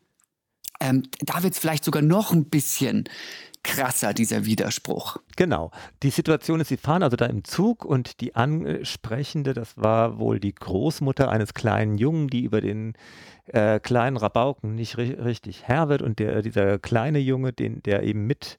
ähm, 0.81 1.03
da 1.19 1.43
wird 1.43 1.53
es 1.53 1.59
vielleicht 1.59 1.85
sogar 1.85 2.01
noch 2.01 2.33
ein 2.33 2.45
bisschen 2.45 3.05
krasser, 3.63 4.13
dieser 4.13 4.45
Widerspruch. 4.45 5.17
Genau. 5.35 5.71
Die 6.03 6.09
Situation 6.09 6.59
ist, 6.59 6.69
sie 6.69 6.77
fahren 6.77 7.03
also 7.03 7.15
da 7.15 7.25
im 7.25 7.43
Zug 7.43 7.85
und 7.85 8.21
die 8.21 8.35
Ansprechende, 8.35 9.53
das 9.53 9.77
war 9.77 10.19
wohl 10.19 10.39
die 10.39 10.53
Großmutter 10.53 11.29
eines 11.29 11.53
kleinen 11.53 11.97
Jungen, 11.97 12.27
die 12.27 12.43
über 12.43 12.61
den 12.61 12.93
äh, 13.47 13.79
kleinen 13.79 14.17
Rabauken 14.17 14.75
nicht 14.75 14.97
ri 14.97 15.11
richtig 15.11 15.63
Herr 15.63 15.89
wird 15.89 16.01
und 16.01 16.19
der, 16.19 16.41
dieser 16.41 16.79
kleine 16.79 17.19
Junge, 17.19 17.53
den, 17.53 17.83
der 17.83 18.03
eben 18.03 18.25
mit 18.25 18.57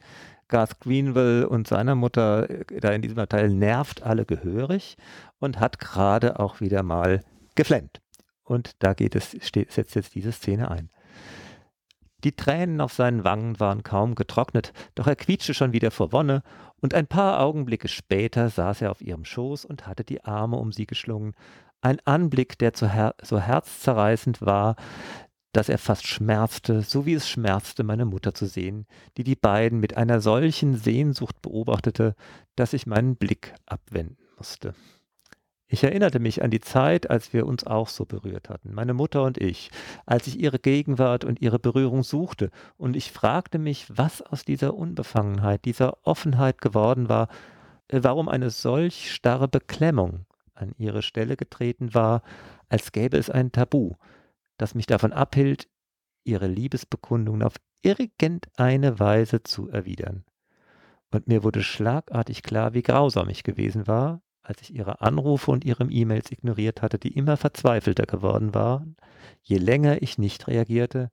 Garth 0.48 0.80
Greenville 0.80 1.48
und 1.48 1.66
seiner 1.66 1.94
Mutter 1.94 2.48
äh, 2.50 2.80
da 2.80 2.90
in 2.90 3.02
diesem 3.02 3.16
Teil 3.28 3.48
nervt 3.48 4.02
alle 4.02 4.24
gehörig 4.24 4.96
und 5.38 5.58
hat 5.58 5.78
gerade 5.78 6.38
auch 6.38 6.60
wieder 6.60 6.82
mal 6.82 7.22
geflennt. 7.54 8.00
Und 8.44 8.72
da 8.80 8.92
geht 8.92 9.14
es, 9.14 9.30
setzt 9.30 9.94
jetzt 9.94 10.14
diese 10.14 10.32
Szene 10.32 10.70
ein. 10.70 10.90
Die 12.24 12.36
Tränen 12.36 12.80
auf 12.80 12.92
seinen 12.92 13.24
Wangen 13.24 13.58
waren 13.58 13.82
kaum 13.82 14.14
getrocknet, 14.14 14.72
doch 14.94 15.06
er 15.06 15.16
quietschte 15.16 15.54
schon 15.54 15.72
wieder 15.72 15.90
vor 15.90 16.12
Wonne, 16.12 16.42
und 16.80 16.94
ein 16.94 17.06
paar 17.06 17.40
Augenblicke 17.40 17.88
später 17.88 18.48
saß 18.48 18.82
er 18.82 18.90
auf 18.90 19.00
ihrem 19.00 19.24
Schoß 19.24 19.64
und 19.64 19.86
hatte 19.86 20.04
die 20.04 20.24
Arme 20.24 20.56
um 20.56 20.72
sie 20.72 20.86
geschlungen. 20.86 21.34
Ein 21.80 21.98
Anblick, 22.04 22.58
der 22.58 22.72
her 22.72 23.14
so 23.22 23.38
herzzerreißend 23.38 24.40
war, 24.40 24.76
dass 25.52 25.68
er 25.68 25.78
fast 25.78 26.06
schmerzte, 26.06 26.82
so 26.82 27.06
wie 27.06 27.14
es 27.14 27.28
schmerzte, 27.28 27.84
meine 27.84 28.04
Mutter 28.04 28.34
zu 28.34 28.46
sehen, 28.46 28.86
die 29.16 29.24
die 29.24 29.36
beiden 29.36 29.80
mit 29.80 29.96
einer 29.96 30.20
solchen 30.20 30.76
Sehnsucht 30.76 31.42
beobachtete, 31.42 32.14
dass 32.56 32.72
ich 32.72 32.86
meinen 32.86 33.16
Blick 33.16 33.54
abwenden 33.66 34.16
musste. 34.36 34.74
Ich 35.72 35.82
erinnerte 35.82 36.18
mich 36.18 36.42
an 36.42 36.50
die 36.50 36.60
Zeit, 36.60 37.08
als 37.08 37.32
wir 37.32 37.46
uns 37.46 37.66
auch 37.66 37.88
so 37.88 38.04
berührt 38.04 38.50
hatten, 38.50 38.74
meine 38.74 38.92
Mutter 38.92 39.22
und 39.22 39.38
ich, 39.38 39.70
als 40.04 40.26
ich 40.26 40.38
ihre 40.38 40.58
Gegenwart 40.58 41.24
und 41.24 41.40
ihre 41.40 41.58
Berührung 41.58 42.02
suchte, 42.02 42.50
und 42.76 42.94
ich 42.94 43.10
fragte 43.10 43.58
mich, 43.58 43.86
was 43.88 44.20
aus 44.20 44.44
dieser 44.44 44.74
Unbefangenheit, 44.74 45.64
dieser 45.64 45.96
Offenheit 46.06 46.60
geworden 46.60 47.08
war, 47.08 47.28
äh, 47.88 48.00
warum 48.02 48.28
eine 48.28 48.50
solch 48.50 49.10
starre 49.14 49.48
Beklemmung 49.48 50.26
an 50.52 50.74
ihre 50.76 51.00
Stelle 51.00 51.38
getreten 51.38 51.94
war, 51.94 52.20
als 52.68 52.92
gäbe 52.92 53.16
es 53.16 53.30
ein 53.30 53.50
Tabu, 53.50 53.94
das 54.58 54.74
mich 54.74 54.84
davon 54.84 55.14
abhielt, 55.14 55.70
ihre 56.22 56.48
Liebesbekundungen 56.48 57.42
auf 57.42 57.54
irgendeine 57.80 59.00
Weise 59.00 59.42
zu 59.42 59.70
erwidern. 59.70 60.26
Und 61.10 61.28
mir 61.28 61.42
wurde 61.42 61.62
schlagartig 61.62 62.42
klar, 62.42 62.74
wie 62.74 62.82
grausam 62.82 63.30
ich 63.30 63.42
gewesen 63.42 63.86
war, 63.86 64.20
als 64.42 64.62
ich 64.62 64.74
ihre 64.74 65.00
Anrufe 65.00 65.50
und 65.50 65.64
ihre 65.64 65.84
E-Mails 65.84 66.30
ignoriert 66.32 66.82
hatte, 66.82 66.98
die 66.98 67.16
immer 67.16 67.36
verzweifelter 67.36 68.06
geworden 68.06 68.54
waren, 68.54 68.96
je 69.42 69.58
länger 69.58 70.02
ich 70.02 70.18
nicht 70.18 70.48
reagierte, 70.48 71.10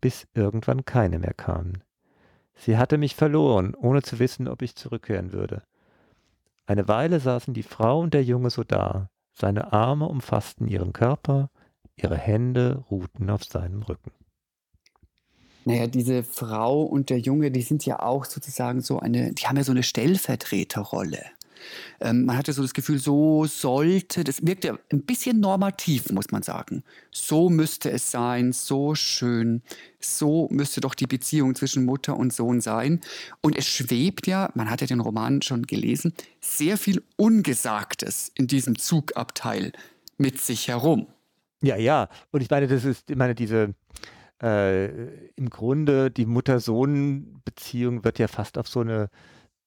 bis 0.00 0.26
irgendwann 0.34 0.84
keine 0.84 1.18
mehr 1.18 1.34
kamen. 1.34 1.82
Sie 2.54 2.76
hatte 2.78 2.98
mich 2.98 3.14
verloren, 3.14 3.74
ohne 3.74 4.02
zu 4.02 4.18
wissen, 4.18 4.48
ob 4.48 4.62
ich 4.62 4.76
zurückkehren 4.76 5.32
würde. 5.32 5.62
Eine 6.66 6.88
Weile 6.88 7.20
saßen 7.20 7.54
die 7.54 7.62
Frau 7.62 8.00
und 8.00 8.14
der 8.14 8.24
Junge 8.24 8.50
so 8.50 8.64
da. 8.64 9.10
Seine 9.32 9.72
Arme 9.72 10.06
umfassten 10.08 10.66
ihren 10.66 10.92
Körper, 10.92 11.50
ihre 11.94 12.16
Hände 12.16 12.84
ruhten 12.90 13.30
auf 13.30 13.44
seinem 13.44 13.82
Rücken. 13.82 14.10
Naja, 15.64 15.86
diese 15.86 16.22
Frau 16.22 16.82
und 16.82 17.10
der 17.10 17.18
Junge, 17.18 17.50
die 17.50 17.62
sind 17.62 17.84
ja 17.84 18.00
auch 18.00 18.24
sozusagen 18.24 18.80
so 18.80 19.00
eine, 19.00 19.32
die 19.32 19.46
haben 19.46 19.56
ja 19.56 19.64
so 19.64 19.72
eine 19.72 19.82
Stellvertreterrolle. 19.82 21.24
Ähm, 22.00 22.24
man 22.24 22.36
hatte 22.36 22.52
so 22.52 22.62
das 22.62 22.74
Gefühl, 22.74 22.98
so 22.98 23.46
sollte, 23.46 24.24
das 24.24 24.46
wirkt 24.46 24.64
ja 24.64 24.78
ein 24.92 25.02
bisschen 25.02 25.40
normativ, 25.40 26.10
muss 26.10 26.30
man 26.30 26.42
sagen. 26.42 26.82
So 27.10 27.50
müsste 27.50 27.90
es 27.90 28.10
sein, 28.10 28.52
so 28.52 28.94
schön, 28.94 29.62
so 30.00 30.48
müsste 30.50 30.80
doch 30.80 30.94
die 30.94 31.06
Beziehung 31.06 31.54
zwischen 31.54 31.84
Mutter 31.84 32.16
und 32.16 32.32
Sohn 32.32 32.60
sein. 32.60 33.00
Und 33.40 33.56
es 33.56 33.66
schwebt 33.66 34.26
ja, 34.26 34.50
man 34.54 34.70
hat 34.70 34.80
ja 34.80 34.86
den 34.86 35.00
Roman 35.00 35.42
schon 35.42 35.62
gelesen, 35.62 36.14
sehr 36.40 36.76
viel 36.76 37.02
Ungesagtes 37.16 38.30
in 38.34 38.46
diesem 38.46 38.78
Zugabteil 38.78 39.72
mit 40.18 40.40
sich 40.40 40.68
herum. 40.68 41.06
Ja, 41.62 41.76
ja. 41.76 42.08
Und 42.30 42.42
ich 42.42 42.50
meine, 42.50 42.68
das 42.68 42.84
ist, 42.84 43.10
ich 43.10 43.16
meine, 43.16 43.34
diese, 43.34 43.74
äh, 44.42 44.86
im 45.36 45.50
Grunde 45.50 46.10
die 46.10 46.26
Mutter-Sohn-Beziehung 46.26 48.04
wird 48.04 48.18
ja 48.18 48.28
fast 48.28 48.58
auf 48.58 48.68
so 48.68 48.80
eine 48.80 49.08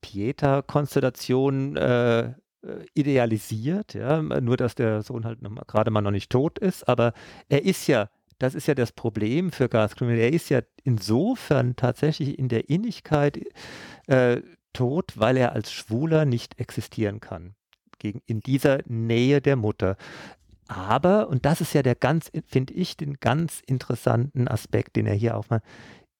Pieta-Konstellation 0.01 1.75
äh, 1.77 2.33
äh, 2.61 2.85
idealisiert, 2.93 3.93
ja, 3.93 4.21
nur 4.21 4.57
dass 4.57 4.75
der 4.75 5.01
Sohn 5.01 5.25
halt 5.25 5.39
gerade 5.67 5.91
mal 5.91 6.01
noch 6.01 6.11
nicht 6.11 6.29
tot 6.29 6.59
ist, 6.59 6.87
aber 6.87 7.13
er 7.47 7.63
ist 7.63 7.87
ja, 7.87 8.09
das 8.37 8.55
ist 8.55 8.67
ja 8.67 8.75
das 8.75 8.91
Problem 8.91 9.51
für 9.51 9.69
Gasklumel, 9.69 10.17
er 10.17 10.33
ist 10.33 10.49
ja 10.49 10.61
insofern 10.83 11.75
tatsächlich 11.75 12.37
in 12.37 12.49
der 12.49 12.69
Innigkeit 12.69 13.39
äh, 14.07 14.41
tot, 14.73 15.13
weil 15.15 15.37
er 15.37 15.53
als 15.53 15.71
Schwuler 15.71 16.25
nicht 16.25 16.59
existieren 16.59 17.19
kann, 17.19 17.55
gegen, 17.97 18.21
in 18.25 18.41
dieser 18.41 18.79
Nähe 18.85 19.41
der 19.41 19.55
Mutter. 19.55 19.97
Aber, 20.67 21.29
und 21.29 21.45
das 21.45 21.61
ist 21.61 21.73
ja 21.73 21.81
der 21.81 21.95
ganz, 21.95 22.29
finde 22.45 22.73
ich, 22.73 22.95
den 22.95 23.19
ganz 23.19 23.61
interessanten 23.65 24.47
Aspekt, 24.47 24.97
den 24.97 25.07
er 25.07 25.15
hier 25.15 25.35
aufmacht, 25.35 25.63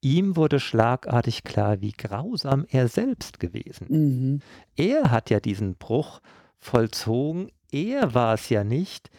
Ihm 0.01 0.35
wurde 0.35 0.59
schlagartig 0.59 1.43
klar, 1.43 1.81
wie 1.81 1.91
grausam 1.91 2.65
er 2.69 2.87
selbst 2.87 3.39
gewesen. 3.39 3.87
Mhm. 3.89 4.41
Er 4.75 5.11
hat 5.11 5.29
ja 5.29 5.39
diesen 5.39 5.75
Bruch 5.75 6.21
vollzogen. 6.57 7.51
Er 7.71 8.13
war 8.13 8.33
es 8.35 8.49
ja 8.49 8.63
nicht, 8.63 9.09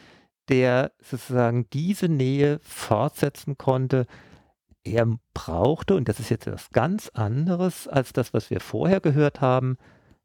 der 0.49 0.93
sozusagen 1.03 1.69
diese 1.71 2.09
Nähe 2.09 2.61
fortsetzen 2.63 3.59
konnte. 3.59 4.07
Er 4.83 5.07
brauchte, 5.35 5.95
und 5.95 6.09
das 6.09 6.19
ist 6.19 6.31
jetzt 6.31 6.47
etwas 6.47 6.71
ganz 6.71 7.11
anderes 7.11 7.87
als 7.87 8.13
das, 8.15 8.33
was 8.33 8.49
wir 8.49 8.61
vorher 8.61 9.01
gehört 9.01 9.41
haben, 9.43 9.77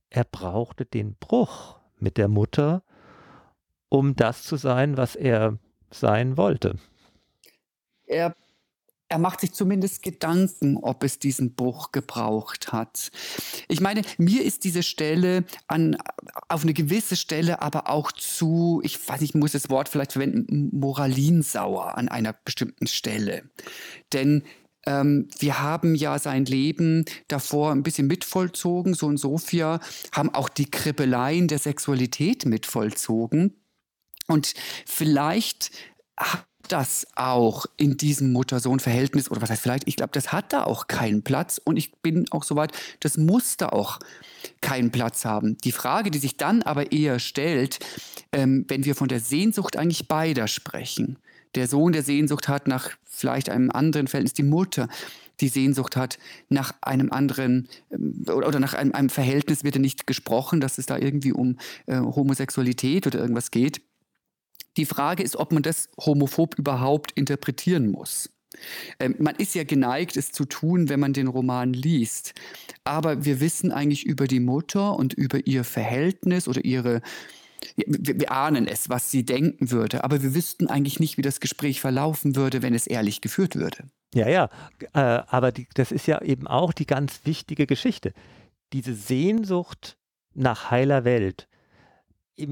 er 0.09 0.23
brauchte 0.23 0.85
den 0.85 1.15
Bruch 1.15 1.79
mit 1.99 2.17
der 2.17 2.29
Mutter, 2.29 2.83
um 3.89 4.15
das 4.15 4.43
zu 4.43 4.55
sein, 4.55 4.95
was 4.95 5.15
er 5.15 5.57
sein 5.91 6.37
wollte. 6.37 6.77
Er 8.05 8.35
er 9.07 9.19
macht 9.19 9.41
sich 9.41 9.53
zumindest 9.53 10.01
Gedanken, 10.01 10.77
ob 10.77 11.03
es 11.03 11.19
diesen 11.19 11.53
Bruch 11.53 11.91
gebraucht 11.91 12.71
hat. 12.71 13.11
Ich 13.67 13.79
meine, 13.79 14.01
mir 14.17 14.43
ist 14.43 14.63
diese 14.63 14.83
Stelle 14.83 15.45
an, 15.67 15.97
auf 16.49 16.63
eine 16.63 16.73
gewisse 16.73 17.15
Stelle 17.15 17.61
aber 17.61 17.89
auch 17.89 18.11
zu, 18.11 18.81
ich 18.83 19.07
weiß 19.07 19.21
nicht, 19.21 19.35
ich 19.35 19.39
muss 19.39 19.51
das 19.51 19.69
Wort 19.69 19.89
vielleicht 19.89 20.13
verwenden, 20.13 20.69
moralinsauer 20.71 21.97
an 21.97 22.09
einer 22.09 22.33
bestimmten 22.33 22.87
Stelle. 22.87 23.43
Denn 24.11 24.43
ähm, 24.87 25.27
wir 25.39 25.61
haben 25.61 25.95
ja 25.95 26.17
sein 26.17 26.45
Leben 26.45 27.05
davor 27.27 27.71
ein 27.71 27.83
bisschen 27.83 28.07
mitvollzogen. 28.07 28.95
So 28.95 29.07
und 29.07 29.17
Sophia 29.17 29.79
haben 30.11 30.33
auch 30.33 30.49
die 30.49 30.69
Kribbeleien 30.69 31.47
der 31.47 31.59
Sexualität 31.59 32.45
mitvollzogen. 32.45 33.55
Und 34.27 34.53
vielleicht 34.85 35.71
das 36.67 37.07
auch 37.15 37.65
in 37.77 37.97
diesem 37.97 38.31
Mutter-Sohn-Verhältnis 38.31 39.29
oder 39.29 39.41
was 39.41 39.49
heißt 39.49 39.61
vielleicht, 39.61 39.87
ich 39.87 39.95
glaube, 39.95 40.11
das 40.13 40.31
hat 40.31 40.53
da 40.53 40.63
auch 40.63 40.87
keinen 40.87 41.23
Platz 41.23 41.59
und 41.63 41.77
ich 41.77 41.93
bin 41.97 42.25
auch 42.31 42.43
soweit, 42.43 42.71
das 42.99 43.17
muss 43.17 43.57
da 43.57 43.69
auch 43.69 43.99
keinen 44.61 44.91
Platz 44.91 45.25
haben. 45.25 45.57
Die 45.63 45.71
Frage, 45.71 46.11
die 46.11 46.19
sich 46.19 46.37
dann 46.37 46.61
aber 46.63 46.91
eher 46.91 47.19
stellt, 47.19 47.79
ähm, 48.31 48.65
wenn 48.67 48.85
wir 48.85 48.95
von 48.95 49.07
der 49.07 49.19
Sehnsucht 49.19 49.77
eigentlich 49.77 50.07
beider 50.07 50.47
sprechen, 50.47 51.17
der 51.55 51.67
Sohn 51.67 51.93
der 51.93 52.03
Sehnsucht 52.03 52.47
hat 52.47 52.67
nach 52.67 52.89
vielleicht 53.03 53.49
einem 53.49 53.71
anderen 53.71 54.07
Verhältnis, 54.07 54.33
die 54.33 54.43
Mutter 54.43 54.89
die 55.41 55.47
Sehnsucht 55.47 55.95
hat 55.95 56.17
nach 56.49 56.73
einem 56.81 57.11
anderen 57.11 57.67
ähm, 57.91 58.25
oder 58.27 58.59
nach 58.59 58.73
einem, 58.73 58.93
einem 58.93 59.09
Verhältnis 59.09 59.63
wird 59.63 59.75
ja 59.75 59.81
nicht 59.81 60.07
gesprochen, 60.07 60.61
dass 60.61 60.77
es 60.77 60.85
da 60.85 60.97
irgendwie 60.97 61.33
um 61.33 61.57
äh, 61.87 61.97
Homosexualität 61.99 63.07
oder 63.07 63.19
irgendwas 63.19 63.51
geht. 63.51 63.81
Die 64.77 64.85
Frage 64.85 65.23
ist, 65.23 65.37
ob 65.37 65.51
man 65.51 65.63
das 65.63 65.89
homophob 65.97 66.55
überhaupt 66.55 67.11
interpretieren 67.13 67.89
muss. 67.89 68.29
Ähm, 68.99 69.15
man 69.19 69.35
ist 69.35 69.55
ja 69.55 69.63
geneigt, 69.63 70.17
es 70.17 70.31
zu 70.31 70.45
tun, 70.45 70.89
wenn 70.89 70.99
man 70.99 71.13
den 71.13 71.27
Roman 71.27 71.73
liest. 71.73 72.33
Aber 72.83 73.25
wir 73.25 73.39
wissen 73.39 73.71
eigentlich 73.71 74.05
über 74.05 74.27
die 74.27 74.39
Mutter 74.39 74.95
und 74.97 75.13
über 75.13 75.45
ihr 75.45 75.63
Verhältnis 75.63 76.47
oder 76.47 76.63
ihre, 76.63 77.01
wir, 77.75 78.19
wir, 78.19 78.31
ahnen 78.31 78.67
es, 78.67 78.89
was 78.89 79.11
sie 79.11 79.25
denken 79.25 79.71
würde, 79.71 80.03
aber 80.03 80.21
wir 80.21 80.35
wüssten 80.35 80.67
eigentlich 80.67 80.99
nicht, 80.99 81.17
wie 81.17 81.21
das 81.21 81.39
Gespräch 81.39 81.81
verlaufen 81.81 82.35
würde, 82.35 82.61
wenn 82.61 82.73
es 82.73 82.87
ehrlich 82.87 83.21
geführt 83.21 83.55
würde. 83.55 83.89
Ja, 84.13 84.29
ja, 84.29 84.49
äh, 84.93 84.99
aber 84.99 85.51
die, 85.51 85.67
das 85.73 85.91
ist 85.91 86.07
ja 86.07 86.21
eben 86.21 86.47
auch 86.47 86.71
die 86.71 86.85
ganz 86.85 87.21
wichtige 87.25 87.65
Geschichte. 87.65 88.13
Diese 88.71 88.93
Sehnsucht 88.93 89.97
nach 90.33 90.71
heiler 90.71 91.03
Welt, 91.03 91.47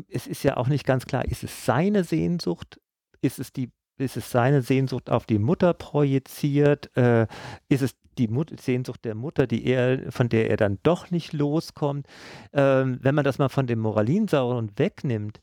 es 0.10 0.28
ist 0.28 0.44
ja 0.44 0.58
auch 0.58 0.68
nicht 0.68 0.86
ganz 0.86 1.06
klar, 1.06 1.26
ist 1.26 1.44
es 1.44 1.66
seine 1.66 2.04
Sehnsucht, 2.04 2.80
ist 3.22 3.40
es 3.40 3.52
die 3.54 3.72
ist 3.98 4.18
es 4.18 4.32
seine 4.32 4.62
Sehnsucht 4.62 5.10
auf 5.10 5.26
die 5.26 5.38
Mutter 5.38 5.74
projiziert? 5.74 6.96
Äh, 6.98 7.28
ist 7.70 7.84
es 7.84 7.96
die 8.18 8.28
Mut 8.28 8.60
Sehnsucht 8.60 9.06
der 9.06 9.16
Mutter, 9.16 9.48
die 9.48 9.66
er, 9.66 10.12
von 10.12 10.30
der 10.30 10.50
er 10.50 10.58
dann 10.58 10.80
doch 10.84 11.12
nicht 11.12 11.34
loskommt? 11.34 12.08
Ähm, 12.54 13.00
wenn 13.02 13.16
man 13.16 13.24
das 13.24 13.38
mal 13.38 13.50
von 13.50 13.68
dem 13.68 13.80
Moralinsauren 13.80 14.72
wegnimmt, 14.78 15.42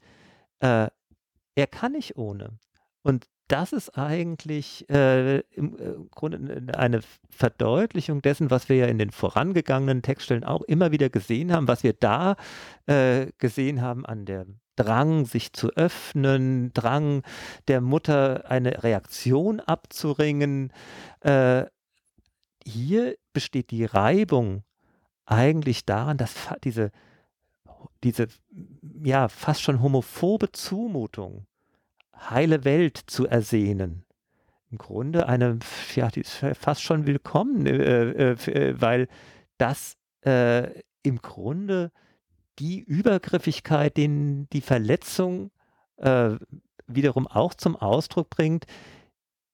äh, 0.61 0.88
er 1.55 1.66
kann 1.66 1.93
nicht 1.93 2.16
ohne. 2.16 2.59
Und 3.03 3.28
das 3.51 3.72
ist 3.72 3.98
eigentlich 3.98 4.88
äh, 4.90 5.40
im 5.40 5.76
äh, 5.76 5.94
Grunde 6.12 6.62
eine 6.76 7.01
Verdeutlichung 7.30 8.22
dessen, 8.22 8.51
was 8.51 8.68
wir 8.68 8.76
ja 8.76 8.86
in 8.86 8.98
den 8.98 9.11
vorangegangenen 9.11 10.03
Textstellen 10.03 10.44
auch 10.44 10.62
immer 10.62 10.92
wieder 10.92 11.11
gesehen 11.11 11.53
haben, 11.53 11.66
was 11.66 11.82
wir 11.82 11.92
da 11.92 12.36
äh, 12.86 13.26
gesehen 13.38 13.82
haben 13.82 14.07
an 14.07 14.24
der 14.24 14.46
Drang, 14.76 15.26
sich 15.26 15.53
zu 15.53 15.70
öffnen, 15.70 16.72
Drang 16.72 17.22
der 17.66 17.80
Mutter, 17.80 18.48
eine 18.48 18.82
Reaktion 18.84 19.59
abzuringen. 19.59 20.72
Äh, 21.20 21.64
hier 22.64 23.16
besteht 23.32 23.72
die 23.72 23.84
Reibung 23.84 24.62
eigentlich 25.26 25.84
daran, 25.84 26.18
dass 26.18 26.34
diese, 26.62 26.92
diese 28.05 28.28
ja 29.03 29.28
fast 29.28 29.62
schon 29.62 29.82
homophobe 29.82 30.53
Zumutung 30.53 31.46
heile 32.28 32.64
Welt 32.64 32.98
zu 33.06 33.26
ersehnen. 33.26 34.04
Im 34.70 34.78
Grunde 34.78 35.28
eine, 35.28 35.58
ja, 35.94 36.08
die 36.08 36.20
ist 36.20 36.44
fast 36.54 36.82
schon 36.82 37.06
willkommen, 37.06 37.66
äh, 37.66 38.32
äh, 38.32 38.32
äh, 38.32 38.80
weil 38.80 39.08
das 39.58 39.96
äh, 40.24 40.82
im 41.02 41.20
Grunde 41.22 41.90
die 42.58 42.80
Übergriffigkeit, 42.80 43.96
den 43.96 44.48
die 44.50 44.60
Verletzung 44.60 45.50
äh, 45.96 46.36
wiederum 46.86 47.26
auch 47.26 47.54
zum 47.54 47.74
Ausdruck 47.76 48.30
bringt, 48.30 48.66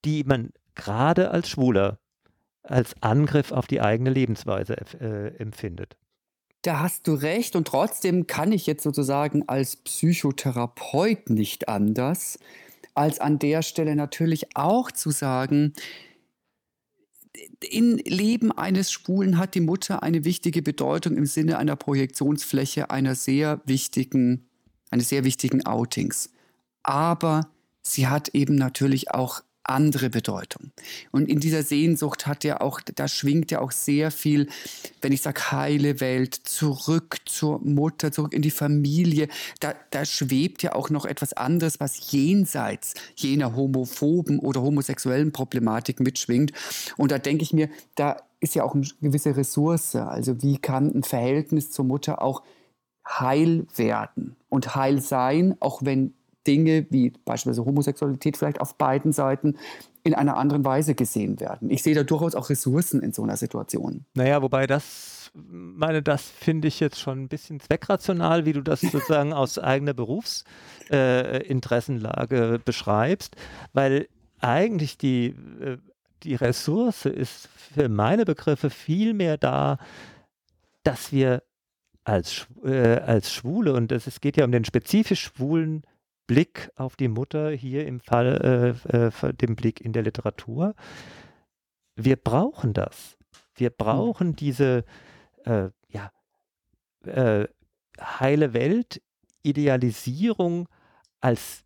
die 0.05 0.25
man 0.25 0.51
gerade 0.75 1.31
als 1.31 1.49
Schwuler 1.49 1.99
als 2.63 3.01
Angriff 3.01 3.53
auf 3.53 3.67
die 3.67 3.81
eigene 3.81 4.11
Lebensweise 4.11 4.77
äh, 5.01 5.37
empfindet. 5.37 5.97
Da 6.67 6.81
hast 6.81 7.07
du 7.07 7.15
recht 7.15 7.55
und 7.55 7.69
trotzdem 7.69 8.27
kann 8.27 8.51
ich 8.51 8.67
jetzt 8.67 8.83
sozusagen 8.83 9.49
als 9.49 9.77
Psychotherapeut 9.77 11.31
nicht 11.31 11.69
anders, 11.69 12.41
als 12.93 13.21
an 13.21 13.39
der 13.39 13.63
Stelle 13.63 13.95
natürlich 13.95 14.57
auch 14.57 14.91
zu 14.91 15.13
sagen, 15.13 15.75
im 17.61 17.99
Leben 17.99 18.51
eines 18.51 18.91
Schwulen 18.91 19.39
hat 19.39 19.55
die 19.55 19.61
Mutter 19.61 20.03
eine 20.03 20.25
wichtige 20.25 20.61
Bedeutung 20.61 21.17
im 21.17 21.27
Sinne 21.27 21.59
einer 21.59 21.77
Projektionsfläche 21.77 22.91
einer 22.91 23.15
sehr 23.15 23.61
wichtigen, 23.65 24.49
eines 24.91 25.09
sehr 25.09 25.23
wichtigen 25.23 25.65
Outings. 25.67 26.33
Aber 26.83 27.49
sie 27.83 28.09
hat 28.09 28.31
eben 28.31 28.57
natürlich 28.57 29.13
auch 29.13 29.41
andere 29.69 30.11
Bedeutung. 30.11 30.71
Und 31.11 31.29
in 31.29 31.41
dieser 31.41 31.63
Sehnsucht 31.63 32.27
hat 32.27 32.45
er 32.45 32.63
auch, 32.63 32.81
da 32.81 33.09
schwingt 33.09 33.51
ja 33.51 33.61
auch 33.61 33.73
sehr 33.73 34.11
viel, 34.11 34.49
wenn 35.01 35.13
ich 35.13 35.23
sage 35.23 35.53
heile 35.53 36.01
Welt, 36.01 36.35
zurück 36.35 37.19
zur 37.25 37.61
Mutter, 37.61 38.13
zurück 38.13 38.33
in 38.33 38.43
die 38.43 38.51
Familie. 38.51 39.29
Da, 39.61 39.75
da 39.91 40.05
schwebt 40.05 40.63
ja 40.63 40.75
auch 40.75 40.91
noch 40.91 41.05
etwas 41.05 41.33
anderes, 41.33 41.81
was 41.81 42.13
jenseits 42.13 42.95
jener 43.17 43.57
homophoben 43.57 44.39
oder 44.39 44.63
homosexuellen 44.63 45.33
Problematik 45.33 46.01
mitschwingt. 46.01 46.53
Und 46.97 47.11
da 47.11 47.19
denke 47.19 47.43
ich 47.43 47.53
mir, 47.53 47.69
da 47.95 48.17
ist 48.41 48.55
ja 48.55 48.65
auch 48.65 48.75
eine 48.75 48.87
gewisse 49.01 49.37
Ressource. 49.37 49.97
Also 49.97 50.43
wie 50.43 50.59
kann 50.59 50.95
ein 50.95 51.03
Verhältnis 51.03 51.71
zur 51.71 51.85
Mutter 51.85 52.23
auch 52.23 52.43
heil 53.09 53.67
werden 53.77 54.37
und 54.49 54.75
heil 54.75 55.01
sein, 55.01 55.57
auch 55.61 55.83
wenn 55.85 56.15
Dinge 56.47 56.87
wie 56.91 57.13
beispielsweise 57.25 57.65
Homosexualität 57.65 58.37
vielleicht 58.37 58.61
auf 58.61 58.77
beiden 58.77 59.13
Seiten 59.13 59.57
in 60.07 60.15
einer 60.15 60.37
anderen 60.37 60.65
Weise 60.65 60.95
gesehen 60.95 61.41
werden. 61.41 61.69
Ich 61.69 61.83
sehe 61.83 61.97
da 61.97 62.05
durchaus 62.05 62.37
auch 62.37 62.49
Ressourcen 62.49 63.03
in 63.03 63.13
so 63.13 63.25
einer 63.25 63.37
Situation. 63.37 64.05
Naja, 64.15 64.41
wobei 64.41 64.69
das, 64.69 65.33
meine, 65.35 66.01
das 66.01 66.23
finde 66.23 66.69
ich 66.69 66.79
jetzt 66.79 67.01
schon 67.01 67.25
ein 67.25 67.29
bisschen 67.29 67.59
zweckrational, 67.59 68.47
wie 68.47 68.53
du 68.53 68.63
das 68.63 68.81
sozusagen 68.83 69.33
aus 69.33 69.59
eigener 69.59 69.95
Berufsinteressenlage 69.95 72.55
äh, 72.55 72.61
beschreibst, 72.65 73.35
weil 73.73 74.07
eigentlich 74.39 74.97
die, 74.97 75.35
äh, 75.61 75.79
die 76.23 76.37
Ressource 76.37 77.07
ist 77.07 77.49
für 77.49 77.89
meine 77.89 78.25
Begriffe 78.25 78.71
viel 78.71 79.13
mehr 79.13 79.39
da, 79.39 79.79
dass 80.85 81.13
wir 81.13 81.43
als, 82.05 82.47
äh, 82.65 83.01
als 83.01 83.33
Schwule, 83.33 83.73
und 83.73 83.91
es 83.91 84.21
geht 84.21 84.37
ja 84.37 84.45
um 84.45 84.53
den 84.53 84.65
spezifisch 84.65 85.23
schwulen 85.23 85.83
Blick 86.27 86.71
auf 86.77 86.97
die 86.97 87.09
Mutter, 87.09 87.51
hier 87.51 87.87
im 87.87 88.01
Fall 88.01 88.77
äh, 88.93 89.09
äh, 89.09 89.33
dem 89.35 89.57
Blick 89.57 89.81
in 89.81 89.93
der 89.93 90.03
Literatur. 90.03 90.75
Wir 91.95 92.17
brauchen 92.17 92.73
das. 92.73 93.17
Wir 93.55 93.69
hm. 93.69 93.75
brauchen 93.79 94.37
diese 94.37 94.85
äh, 95.45 95.69
ja, 95.89 96.11
äh, 97.05 97.47
heile 98.01 98.53
Welt, 98.53 99.01
Idealisierung 99.43 100.69
als 101.21 101.65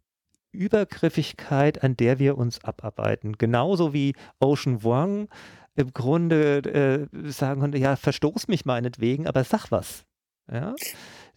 Übergriffigkeit, 0.52 1.82
an 1.82 1.96
der 1.96 2.18
wir 2.18 2.36
uns 2.36 2.62
abarbeiten. 2.64 3.38
Genauso 3.38 3.92
wie 3.92 4.14
Ocean 4.40 4.82
Wang 4.84 5.28
im 5.76 5.92
Grunde 5.92 7.08
äh, 7.14 7.30
sagen 7.30 7.61
konnte, 7.61 7.78
ja, 7.78 7.96
verstoß 7.96 8.48
mich 8.48 8.64
meinetwegen, 8.64 9.26
aber 9.26 9.44
sag 9.44 9.70
was. 9.70 10.04
Ja? 10.53 10.74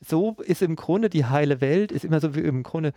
So 0.02 0.36
ist 0.46 0.62
im 0.62 0.76
Grunde 0.76 1.10
die 1.10 1.26
heile 1.26 1.62
Welt, 1.62 1.92
ist 1.92 2.06
immer 2.06 2.20
so 2.20 2.36
wie 2.36 2.42
im 2.42 2.64
Grunde, 2.64 2.94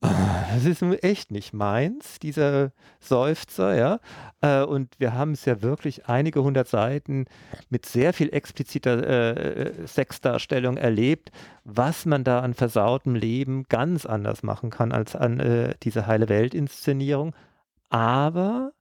das 0.00 0.64
ist 0.64 0.82
echt 1.04 1.30
nicht 1.30 1.52
meins, 1.52 2.18
dieser 2.18 2.72
Seufzer, 3.00 3.76
ja. 3.76 4.00
Äh, 4.40 4.64
und 4.64 4.98
wir 4.98 5.12
haben 5.12 5.32
es 5.32 5.44
ja 5.44 5.60
wirklich 5.60 6.06
einige 6.06 6.42
hundert 6.42 6.68
Seiten 6.68 7.26
mit 7.68 7.84
sehr 7.84 8.14
viel 8.14 8.32
expliziter 8.32 9.06
äh, 9.06 9.86
Sexdarstellung 9.86 10.78
erlebt, 10.78 11.30
was 11.64 12.06
man 12.06 12.24
da 12.24 12.40
an 12.40 12.54
versautem 12.54 13.14
Leben 13.14 13.64
ganz 13.68 14.06
anders 14.06 14.42
machen 14.42 14.70
kann 14.70 14.92
als 14.92 15.14
an 15.14 15.38
äh, 15.38 15.74
diese 15.82 16.06
heile 16.06 16.30
Welt-Inszenierung. 16.30 17.34
Aber 17.90 18.72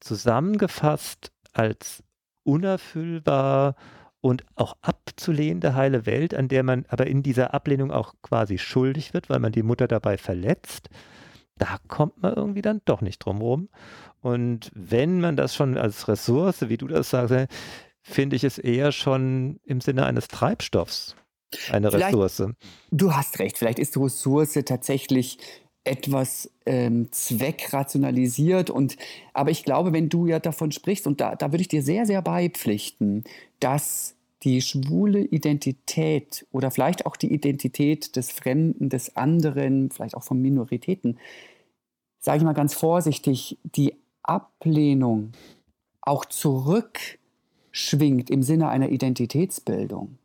zusammengefasst 0.00 1.32
als 1.52 2.02
unerfüllbar 2.44 3.74
und 4.20 4.44
auch 4.54 4.76
abzulehnende 4.82 5.74
heile 5.74 6.06
Welt, 6.06 6.34
an 6.34 6.48
der 6.48 6.62
man 6.62 6.84
aber 6.88 7.06
in 7.06 7.22
dieser 7.22 7.54
Ablehnung 7.54 7.90
auch 7.90 8.14
quasi 8.22 8.58
schuldig 8.58 9.14
wird, 9.14 9.30
weil 9.30 9.38
man 9.38 9.52
die 9.52 9.62
Mutter 9.62 9.88
dabei 9.88 10.18
verletzt, 10.18 10.88
da 11.56 11.78
kommt 11.88 12.22
man 12.22 12.34
irgendwie 12.34 12.62
dann 12.62 12.80
doch 12.84 13.00
nicht 13.00 13.18
drum 13.18 13.40
rum. 13.40 13.68
Und 14.20 14.70
wenn 14.74 15.20
man 15.20 15.36
das 15.36 15.54
schon 15.54 15.78
als 15.78 16.08
Ressource, 16.08 16.68
wie 16.68 16.76
du 16.76 16.86
das 16.86 17.10
sagst, 17.10 17.48
finde 18.02 18.36
ich 18.36 18.44
es 18.44 18.58
eher 18.58 18.92
schon 18.92 19.60
im 19.64 19.80
Sinne 19.80 20.06
eines 20.06 20.28
Treibstoffs 20.28 21.16
eine 21.70 21.90
vielleicht, 21.90 22.14
Ressource. 22.14 22.54
Du 22.90 23.12
hast 23.12 23.38
recht, 23.38 23.58
vielleicht 23.58 23.78
ist 23.78 23.96
Ressource 23.96 24.52
tatsächlich 24.64 25.38
etwas 25.84 26.50
ähm, 26.66 27.08
zweckrationalisiert 27.10 28.70
und 28.70 28.96
aber 29.32 29.50
ich 29.50 29.64
glaube, 29.64 29.92
wenn 29.92 30.08
du 30.08 30.26
ja 30.26 30.38
davon 30.38 30.72
sprichst 30.72 31.06
und 31.06 31.20
da, 31.20 31.36
da 31.36 31.52
würde 31.52 31.62
ich 31.62 31.68
dir 31.68 31.82
sehr, 31.82 32.04
sehr 32.04 32.20
beipflichten, 32.20 33.24
dass 33.60 34.14
die 34.42 34.62
schwule 34.62 35.20
Identität 35.20 36.46
oder 36.50 36.70
vielleicht 36.70 37.06
auch 37.06 37.16
die 37.16 37.32
Identität 37.32 38.16
des 38.16 38.30
Fremden, 38.30 38.88
des 38.88 39.16
anderen, 39.16 39.90
vielleicht 39.90 40.14
auch 40.14 40.22
von 40.22 40.40
Minoritäten, 40.40 41.18
sage 42.18 42.38
ich 42.38 42.44
mal 42.44 42.52
ganz 42.52 42.74
vorsichtig, 42.74 43.58
die 43.64 43.94
Ablehnung 44.22 45.32
auch 46.02 46.24
zurückschwingt 46.24 48.30
im 48.30 48.42
Sinne 48.42 48.68
einer 48.68 48.90
Identitätsbildung. 48.90 50.18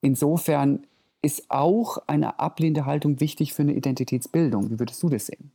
Insofern 0.00 0.86
ist 1.22 1.50
auch 1.50 1.98
eine 2.06 2.38
ablehnende 2.38 2.86
Haltung 2.86 3.20
wichtig 3.20 3.52
für 3.52 3.62
eine 3.62 3.74
Identitätsbildung. 3.74 4.70
Wie 4.70 4.78
würdest 4.78 5.02
du 5.02 5.08
das 5.08 5.26
sehen? 5.26 5.52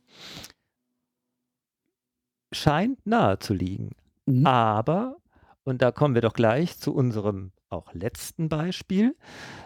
Scheint 2.52 3.04
nahe 3.06 3.38
zu 3.38 3.54
liegen. 3.54 3.92
Mhm. 4.26 4.46
Aber 4.46 5.16
und 5.64 5.80
da 5.80 5.90
kommen 5.90 6.14
wir 6.14 6.22
doch 6.22 6.34
gleich 6.34 6.78
zu 6.78 6.94
unserem 6.94 7.52
auch 7.68 7.92
letzten 7.94 8.48
Beispiel. 8.48 9.16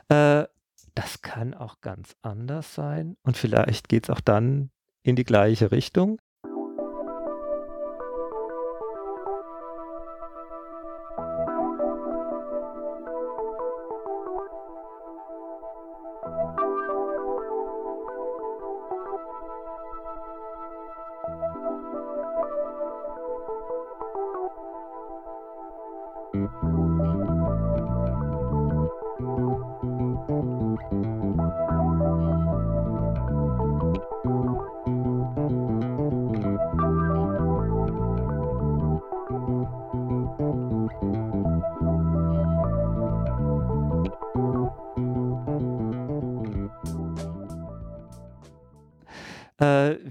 Äh, 0.09 0.45
das 0.95 1.23
kann 1.23 1.55
auch 1.55 1.81
ganz 1.81 2.17
anders 2.23 2.75
sein 2.75 3.17
und 3.23 3.37
vielleicht 3.37 3.89
geht 3.89 4.05
es 4.05 4.11
auch 4.11 4.21
dann 4.21 4.71
in 5.03 5.17
die 5.17 5.25
gleiche 5.25 5.71
Richtung. 5.71 6.21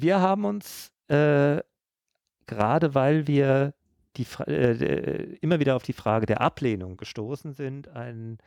Wir 0.08 0.22
haben 0.22 0.46
uns 0.46 0.94
äh, 1.10 1.60
gerade 2.46 2.96
weil 2.96 3.28
wir 3.28 3.74
die, 4.16 4.26
äh, 4.48 5.36
immer 5.42 5.60
wieder 5.60 5.76
auf 5.76 5.84
die 5.84 5.92
Frage 5.92 6.26
der 6.26 6.40
Ablehnung 6.40 6.96
gestoßen 6.96 7.54
sind, 7.56 7.90
einen 7.90 8.38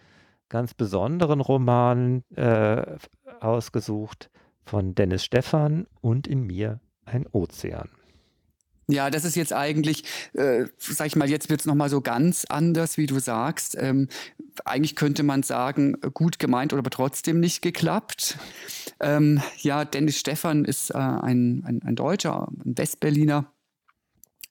ganz 0.49 0.73
besonderen 0.73 1.43
Roman 1.43 2.25
äh, 2.35 2.97
ausgesucht 3.41 4.31
von 4.65 4.95
Dennis 4.95 5.23
Stephan 5.23 5.87
und 6.01 6.27
in 6.27 6.47
mir 6.47 6.81
ein 7.05 7.27
Ozean. 7.31 7.91
Ja, 8.89 9.11
das 9.11 9.27
ist 9.27 9.37
jetzt 9.37 9.53
eigentlich, 9.53 10.05
äh, 10.33 10.65
sag 10.79 11.09
ich 11.09 11.17
mal, 11.17 11.29
jetzt 11.29 11.51
wird 11.51 11.61
es 11.61 11.67
nochmal 11.67 11.91
so 11.91 12.01
ganz 12.01 12.47
anders, 12.47 12.97
wie 12.97 13.07
du 13.07 13.19
sagst. 13.19 13.77
Ähm, 13.79 14.09
eigentlich 14.64 14.96
könnte 14.96 15.22
man 15.22 15.42
sagen, 15.42 15.96
gut 16.14 16.38
gemeint 16.38 16.72
oder 16.72 16.80
aber 16.80 16.90
trotzdem 16.90 17.40
nicht 17.40 17.62
geklappt. 17.62 18.38
Ähm, 19.01 19.40
ja, 19.59 19.84
Dennis 19.84 20.18
Stephan 20.18 20.64
ist 20.64 20.90
äh, 20.90 20.98
ein, 20.98 21.62
ein, 21.64 21.80
ein 21.84 21.96
Deutscher, 21.96 22.48
ein 22.64 22.76
Westberliner. 22.76 23.46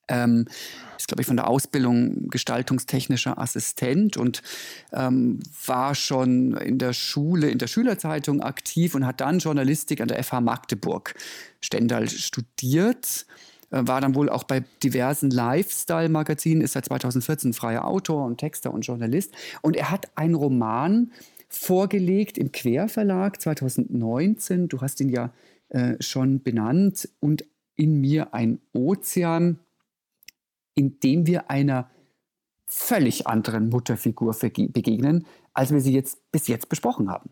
Ähm, 0.08 0.46
ist, 0.96 1.08
glaube 1.08 1.22
ich, 1.22 1.26
von 1.26 1.36
der 1.36 1.46
Ausbildung 1.46 2.28
gestaltungstechnischer 2.30 3.38
Assistent 3.38 4.16
und 4.16 4.42
ähm, 4.92 5.40
war 5.66 5.94
schon 5.94 6.56
in 6.56 6.78
der 6.78 6.92
Schule, 6.92 7.48
in 7.48 7.58
der 7.58 7.68
Schülerzeitung 7.68 8.42
aktiv 8.42 8.94
und 8.94 9.06
hat 9.06 9.20
dann 9.20 9.38
Journalistik 9.38 10.00
an 10.00 10.08
der 10.08 10.22
FH 10.22 10.40
Magdeburg 10.40 11.14
Stendal 11.60 12.08
studiert 12.08 13.26
war 13.70 14.00
dann 14.00 14.14
wohl 14.14 14.28
auch 14.28 14.44
bei 14.44 14.64
diversen 14.82 15.30
Lifestyle-Magazinen, 15.30 16.62
ist 16.62 16.72
seit 16.72 16.86
2014 16.86 17.52
freier 17.52 17.86
Autor 17.86 18.24
und 18.24 18.38
Texter 18.38 18.72
und 18.72 18.82
Journalist. 18.82 19.32
Und 19.62 19.76
er 19.76 19.90
hat 19.90 20.10
einen 20.16 20.34
Roman 20.34 21.12
vorgelegt 21.48 22.38
im 22.38 22.52
Querverlag 22.52 23.40
2019. 23.40 24.68
Du 24.68 24.80
hast 24.80 25.00
ihn 25.00 25.08
ja 25.08 25.32
äh, 25.68 25.94
schon 26.00 26.42
benannt. 26.42 27.08
Und 27.20 27.44
in 27.76 28.00
mir 28.00 28.34
ein 28.34 28.60
Ozean, 28.72 29.58
in 30.74 31.00
dem 31.00 31.26
wir 31.26 31.50
einer 31.50 31.90
völlig 32.66 33.26
anderen 33.26 33.68
Mutterfigur 33.68 34.36
begegnen, 34.38 35.26
als 35.54 35.72
wir 35.72 35.80
sie 35.80 35.92
jetzt 35.92 36.30
bis 36.30 36.46
jetzt 36.46 36.68
besprochen 36.68 37.10
haben. 37.10 37.30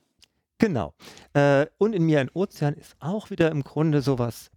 Genau. 0.59 0.95
Äh, 1.35 1.67
und 1.79 1.95
in 1.95 2.05
mir 2.05 2.21
ein 2.21 2.31
Ozean 2.33 2.75
ist 2.75 2.97
auch 2.99 3.31
wieder 3.31 3.51
im 3.51 3.63
Grunde 3.63 4.03
sowas 4.03 4.51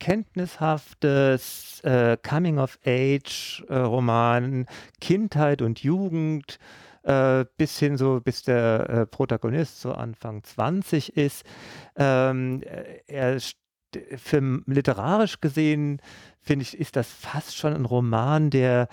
bekenntnishaftes 0.00 1.80
äh, 1.84 2.16
Coming-of-Age-Roman, 2.16 4.66
Kindheit 5.00 5.62
und 5.62 5.80
Jugend, 5.82 6.58
äh, 7.02 7.44
bis 7.56 7.78
hin 7.78 7.96
so, 7.96 8.20
bis 8.20 8.42
der 8.42 8.90
äh, 8.90 9.06
Protagonist 9.06 9.80
so 9.80 9.92
Anfang 9.92 10.42
20 10.42 11.16
ist. 11.16 11.44
Ähm, 11.96 12.62
er 13.06 13.38
für 14.16 14.62
literarisch 14.66 15.40
gesehen, 15.40 16.02
finde 16.40 16.62
ich, 16.62 16.78
ist 16.78 16.94
das 16.96 17.12
fast 17.12 17.56
schon 17.56 17.74
ein 17.74 17.84
Roman, 17.84 18.50
der 18.50 18.88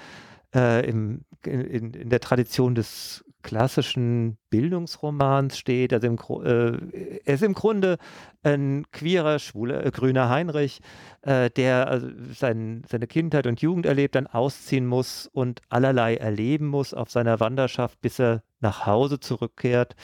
äh, 0.54 0.88
im, 0.88 1.26
in, 1.46 1.94
in, 1.94 2.10
der 2.10 2.20
Tradition 2.20 2.76
des 2.76 3.24
klassischen 3.48 4.38
Bildungsromans 4.50 5.58
steht. 5.58 5.94
Also 5.94 6.08
im, 6.08 6.18
äh, 6.44 7.20
er 7.24 7.34
ist 7.34 7.44
im 7.44 7.54
Grunde 7.54 7.98
ein 8.44 8.84
queerer, 8.92 9.40
schwuler, 9.40 9.86
äh, 9.86 9.92
grüner 9.92 10.30
Heinrich, 10.30 10.82
äh, 11.22 11.50
der 11.52 11.88
also 11.88 12.10
sein, 12.34 12.84
seine 12.90 13.08
Kindheit 13.08 13.48
und 13.48 13.62
Jugend 13.62 13.86
erlebt, 13.86 14.16
dann 14.16 14.28
ausziehen 14.28 14.86
muss 14.86 15.30
und 15.32 15.62
allerlei 15.70 16.18
erleben 16.18 16.68
muss 16.68 16.94
auf 16.94 17.10
seiner 17.10 17.40
Wanderschaft, 17.40 18.02
bis 18.02 18.20
er 18.20 18.44
nach 18.60 18.86
Hause 18.86 19.22
zurückkehrt 19.22 19.96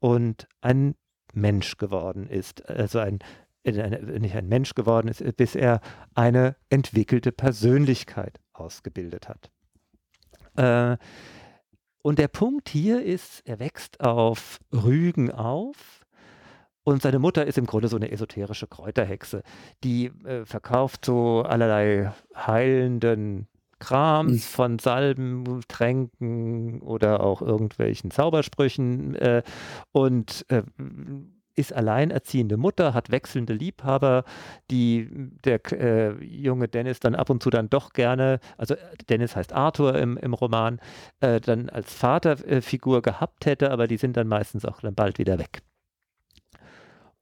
und 0.00 0.48
ein 0.60 0.96
Mensch 1.32 1.76
geworden 1.76 2.26
ist. 2.26 2.68
Also 2.68 2.98
ein 2.98 3.20
nicht 3.62 4.34
ein 4.34 4.48
Mensch 4.48 4.74
geworden 4.74 5.08
ist, 5.08 5.22
bis 5.36 5.54
er 5.54 5.82
eine 6.14 6.56
entwickelte 6.70 7.30
Persönlichkeit 7.30 8.40
ausgebildet 8.54 9.28
hat. 9.28 9.50
Äh, 10.56 10.96
und 12.02 12.18
der 12.18 12.28
Punkt 12.28 12.68
hier 12.68 13.02
ist, 13.02 13.42
er 13.46 13.58
wächst 13.58 14.00
auf 14.00 14.58
Rügen 14.72 15.30
auf 15.30 16.00
und 16.82 17.02
seine 17.02 17.18
Mutter 17.18 17.46
ist 17.46 17.58
im 17.58 17.66
Grunde 17.66 17.88
so 17.88 17.96
eine 17.96 18.10
esoterische 18.10 18.66
Kräuterhexe, 18.66 19.42
die 19.84 20.06
äh, 20.24 20.44
verkauft 20.44 21.04
so 21.04 21.42
allerlei 21.42 22.12
heilenden 22.34 23.46
Krams 23.78 24.32
hm. 24.32 24.38
von 24.40 24.78
Salben, 24.78 25.62
Tränken 25.68 26.80
oder 26.82 27.22
auch 27.22 27.42
irgendwelchen 27.42 28.10
Zaubersprüchen 28.10 29.14
äh, 29.16 29.42
und 29.92 30.44
äh, 30.48 30.62
ist 31.56 31.72
alleinerziehende 31.72 32.56
Mutter, 32.56 32.94
hat 32.94 33.10
wechselnde 33.10 33.52
Liebhaber, 33.52 34.24
die 34.70 35.08
der 35.44 35.60
äh, 35.72 36.24
junge 36.24 36.68
Dennis 36.68 37.00
dann 37.00 37.14
ab 37.14 37.30
und 37.30 37.42
zu 37.42 37.50
dann 37.50 37.68
doch 37.68 37.92
gerne, 37.92 38.40
also 38.56 38.74
Dennis 39.08 39.36
heißt 39.36 39.52
Arthur 39.52 39.96
im, 39.96 40.16
im 40.16 40.34
Roman, 40.34 40.80
äh, 41.20 41.40
dann 41.40 41.68
als 41.68 41.92
Vaterfigur 41.92 43.02
gehabt 43.02 43.46
hätte, 43.46 43.70
aber 43.70 43.86
die 43.86 43.96
sind 43.96 44.16
dann 44.16 44.28
meistens 44.28 44.64
auch 44.64 44.80
dann 44.80 44.94
bald 44.94 45.18
wieder 45.18 45.38
weg. 45.38 45.62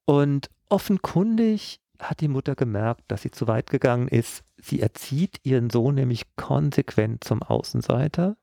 Und 0.04 0.50
offenkundig 0.68 1.80
hat 2.00 2.20
die 2.20 2.28
Mutter 2.28 2.54
gemerkt, 2.54 3.02
dass 3.08 3.22
sie 3.22 3.30
zu 3.30 3.48
weit 3.48 3.70
gegangen 3.70 4.08
ist. 4.08 4.44
Sie 4.56 4.80
erzieht 4.80 5.40
ihren 5.42 5.70
Sohn 5.70 5.94
nämlich 5.94 6.34
konsequent 6.36 7.24
zum 7.24 7.42
Außenseiter. 7.42 8.36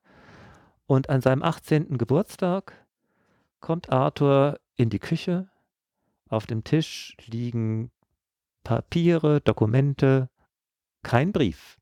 Und 0.87 1.09
an 1.09 1.21
seinem 1.21 1.41
18. 1.41 1.97
Geburtstag 1.97 2.73
kommt 3.59 3.91
Arthur 3.91 4.59
in 4.75 4.89
die 4.89 4.99
Küche, 4.99 5.47
auf 6.29 6.45
dem 6.45 6.63
Tisch 6.63 7.15
liegen 7.25 7.91
Papiere, 8.63 9.41
Dokumente, 9.41 10.29
kein 11.03 11.31
Brief. 11.31 11.77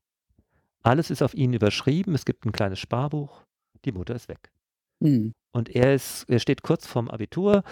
Alles 0.82 1.10
ist 1.10 1.22
auf 1.22 1.34
ihn 1.34 1.54
überschrieben. 1.54 2.14
Es 2.14 2.26
gibt 2.26 2.44
ein 2.44 2.52
kleines 2.52 2.78
Sparbuch. 2.78 3.42
Die 3.84 3.92
Mutter 3.92 4.14
ist 4.14 4.28
weg. 4.28 4.52
Mhm. 5.00 5.32
Und 5.52 5.74
er, 5.74 5.94
ist, 5.94 6.24
er 6.28 6.38
steht 6.38 6.62
kurz 6.62 6.86
vorm 6.86 7.08
Abitur, 7.08 7.62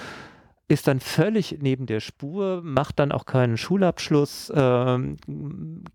ist 0.69 0.87
dann 0.87 1.01
völlig 1.01 1.59
neben 1.61 1.87
der 1.87 2.01
Spur, 2.01 2.63
macht 2.63 2.99
dann 2.99 3.13
auch 3.13 3.27
keinen 3.27 3.59
Schulabschluss, 3.59 4.51
ähm, 4.55 5.17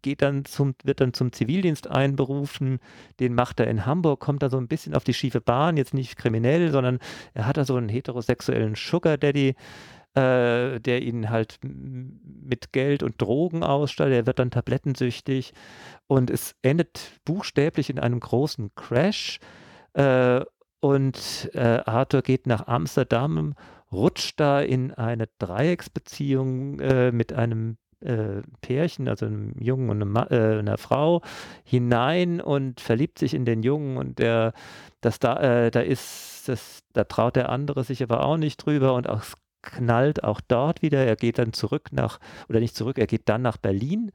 geht 0.02 0.22
dann 0.22 0.46
zum, 0.46 0.76
wird 0.84 1.02
dann 1.02 1.14
zum 1.14 1.32
Zivildienst 1.32 1.88
einberufen, 1.88 2.80
den 3.20 3.34
macht 3.34 3.60
er 3.60 3.68
in 3.68 3.86
Hamburg, 3.86 4.20
kommt 4.20 4.44
da 4.44 4.50
so 4.50 4.58
ein 4.58 4.68
bisschen 4.68 4.94
auf 4.94 5.04
die 5.04 5.14
schiefe 5.14 5.42
Bahn, 5.42 5.78
jetzt 5.78 5.94
nicht 5.94 6.18
kriminell, 6.18 6.72
sondern 6.72 7.00
er 7.34 7.48
hat 7.48 7.58
da 7.58 7.66
so 7.66 7.76
einen 7.76 7.90
heterosexuellen 7.90 8.76
Sugar 8.76 9.18
Daddy, 9.18 9.56
äh, 10.14 10.80
der 10.80 11.02
ihn 11.02 11.30
halt 11.30 11.60
mit 11.64 12.74
Geld 12.74 13.04
und 13.04 13.22
Drogen 13.22 13.64
ausstattet. 13.64 14.14
Er 14.14 14.26
wird 14.26 14.40
dann 14.40 14.52
tablettensüchtig 14.52 15.54
und 16.08 16.30
es 16.30 16.56
endet 16.62 17.20
buchstäblich 17.26 17.90
in 17.90 18.00
einem 18.00 18.20
großen 18.20 18.74
Crash. 18.76 19.40
Äh, 19.94 20.42
und 20.80 21.50
äh, 21.54 21.82
Arthur 21.86 22.22
geht 22.22 22.48
nach 22.48 22.68
Amsterdam, 22.68 23.56
rutscht 23.92 24.40
da 24.40 24.62
in 24.62 24.94
eine 24.94 25.28
Dreiecksbeziehung 25.40 26.80
äh, 26.80 27.12
mit 27.12 27.34
einem 27.34 27.78
äh, 28.02 28.42
Pärchen, 28.62 29.08
also 29.08 29.26
einem 29.26 29.54
Jungen 29.60 29.90
und 29.90 30.02
einem, 30.02 30.16
äh, 30.16 30.60
einer 30.60 30.78
Frau, 30.78 31.22
hinein 31.64 32.42
und 32.42 32.80
verliebt 32.80 33.20
sich 33.20 33.34
in 33.34 33.46
den 33.46 33.64
Jungen 33.64 33.98
und 33.98 34.20
der, 34.20 34.54
das 35.02 35.20
da, 35.20 35.66
äh, 35.66 35.72
da 35.72 35.80
ist, 35.80 36.48
das, 36.48 36.82
da 36.94 37.06
traut 37.06 37.36
der 37.36 37.50
andere 37.50 37.84
sich 37.84 38.04
aber 38.04 38.24
auch 38.24 38.38
nicht 38.38 38.58
drüber 38.58 38.94
und 38.94 39.10
auch 39.10 39.24
knallt 39.72 40.24
auch 40.24 40.42
dort 40.42 40.82
wieder. 40.82 41.06
Er 41.06 41.16
geht 41.16 41.38
dann 41.38 41.54
zurück 41.54 41.90
nach, 41.92 42.20
oder 42.50 42.60
nicht 42.60 42.76
zurück, 42.76 42.98
er 42.98 43.08
geht 43.08 43.30
dann 43.30 43.42
nach 43.42 43.58
Berlin, 43.58 44.12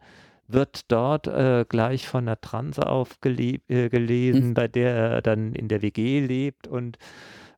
wird 0.48 0.90
dort 0.90 1.26
äh, 1.26 1.64
gleich 1.68 2.08
von 2.08 2.26
einer 2.26 2.40
Transe 2.40 2.86
aufgelesen, 2.86 3.62
äh, 3.68 4.32
mhm. 4.32 4.54
bei 4.54 4.68
der 4.68 4.94
er 4.94 5.22
dann 5.22 5.54
in 5.54 5.68
der 5.68 5.82
WG 5.82 6.20
lebt 6.20 6.66
und 6.66 6.98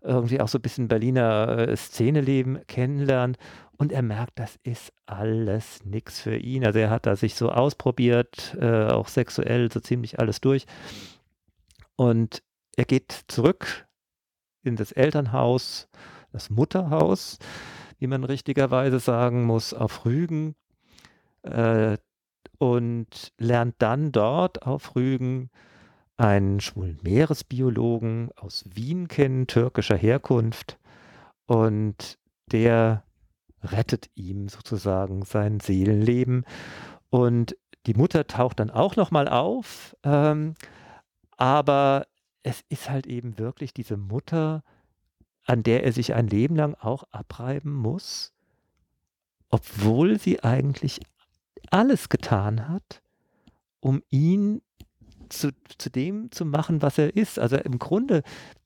irgendwie 0.03 0.41
auch 0.41 0.49
so 0.49 0.59
ein 0.59 0.63
bisschen 0.63 0.89
Berliner 0.89 1.69
äh, 1.69 1.77
Szeneleben 1.77 2.61
kennenlernt. 2.67 3.39
Und 3.77 3.91
er 3.91 4.03
merkt, 4.03 4.39
das 4.39 4.57
ist 4.63 4.93
alles 5.07 5.85
nichts 5.85 6.21
für 6.21 6.37
ihn. 6.37 6.65
Also 6.65 6.79
er 6.79 6.91
hat 6.91 7.07
da 7.07 7.17
sich 7.17 7.35
so 7.35 7.51
ausprobiert, 7.51 8.57
äh, 8.61 8.87
auch 8.87 9.09
sexuell 9.09 9.73
so 9.73 9.81
ziemlich 9.81 10.21
alles 10.21 10.41
durch. 10.41 10.67
Und 11.97 12.43
er 12.77 12.85
geht 12.85 13.25
zurück 13.29 13.87
in 14.63 14.77
das 14.77 14.93
Elternhaus, 14.93 15.89
das 16.33 16.51
Mutterhaus 16.51 17.39
wie 18.05 18.09
man 18.09 18.25
richtigerweise 18.25 19.01
sagen 19.01 19.45
muss, 19.45 19.73
auf 19.73 20.05
Rügen 20.05 20.57
äh, 21.41 21.97
und 22.59 23.33
lernt 23.39 23.77
dann 23.79 24.13
dort 24.13 24.67
auf 24.67 24.95
Rügen 24.95 25.49
einen 26.19 26.61
schwulen 26.61 26.99
Meeresbiologen 27.03 28.29
aus 28.37 28.67
Wien 28.75 29.09
kennen, 29.09 29.47
türkischer 29.47 29.97
Herkunft. 29.97 30.79
Und 31.47 32.19
der 32.53 33.05
rettet 33.63 34.11
ihm 34.15 34.49
sozusagen 34.49 35.23
sein 35.23 35.61
Seelenleben. 35.61 36.45
Und 37.09 37.57
die 37.87 37.95
Mutter 37.95 38.27
taucht 38.27 38.61
dann 38.61 38.71
auch 38.71 38.97
nochmal 38.97 39.29
auf. 39.29 39.97
Ähm, 40.03 40.57
aber 41.39 42.07
es 42.43 42.63
ist 42.69 42.91
halt 42.91 43.07
eben 43.07 43.39
wirklich 43.39 43.73
diese 43.73 43.97
Mutter, 43.97 44.63
an 45.45 45.63
der 45.63 45.85
er 45.85 45.93
sich 45.93 46.15
ein 46.15 46.27
Leben 46.27 46.57
lang 46.57 46.75
auch 46.75 47.05
abreiben 47.11 47.73
muss, 47.73 48.33
obwohl 49.51 50.19
sie 50.19 50.43
eigentlich 50.43 51.01
alles 51.71 52.09
getan 52.09 52.69
hat, 52.69 53.03
um 53.81 54.03
ihn 54.11 54.63
zu, 55.29 55.51
zu 55.79 55.91
dem 55.91 56.31
zu 56.31 56.45
machen, 56.45 56.83
was 56.83 56.99
er 56.99 57.17
ist. 57.17 57.39
Also 57.39 57.57
im 57.57 57.79
Grunde 57.79 58.23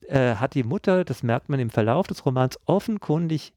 äh, 0.07 0.35
hat 0.35 0.53
die 0.53 0.63
Mutter, 0.63 1.03
das 1.03 1.23
merkt 1.23 1.49
man 1.49 1.59
im 1.59 1.69
Verlauf 1.69 2.07
des 2.07 2.25
Romans, 2.25 2.57
offenkundig 2.65 3.53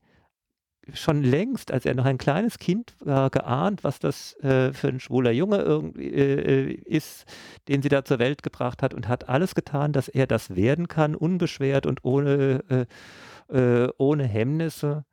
schon 0.92 1.22
längst, 1.22 1.72
als 1.72 1.86
er 1.86 1.94
noch 1.94 2.04
ein 2.04 2.18
kleines 2.18 2.58
Kind 2.58 2.96
war, 3.00 3.30
geahnt, 3.30 3.84
was 3.84 3.98
das 3.98 4.34
äh, 4.40 4.72
für 4.72 4.88
ein 4.88 5.00
schwuler 5.00 5.30
Junge 5.30 5.58
irgendwie, 5.58 6.08
äh, 6.08 6.72
ist, 6.72 7.24
den 7.68 7.82
sie 7.82 7.88
da 7.88 8.04
zur 8.04 8.18
Welt 8.18 8.42
gebracht 8.42 8.82
hat 8.82 8.92
und 8.92 9.08
hat 9.08 9.28
alles 9.28 9.54
getan, 9.54 9.92
dass 9.92 10.08
er 10.08 10.26
das 10.26 10.56
werden 10.56 10.88
kann, 10.88 11.14
unbeschwert 11.14 11.86
und 11.86 12.04
ohne, 12.04 12.86
äh, 13.48 13.56
äh 13.56 13.92
ohne 13.98 14.24
Hemmnisse. 14.24 15.04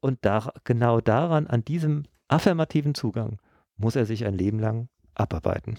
Und 0.00 0.18
da, 0.22 0.52
genau 0.64 1.00
daran, 1.00 1.46
an 1.46 1.64
diesem 1.64 2.04
affirmativen 2.26 2.94
Zugang, 2.94 3.38
muss 3.76 3.94
er 3.94 4.06
sich 4.06 4.24
ein 4.24 4.34
Leben 4.34 4.58
lang 4.58 4.88
abarbeiten. 5.14 5.78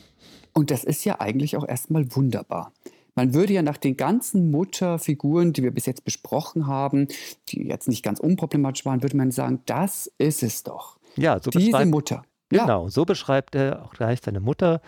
Und 0.54 0.72
das 0.72 0.84
ist 0.84 1.04
ja 1.04 1.20
eigentlich 1.20 1.58
auch 1.58 1.68
erstmal 1.68 2.16
wunderbar. 2.16 2.72
Man 3.16 3.34
würde 3.34 3.54
ja 3.54 3.62
nach 3.62 3.78
den 3.78 3.96
ganzen 3.96 4.50
Mutterfiguren, 4.50 5.54
die 5.54 5.64
wir 5.64 5.72
bis 5.72 5.86
jetzt 5.86 6.04
besprochen 6.04 6.68
haben, 6.68 7.08
die 7.50 7.68
jetzt 7.68 7.88
nicht 7.88 8.04
ganz 8.04 8.20
unproblematisch 8.20 8.86
waren, 8.86 9.04
würde 9.04 9.18
man 9.18 9.32
sagen, 9.32 9.62
das 9.66 10.12
ist 10.18 10.42
es 10.42 10.64
doch. 10.64 10.98
Ja, 11.16 11.40
so 11.42 11.52
Diese 11.52 11.86
Mutter. 11.86 12.24
Genau, 12.50 12.88
so 12.88 13.06
beschreibt 13.06 13.56
er 13.56 13.84
auch 13.84 13.94
gleich 13.94 14.20
seine 14.24 14.40
Mutter. 14.40 14.82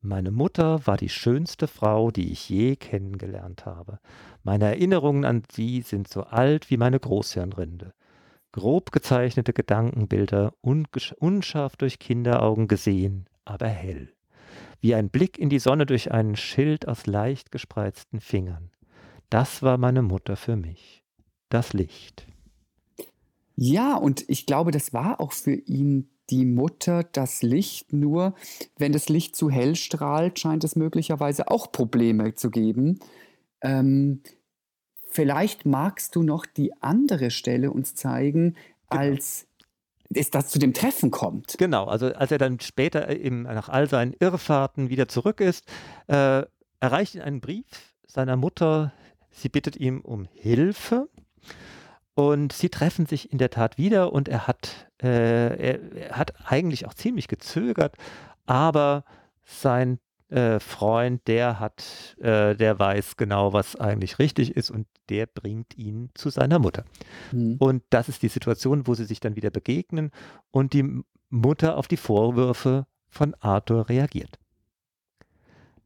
Meine 0.00 0.30
Mutter 0.30 0.86
war 0.86 0.96
die 0.96 1.08
schönste 1.08 1.66
Frau, 1.66 2.10
die 2.10 2.30
ich 2.30 2.48
je 2.48 2.76
kennengelernt 2.76 3.64
habe. 3.64 3.98
Meine 4.42 4.66
Erinnerungen 4.66 5.24
an 5.24 5.42
sie 5.50 5.80
sind 5.80 6.08
so 6.08 6.24
alt 6.24 6.70
wie 6.70 6.76
meine 6.76 7.00
Großhirnrinde. 7.00 7.94
Grob 8.52 8.92
gezeichnete 8.92 9.52
Gedankenbilder, 9.52 10.52
unscharf 10.60 11.76
durch 11.76 11.98
Kinderaugen 11.98 12.68
gesehen, 12.68 13.26
aber 13.44 13.68
hell 13.68 14.14
wie 14.84 14.94
ein 14.94 15.08
Blick 15.08 15.38
in 15.38 15.48
die 15.48 15.60
Sonne 15.60 15.86
durch 15.86 16.12
einen 16.12 16.36
Schild 16.36 16.86
aus 16.86 17.06
leicht 17.06 17.50
gespreizten 17.50 18.20
Fingern. 18.20 18.70
Das 19.30 19.62
war 19.62 19.78
meine 19.78 20.02
Mutter 20.02 20.36
für 20.36 20.56
mich. 20.56 21.02
Das 21.48 21.72
Licht. 21.72 22.26
Ja, 23.56 23.96
und 23.96 24.28
ich 24.28 24.44
glaube, 24.44 24.72
das 24.72 24.92
war 24.92 25.22
auch 25.22 25.32
für 25.32 25.54
ihn 25.54 26.10
die 26.28 26.44
Mutter 26.44 27.02
das 27.02 27.40
Licht. 27.42 27.94
Nur 27.94 28.34
wenn 28.76 28.92
das 28.92 29.08
Licht 29.08 29.36
zu 29.36 29.48
hell 29.48 29.74
strahlt, 29.74 30.38
scheint 30.38 30.64
es 30.64 30.76
möglicherweise 30.76 31.48
auch 31.50 31.72
Probleme 31.72 32.34
zu 32.34 32.50
geben. 32.50 33.00
Ähm, 33.62 34.20
vielleicht 35.08 35.64
magst 35.64 36.14
du 36.14 36.22
noch 36.22 36.44
die 36.44 36.74
andere 36.82 37.30
Stelle 37.30 37.70
uns 37.70 37.94
zeigen, 37.94 38.54
als 38.88 39.46
es 40.10 40.30
das 40.30 40.48
zu 40.48 40.58
dem 40.58 40.74
Treffen 40.74 41.10
kommt. 41.10 41.56
Genau, 41.58 41.84
also 41.84 42.06
als 42.14 42.30
er 42.30 42.38
dann 42.38 42.60
später 42.60 43.08
eben 43.08 43.42
nach 43.42 43.68
all 43.68 43.88
seinen 43.88 44.14
Irrfahrten 44.18 44.90
wieder 44.90 45.08
zurück 45.08 45.40
ist, 45.40 45.64
äh, 46.06 46.42
erreicht 46.80 47.14
ihn 47.14 47.22
ein 47.22 47.40
Brief 47.40 47.66
seiner 48.06 48.36
Mutter. 48.36 48.92
Sie 49.30 49.48
bittet 49.48 49.76
ihm 49.76 50.00
um 50.00 50.26
Hilfe 50.34 51.08
und 52.14 52.52
sie 52.52 52.68
treffen 52.68 53.06
sich 53.06 53.32
in 53.32 53.38
der 53.38 53.50
Tat 53.50 53.78
wieder 53.78 54.12
und 54.12 54.28
er 54.28 54.46
hat, 54.46 54.88
äh, 55.02 55.08
er, 55.08 55.92
er, 55.92 56.16
hat 56.16 56.34
eigentlich 56.46 56.86
auch 56.86 56.94
ziemlich 56.94 57.28
gezögert, 57.28 57.96
aber 58.46 59.04
sein 59.44 59.98
äh, 60.28 60.58
Freund, 60.60 61.26
der 61.26 61.60
hat, 61.60 62.16
äh, 62.18 62.54
der 62.56 62.78
weiß 62.78 63.16
genau, 63.16 63.52
was 63.52 63.76
eigentlich 63.76 64.18
richtig 64.18 64.56
ist 64.56 64.70
und 64.70 64.86
der 65.08 65.26
bringt 65.26 65.76
ihn 65.76 66.10
zu 66.14 66.30
seiner 66.30 66.58
Mutter. 66.58 66.84
Mhm. 67.32 67.56
Und 67.58 67.82
das 67.90 68.08
ist 68.08 68.22
die 68.22 68.28
Situation, 68.28 68.86
wo 68.86 68.94
sie 68.94 69.04
sich 69.04 69.20
dann 69.20 69.36
wieder 69.36 69.50
begegnen 69.50 70.10
und 70.50 70.72
die 70.72 71.02
Mutter 71.30 71.76
auf 71.76 71.88
die 71.88 71.96
Vorwürfe 71.96 72.86
von 73.08 73.34
Arthur 73.40 73.88
reagiert. 73.88 74.38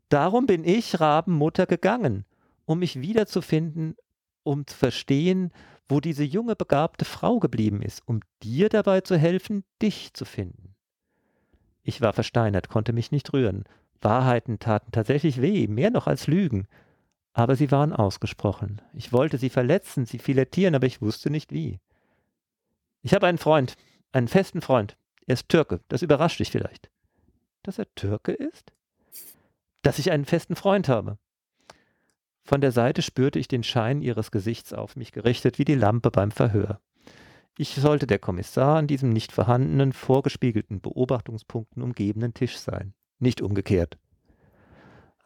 Darum 0.09 0.47
bin 0.47 0.65
ich, 0.65 1.01
Rabenmutter, 1.01 1.67
gegangen, 1.67 2.25
um 2.65 2.79
mich 2.79 3.01
wiederzufinden, 3.01 3.97
um 4.43 4.67
zu 4.67 4.77
verstehen, 4.77 5.53
wo 5.89 6.01
diese 6.01 6.25
junge 6.25 6.55
begabte 6.55 7.05
Frau 7.05 7.39
geblieben 7.39 7.83
ist, 7.83 8.03
um 8.07 8.21
dir 8.43 8.69
dabei 8.69 9.01
zu 9.01 9.17
helfen, 9.17 9.65
dich 9.83 10.13
zu 10.15 10.25
finden. 10.25 10.75
Ich 11.83 12.01
war 12.01 12.13
versteinert, 12.13 12.69
konnte 12.69 12.93
mich 12.93 13.11
nicht 13.11 13.33
rühren. 13.33 13.65
Wahrheiten 14.01 14.59
taten 14.59 14.93
tatsächlich 14.93 15.41
weh, 15.41 15.67
mehr 15.67 15.91
noch 15.91 16.07
als 16.07 16.27
Lügen. 16.27 16.67
Aber 17.33 17.57
sie 17.57 17.71
waren 17.71 17.93
ausgesprochen. 17.93 18.81
Ich 18.95 19.13
wollte 19.13 19.39
sie 19.39 19.51
verletzen, 19.51 20.07
sie 20.07 20.19
filettieren, 20.19 20.75
aber 20.75 20.87
ich 20.87 21.01
wusste 21.01 21.31
nicht 21.31 21.53
wie. 21.53 21.79
Ich 23.03 23.15
habe 23.15 23.27
einen 23.27 23.39
Freund, 23.39 23.77
einen 24.13 24.29
festen 24.29 24.61
Freund. 24.61 24.97
Er 25.27 25.35
ist 25.35 25.49
Türke. 25.49 25.81
Das 25.89 26.03
überrascht 26.03 26.41
dich 26.41 26.51
vielleicht. 26.51 26.91
Dass 27.63 27.79
er 27.79 27.93
Türke 27.95 28.33
ist? 28.33 28.73
Dass 29.83 29.99
ich 29.99 30.11
einen 30.11 30.25
festen 30.25 30.57
Freund 30.57 30.89
habe. 30.89 31.19
Von 32.45 32.61
der 32.63 32.73
Seite 32.73 33.03
spürte 33.03 33.39
ich 33.39 33.47
den 33.47 33.63
Schein 33.63 34.01
ihres 34.01 34.31
Gesichts 34.31 34.73
auf 34.73 34.97
mich 34.97 35.13
gerichtet 35.13 35.59
wie 35.59 35.67
die 35.67 35.75
Lampe 35.75 36.11
beim 36.11 36.31
Verhör. 36.31 36.81
Ich 37.59 37.75
sollte 37.75 38.07
der 38.07 38.19
Kommissar 38.19 38.79
an 38.79 38.87
diesem 38.87 39.11
nicht 39.11 39.33
vorhandenen, 39.33 39.93
vorgespiegelten 39.93 40.81
Beobachtungspunkten 40.81 41.83
umgebenen 41.83 42.33
Tisch 42.33 42.57
sein, 42.57 42.95
nicht 43.21 43.41
umgekehrt. 43.41 43.99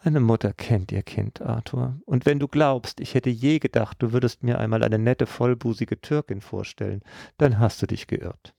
Eine 0.04 0.20
Mutter 0.20 0.52
kennt 0.52 0.90
ihr 0.90 1.02
Kind, 1.02 1.40
Arthur. 1.40 1.96
Und 2.06 2.26
wenn 2.26 2.40
du 2.40 2.48
glaubst, 2.48 3.00
ich 3.00 3.14
hätte 3.14 3.30
je 3.30 3.60
gedacht, 3.60 3.98
du 4.00 4.12
würdest 4.12 4.42
mir 4.42 4.58
einmal 4.58 4.82
eine 4.82 4.98
nette, 4.98 5.26
vollbusige 5.26 6.00
Türkin 6.00 6.40
vorstellen, 6.40 7.02
dann 7.38 7.60
hast 7.60 7.80
du 7.82 7.86
dich 7.86 8.08
geirrt. 8.08 8.52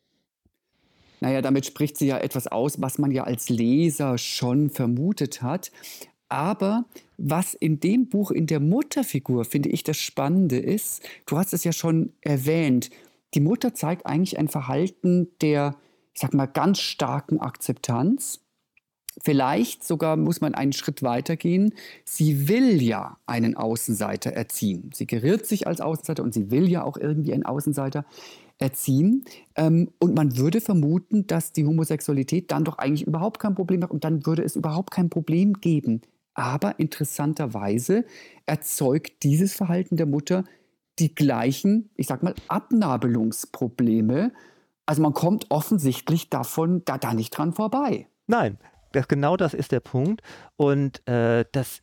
Naja, 1.19 1.41
damit 1.41 1.65
spricht 1.65 1.97
sie 1.97 2.07
ja 2.07 2.17
etwas 2.17 2.47
aus, 2.47 2.81
was 2.81 2.97
man 2.97 3.11
ja 3.11 3.23
als 3.23 3.49
Leser 3.49 4.17
schon 4.17 4.69
vermutet 4.69 5.41
hat. 5.41 5.71
Aber 6.29 6.85
was 7.17 7.53
in 7.53 7.79
dem 7.79 8.09
Buch 8.09 8.31
in 8.31 8.47
der 8.47 8.59
Mutterfigur, 8.59 9.45
finde 9.45 9.69
ich, 9.69 9.83
das 9.83 9.97
Spannende 9.97 10.57
ist, 10.57 11.01
du 11.25 11.37
hast 11.37 11.53
es 11.53 11.63
ja 11.63 11.71
schon 11.71 12.13
erwähnt, 12.21 12.89
die 13.33 13.39
Mutter 13.39 13.73
zeigt 13.73 14.05
eigentlich 14.05 14.37
ein 14.37 14.47
Verhalten 14.47 15.27
der, 15.41 15.75
ich 16.13 16.21
sag 16.21 16.33
mal, 16.33 16.45
ganz 16.45 16.79
starken 16.79 17.39
Akzeptanz. 17.39 18.42
Vielleicht 19.21 19.83
sogar 19.83 20.17
muss 20.17 20.41
man 20.41 20.55
einen 20.55 20.73
Schritt 20.73 21.03
weiter 21.03 21.35
gehen. 21.35 21.73
Sie 22.03 22.47
will 22.47 22.81
ja 22.81 23.17
einen 23.25 23.55
Außenseiter 23.55 24.31
erziehen. 24.31 24.89
Sie 24.93 25.05
geriert 25.05 25.45
sich 25.45 25.67
als 25.67 25.81
Außenseiter 25.81 26.23
und 26.23 26.33
sie 26.33 26.49
will 26.51 26.69
ja 26.69 26.83
auch 26.83 26.97
irgendwie 26.97 27.33
einen 27.33 27.45
Außenseiter 27.45 28.05
erziehen. 28.57 29.25
Ähm, 29.55 29.91
und 29.99 30.15
man 30.15 30.37
würde 30.37 30.61
vermuten, 30.61 31.27
dass 31.27 31.51
die 31.51 31.65
Homosexualität 31.65 32.51
dann 32.51 32.63
doch 32.63 32.77
eigentlich 32.77 33.05
überhaupt 33.05 33.39
kein 33.39 33.55
Problem 33.55 33.81
macht 33.81 33.91
und 33.91 34.03
dann 34.03 34.25
würde 34.25 34.43
es 34.43 34.55
überhaupt 34.55 34.91
kein 34.91 35.09
Problem 35.09 35.53
geben, 35.53 36.01
aber 36.33 36.79
interessanterweise 36.79 38.05
erzeugt 38.45 39.23
dieses 39.23 39.53
Verhalten 39.53 39.97
der 39.97 40.05
Mutter 40.05 40.43
die 40.99 41.13
gleichen, 41.13 41.89
ich 41.95 42.07
sag 42.07 42.23
mal, 42.23 42.35
Abnabelungsprobleme. 42.47 44.31
Also 44.85 45.01
man 45.01 45.13
kommt 45.13 45.47
offensichtlich 45.49 46.29
davon 46.29 46.83
da, 46.85 46.97
da 46.97 47.13
nicht 47.13 47.31
dran 47.31 47.53
vorbei. 47.53 48.07
Nein, 48.27 48.57
das, 48.93 49.07
genau 49.07 49.37
das 49.37 49.53
ist 49.53 49.71
der 49.71 49.79
Punkt. 49.81 50.21
Und 50.55 51.07
äh, 51.07 51.45
das 51.51 51.81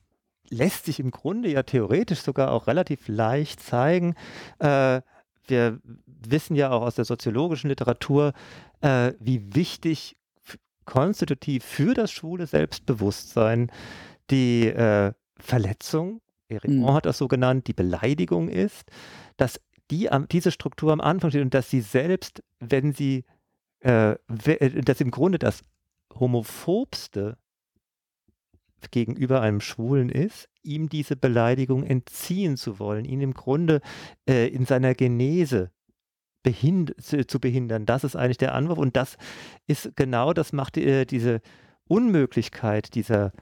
lässt 0.49 0.87
sich 0.87 0.99
im 0.99 1.11
Grunde 1.11 1.51
ja 1.51 1.63
theoretisch 1.63 2.21
sogar 2.21 2.51
auch 2.51 2.67
relativ 2.67 3.09
leicht 3.09 3.61
zeigen. 3.61 4.15
Äh, 4.59 5.03
wir 5.47 5.81
wissen 6.07 6.57
ja 6.57 6.71
auch 6.71 6.83
aus 6.83 6.95
der 6.95 7.05
soziologischen 7.05 7.69
Literatur, 7.69 8.33
äh, 8.81 9.13
wie 9.21 9.55
wichtig 9.55 10.17
konstitutiv 10.85 11.65
für 11.65 11.95
das 11.95 12.11
schwule 12.11 12.47
Selbstbewusstsein 12.47 13.71
die 14.31 14.67
äh, 14.67 15.13
Verletzung, 15.39 16.21
Eric 16.49 16.71
mhm. 16.71 16.93
hat 16.93 17.07
das 17.07 17.19
so 17.19 17.29
genannt, 17.29 17.67
die 17.67 17.73
Beleidigung 17.73 18.49
ist, 18.49 18.91
dass 19.37 19.61
die, 19.91 20.09
diese 20.31 20.51
Struktur 20.51 20.93
am 20.93 21.01
Anfang 21.01 21.31
steht 21.31 21.43
und 21.43 21.55
dass 21.55 21.71
sie 21.71 21.81
selbst, 21.81 22.43
wenn 22.59 22.93
sie, 22.93 23.25
äh, 23.81 24.13
äh, 24.13 24.83
dass 24.83 25.01
im 25.01 25.11
Grunde 25.11 25.39
das 25.39 25.63
homophobste 26.15 27.37
gegenüber 28.91 29.41
einem 29.43 29.61
Schwulen 29.61 30.09
ist, 30.09 30.49
ihm 30.63 30.89
diese 30.89 31.17
Beleidigung 31.17 31.85
entziehen 31.85 32.57
zu 32.57 32.79
wollen, 32.79 33.05
ihn 33.05 33.21
im 33.21 33.35
Grunde 33.35 33.81
äh, 34.29 34.49
in 34.49 34.65
seiner 34.65 34.95
Genese 34.95 35.71
behind 36.43 36.95
zu 36.99 37.39
behindern. 37.39 37.85
Das 37.85 38.05
ist 38.05 38.17
eigentlich 38.17 38.39
der 38.39 38.55
Anwurf 38.55 38.79
und 38.79 38.97
das 38.97 39.19
ist 39.67 39.95
genau, 39.97 40.33
das 40.33 40.53
macht 40.53 40.79
äh, 40.79 41.05
diese 41.05 41.41
Unmöglichkeit 41.87 42.95
dieser 42.95 43.33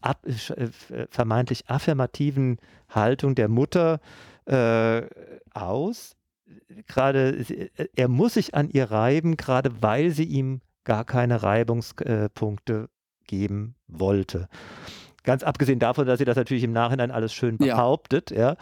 ab, 0.00 0.24
äh, 0.26 0.68
vermeintlich 1.10 1.68
affirmativen 1.68 2.58
Haltung 2.88 3.34
der 3.34 3.48
Mutter 3.48 4.00
äh, 4.46 5.02
aus. 5.52 6.16
Gerade 6.86 7.36
äh, 7.38 7.88
er 7.96 8.08
muss 8.08 8.34
sich 8.34 8.54
an 8.54 8.68
ihr 8.68 8.90
reiben, 8.90 9.36
gerade 9.36 9.82
weil 9.82 10.10
sie 10.10 10.24
ihm 10.24 10.60
gar 10.84 11.04
keine 11.04 11.42
Reibungspunkte 11.42 12.88
geben 13.26 13.76
wollte. 13.86 14.48
Ganz 15.22 15.42
abgesehen 15.42 15.78
davon, 15.78 16.06
dass 16.06 16.18
sie 16.18 16.26
das 16.26 16.36
natürlich 16.36 16.64
im 16.64 16.72
Nachhinein 16.72 17.10
alles 17.10 17.32
schön 17.32 17.56
behauptet, 17.56 18.30
ja. 18.30 18.56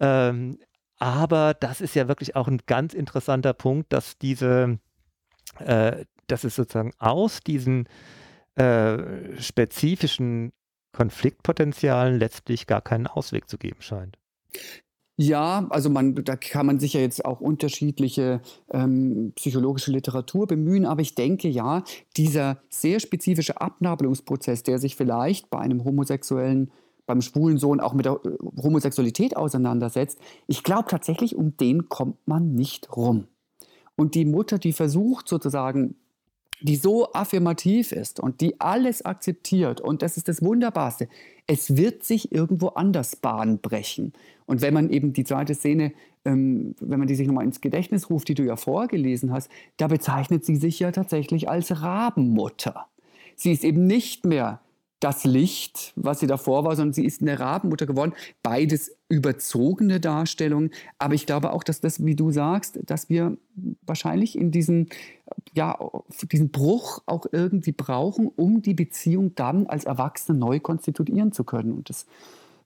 ja. 0.00 0.28
Ähm, 0.28 0.58
aber 0.98 1.54
das 1.54 1.80
ist 1.80 1.94
ja 1.94 2.08
wirklich 2.08 2.34
auch 2.34 2.48
ein 2.48 2.60
ganz 2.66 2.92
interessanter 2.92 3.52
Punkt, 3.52 3.92
dass 3.92 4.18
diese, 4.18 4.78
äh, 5.60 6.04
dass 6.26 6.42
es 6.42 6.56
sozusagen 6.56 6.92
aus 6.98 7.40
diesen 7.40 7.88
äh, 8.56 9.40
spezifischen 9.40 10.52
Konfliktpotenzialen 10.92 12.18
letztlich 12.18 12.66
gar 12.66 12.80
keinen 12.80 13.06
Ausweg 13.06 13.48
zu 13.48 13.56
geben 13.56 13.80
scheint. 13.80 14.18
Ja, 15.20 15.66
also 15.70 15.90
man, 15.90 16.14
da 16.14 16.36
kann 16.36 16.66
man 16.66 16.78
sicher 16.78 17.00
jetzt 17.00 17.24
auch 17.24 17.40
unterschiedliche 17.40 18.40
ähm, 18.70 19.32
psychologische 19.34 19.90
Literatur 19.90 20.46
bemühen, 20.46 20.86
aber 20.86 21.00
ich 21.00 21.16
denke 21.16 21.48
ja, 21.48 21.82
dieser 22.16 22.58
sehr 22.68 23.00
spezifische 23.00 23.60
Abnabelungsprozess, 23.60 24.62
der 24.62 24.78
sich 24.78 24.94
vielleicht 24.94 25.50
bei 25.50 25.58
einem 25.58 25.82
homosexuellen, 25.84 26.70
beim 27.04 27.20
schwulen 27.20 27.58
Sohn 27.58 27.80
auch 27.80 27.94
mit 27.94 28.06
der 28.06 28.20
äh, 28.24 28.36
Homosexualität 28.62 29.36
auseinandersetzt, 29.36 30.20
ich 30.46 30.62
glaube 30.62 30.88
tatsächlich, 30.88 31.34
um 31.34 31.56
den 31.56 31.88
kommt 31.88 32.28
man 32.28 32.54
nicht 32.54 32.94
rum. 32.96 33.26
Und 33.96 34.14
die 34.14 34.24
Mutter, 34.24 34.58
die 34.58 34.72
versucht 34.72 35.26
sozusagen 35.26 35.96
die 36.60 36.76
so 36.76 37.12
affirmativ 37.12 37.92
ist 37.92 38.20
und 38.20 38.40
die 38.40 38.60
alles 38.60 39.04
akzeptiert. 39.04 39.80
Und 39.80 40.02
das 40.02 40.16
ist 40.16 40.28
das 40.28 40.42
Wunderbarste. 40.42 41.08
Es 41.46 41.76
wird 41.76 42.02
sich 42.04 42.32
irgendwo 42.32 42.68
anders 42.68 43.16
Bahn 43.16 43.60
brechen. 43.60 44.12
Und 44.48 44.62
wenn 44.62 44.72
man 44.72 44.88
eben 44.88 45.12
die 45.12 45.24
zweite 45.24 45.54
Szene, 45.54 45.92
ähm, 46.24 46.74
wenn 46.80 46.98
man 46.98 47.06
die 47.06 47.14
sich 47.14 47.26
nochmal 47.26 47.44
ins 47.44 47.60
Gedächtnis 47.60 48.08
ruft, 48.08 48.28
die 48.28 48.34
du 48.34 48.44
ja 48.44 48.56
vorgelesen 48.56 49.30
hast, 49.30 49.50
da 49.76 49.88
bezeichnet 49.88 50.44
sie 50.44 50.56
sich 50.56 50.80
ja 50.80 50.90
tatsächlich 50.90 51.50
als 51.50 51.82
Rabenmutter. 51.82 52.86
Sie 53.36 53.52
ist 53.52 53.62
eben 53.62 53.86
nicht 53.86 54.24
mehr 54.24 54.60
das 55.00 55.24
Licht, 55.24 55.92
was 55.96 56.20
sie 56.20 56.26
davor 56.26 56.64
war, 56.64 56.74
sondern 56.74 56.94
sie 56.94 57.04
ist 57.04 57.20
eine 57.20 57.38
Rabenmutter 57.38 57.84
geworden. 57.86 58.14
Beides 58.42 58.96
überzogene 59.10 60.00
Darstellungen. 60.00 60.70
Aber 60.98 61.14
ich 61.14 61.26
glaube 61.26 61.52
auch, 61.52 61.62
dass 61.62 61.80
das, 61.80 62.04
wie 62.04 62.16
du 62.16 62.32
sagst, 62.32 62.80
dass 62.84 63.10
wir 63.10 63.36
wahrscheinlich 63.82 64.36
in 64.36 64.50
diesen, 64.50 64.88
ja, 65.54 65.78
diesen 66.32 66.50
Bruch 66.50 67.00
auch 67.04 67.26
irgendwie 67.30 67.72
brauchen, 67.72 68.28
um 68.34 68.62
die 68.62 68.74
Beziehung 68.74 69.34
dann 69.34 69.66
als 69.66 69.84
Erwachsene 69.84 70.38
neu 70.38 70.58
konstituieren 70.58 71.32
zu 71.32 71.44
können. 71.44 71.72
Und 71.72 71.90
das 71.90 72.06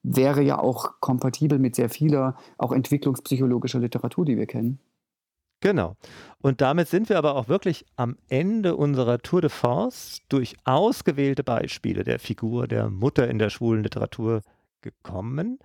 wäre 0.03 0.43
ja 0.43 0.59
auch 0.59 1.01
kompatibel 1.01 1.59
mit 1.59 1.77
sehr 1.77 1.89
vieler 1.89 2.37
auch 2.59 2.73
entwicklungspsychologischer 2.73 3.79
Literatur, 3.79 4.25
die 4.25 4.37
wir 4.37 4.47
kennen. 4.47 4.81
Genau. 5.61 5.95
Und 6.41 6.61
damit 6.61 6.89
sind 6.89 7.09
wir 7.09 7.19
aber 7.19 7.37
auch 7.37 7.49
wirklich 7.49 7.87
am 7.95 8.17
Ende 8.29 8.75
unserer 8.75 9.19
Tour 9.19 9.41
de 9.43 9.51
France 9.51 10.21
durch 10.29 10.57
ausgewählte 10.65 11.45
Beispiele 11.45 12.03
der 12.03 12.19
Figur 12.19 12.67
der 12.67 12.91
Mutter 12.91 13.29
in 13.29 13.39
der 13.39 13.49
schwulen 13.49 13.85
Literatur 13.85 14.43
gekommen. 14.81 15.61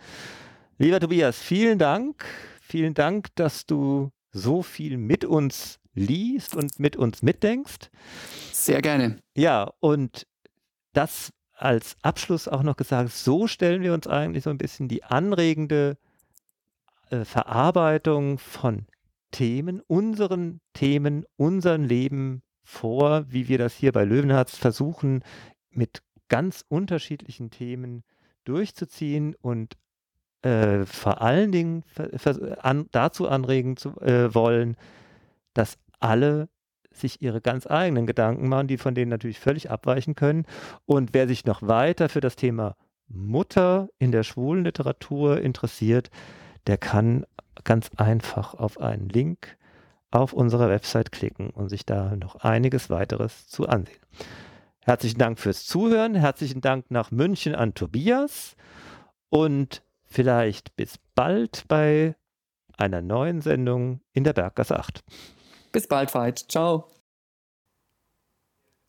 Lieber 0.78 1.00
Tobias, 1.00 1.40
vielen 1.40 1.80
Dank. 1.80 2.24
Vielen 2.62 2.94
Dank, 2.94 3.36
dass 3.36 3.66
du 3.66 4.12
so 4.32 4.62
viel 4.62 4.98
mit 4.98 5.26
uns 5.26 5.80
liest 5.96 6.56
und 6.56 6.80
mit 6.80 6.96
uns 6.96 7.24
mitdenkst. 7.24 7.90
Sehr 8.52 8.84
gerne. 8.84 9.18
Ja, 9.36 9.72
und 9.80 10.28
das 10.94 11.32
als 11.58 11.98
Abschluss 12.02 12.48
auch 12.48 12.64
noch 12.64 12.78
gesagt, 12.78 13.12
so 13.12 13.48
stellen 13.48 13.82
wir 13.82 13.94
uns 13.94 14.08
eigentlich 14.08 14.44
so 14.44 14.50
ein 14.50 14.58
bisschen 14.58 14.88
die 14.88 15.04
anregende 15.04 15.98
äh, 17.10 17.26
Verarbeitung 17.26 18.38
von 18.38 18.86
Themen, 19.32 19.82
unseren 19.82 20.62
Themen, 20.74 21.26
unseren 21.36 21.84
Leben 21.84 22.44
vor, 22.64 23.26
wie 23.30 23.48
wir 23.48 23.58
das 23.58 23.74
hier 23.74 23.92
bei 23.92 24.06
Löwenherz 24.06 24.56
versuchen, 24.56 25.24
mit 25.72 26.02
ganz 26.30 26.66
unterschiedlichen 26.68 27.50
Themen 27.50 28.04
durchzuziehen 28.44 29.36
und 29.36 29.78
äh, 30.42 30.86
vor 30.86 31.22
allen 31.22 31.52
Dingen 31.52 31.84
an, 32.60 32.88
dazu 32.92 33.28
anregen 33.28 33.78
zu 33.78 34.00
äh, 34.02 34.34
wollen, 34.34 34.78
dass 35.54 35.78
alle 36.00 36.50
sich 37.00 37.22
ihre 37.22 37.42
ganz 37.42 37.68
eigenen 37.68 38.06
Gedanken 38.06 38.50
machen, 38.50 38.68
die 38.68 38.78
von 38.78 38.96
denen 38.96 39.10
natürlich 39.10 39.40
völlig 39.40 39.70
abweichen 39.72 40.16
können. 40.16 40.46
Und 40.86 41.14
wer 41.14 41.28
sich 41.28 41.46
noch 41.46 41.62
weiter 41.62 42.10
für 42.10 42.22
das 42.22 42.36
Thema 42.36 42.76
Mutter 43.08 43.90
in 44.00 44.12
der 44.12 44.24
schwulen 44.24 44.64
Literatur 44.64 45.40
interessiert, 45.40 46.10
der 46.68 46.78
kann 46.78 47.26
ganz 47.64 47.90
einfach 47.96 48.54
auf 48.54 48.80
einen 48.80 49.10
Link 49.10 49.58
auf 50.12 50.34
unserer 50.34 50.70
Website 50.70 51.12
klicken 51.12 51.50
und 51.50 51.70
sich 51.70 51.86
da 51.86 52.16
noch 52.16 52.36
einiges 52.38 52.90
weiteres 52.90 53.48
zu 53.48 53.68
ansehen. 53.68 54.00
Herzlichen 54.82 55.20
Dank 55.20 55.40
fürs 55.40 55.66
Zuhören. 55.66 56.16
Herzlichen 56.16 56.62
Dank 56.62 56.90
nach 56.90 57.12
München 57.12 57.56
an 57.56 57.74
Tobias 57.74 58.56
und 59.30 59.84
vielleicht 60.06 60.76
bis 60.78 60.98
bald 61.14 61.66
bei 61.68 62.16
einer 62.78 63.02
neuen 63.02 63.42
Sendung 63.42 64.02
in 64.14 64.24
der 64.24 64.34
Berggasse 64.34 64.80
8. 64.80 65.04
Bis 65.78 65.86
bald, 65.86 66.12
Veit. 66.16 66.40
Ciao. 66.50 66.88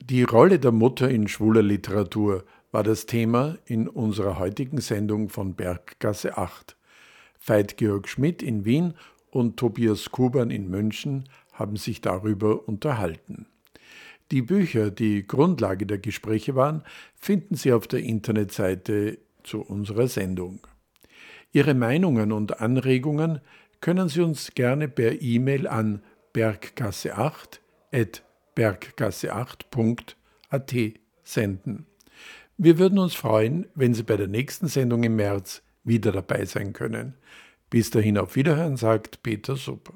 Die 0.00 0.22
Rolle 0.22 0.58
der 0.58 0.72
Mutter 0.72 1.10
in 1.10 1.28
schwuler 1.28 1.60
Literatur 1.60 2.46
war 2.70 2.82
das 2.82 3.04
Thema 3.04 3.58
in 3.66 3.88
unserer 3.88 4.38
heutigen 4.38 4.80
Sendung 4.80 5.28
von 5.28 5.54
Berggasse 5.54 6.38
8. 6.38 6.78
Veit 7.44 7.76
Georg 7.76 8.08
Schmidt 8.08 8.42
in 8.42 8.64
Wien 8.64 8.94
und 9.30 9.58
Tobias 9.58 10.10
Kuban 10.10 10.50
in 10.50 10.70
München 10.70 11.28
haben 11.52 11.76
sich 11.76 12.00
darüber 12.00 12.66
unterhalten. 12.66 13.44
Die 14.30 14.40
Bücher, 14.40 14.90
die 14.90 15.26
Grundlage 15.26 15.84
der 15.84 15.98
Gespräche 15.98 16.54
waren, 16.54 16.84
finden 17.16 17.54
Sie 17.54 17.74
auf 17.74 17.86
der 17.86 18.00
Internetseite 18.00 19.18
zu 19.42 19.60
unserer 19.60 20.08
Sendung. 20.08 20.66
Ihre 21.52 21.74
Meinungen 21.74 22.32
und 22.32 22.62
Anregungen 22.62 23.42
können 23.82 24.08
Sie 24.08 24.22
uns 24.22 24.54
gerne 24.54 24.88
per 24.88 25.20
E-Mail 25.20 25.66
an 25.66 26.00
berggasse8 26.34 27.60
at 27.92 28.24
berggasse8.at 28.56 30.74
senden. 31.22 31.86
Wir 32.56 32.78
würden 32.78 32.98
uns 32.98 33.14
freuen, 33.14 33.66
wenn 33.74 33.94
Sie 33.94 34.02
bei 34.02 34.16
der 34.16 34.26
nächsten 34.26 34.66
Sendung 34.66 35.04
im 35.04 35.14
März 35.16 35.62
wieder 35.84 36.12
dabei 36.12 36.44
sein 36.44 36.72
können. 36.72 37.14
Bis 37.70 37.90
dahin 37.90 38.18
auf 38.18 38.34
Wiederhören, 38.34 38.76
sagt 38.76 39.22
Peter 39.22 39.56
Suppe. 39.56 39.92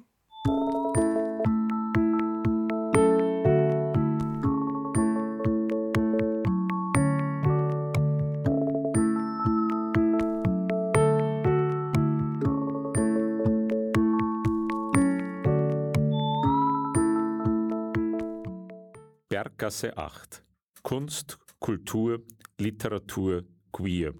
Berggasse 19.73 19.97
8 19.97 20.45
Kunst, 20.83 21.39
Kultur, 21.59 22.21
Literatur, 22.59 23.45
Queer 23.73 24.13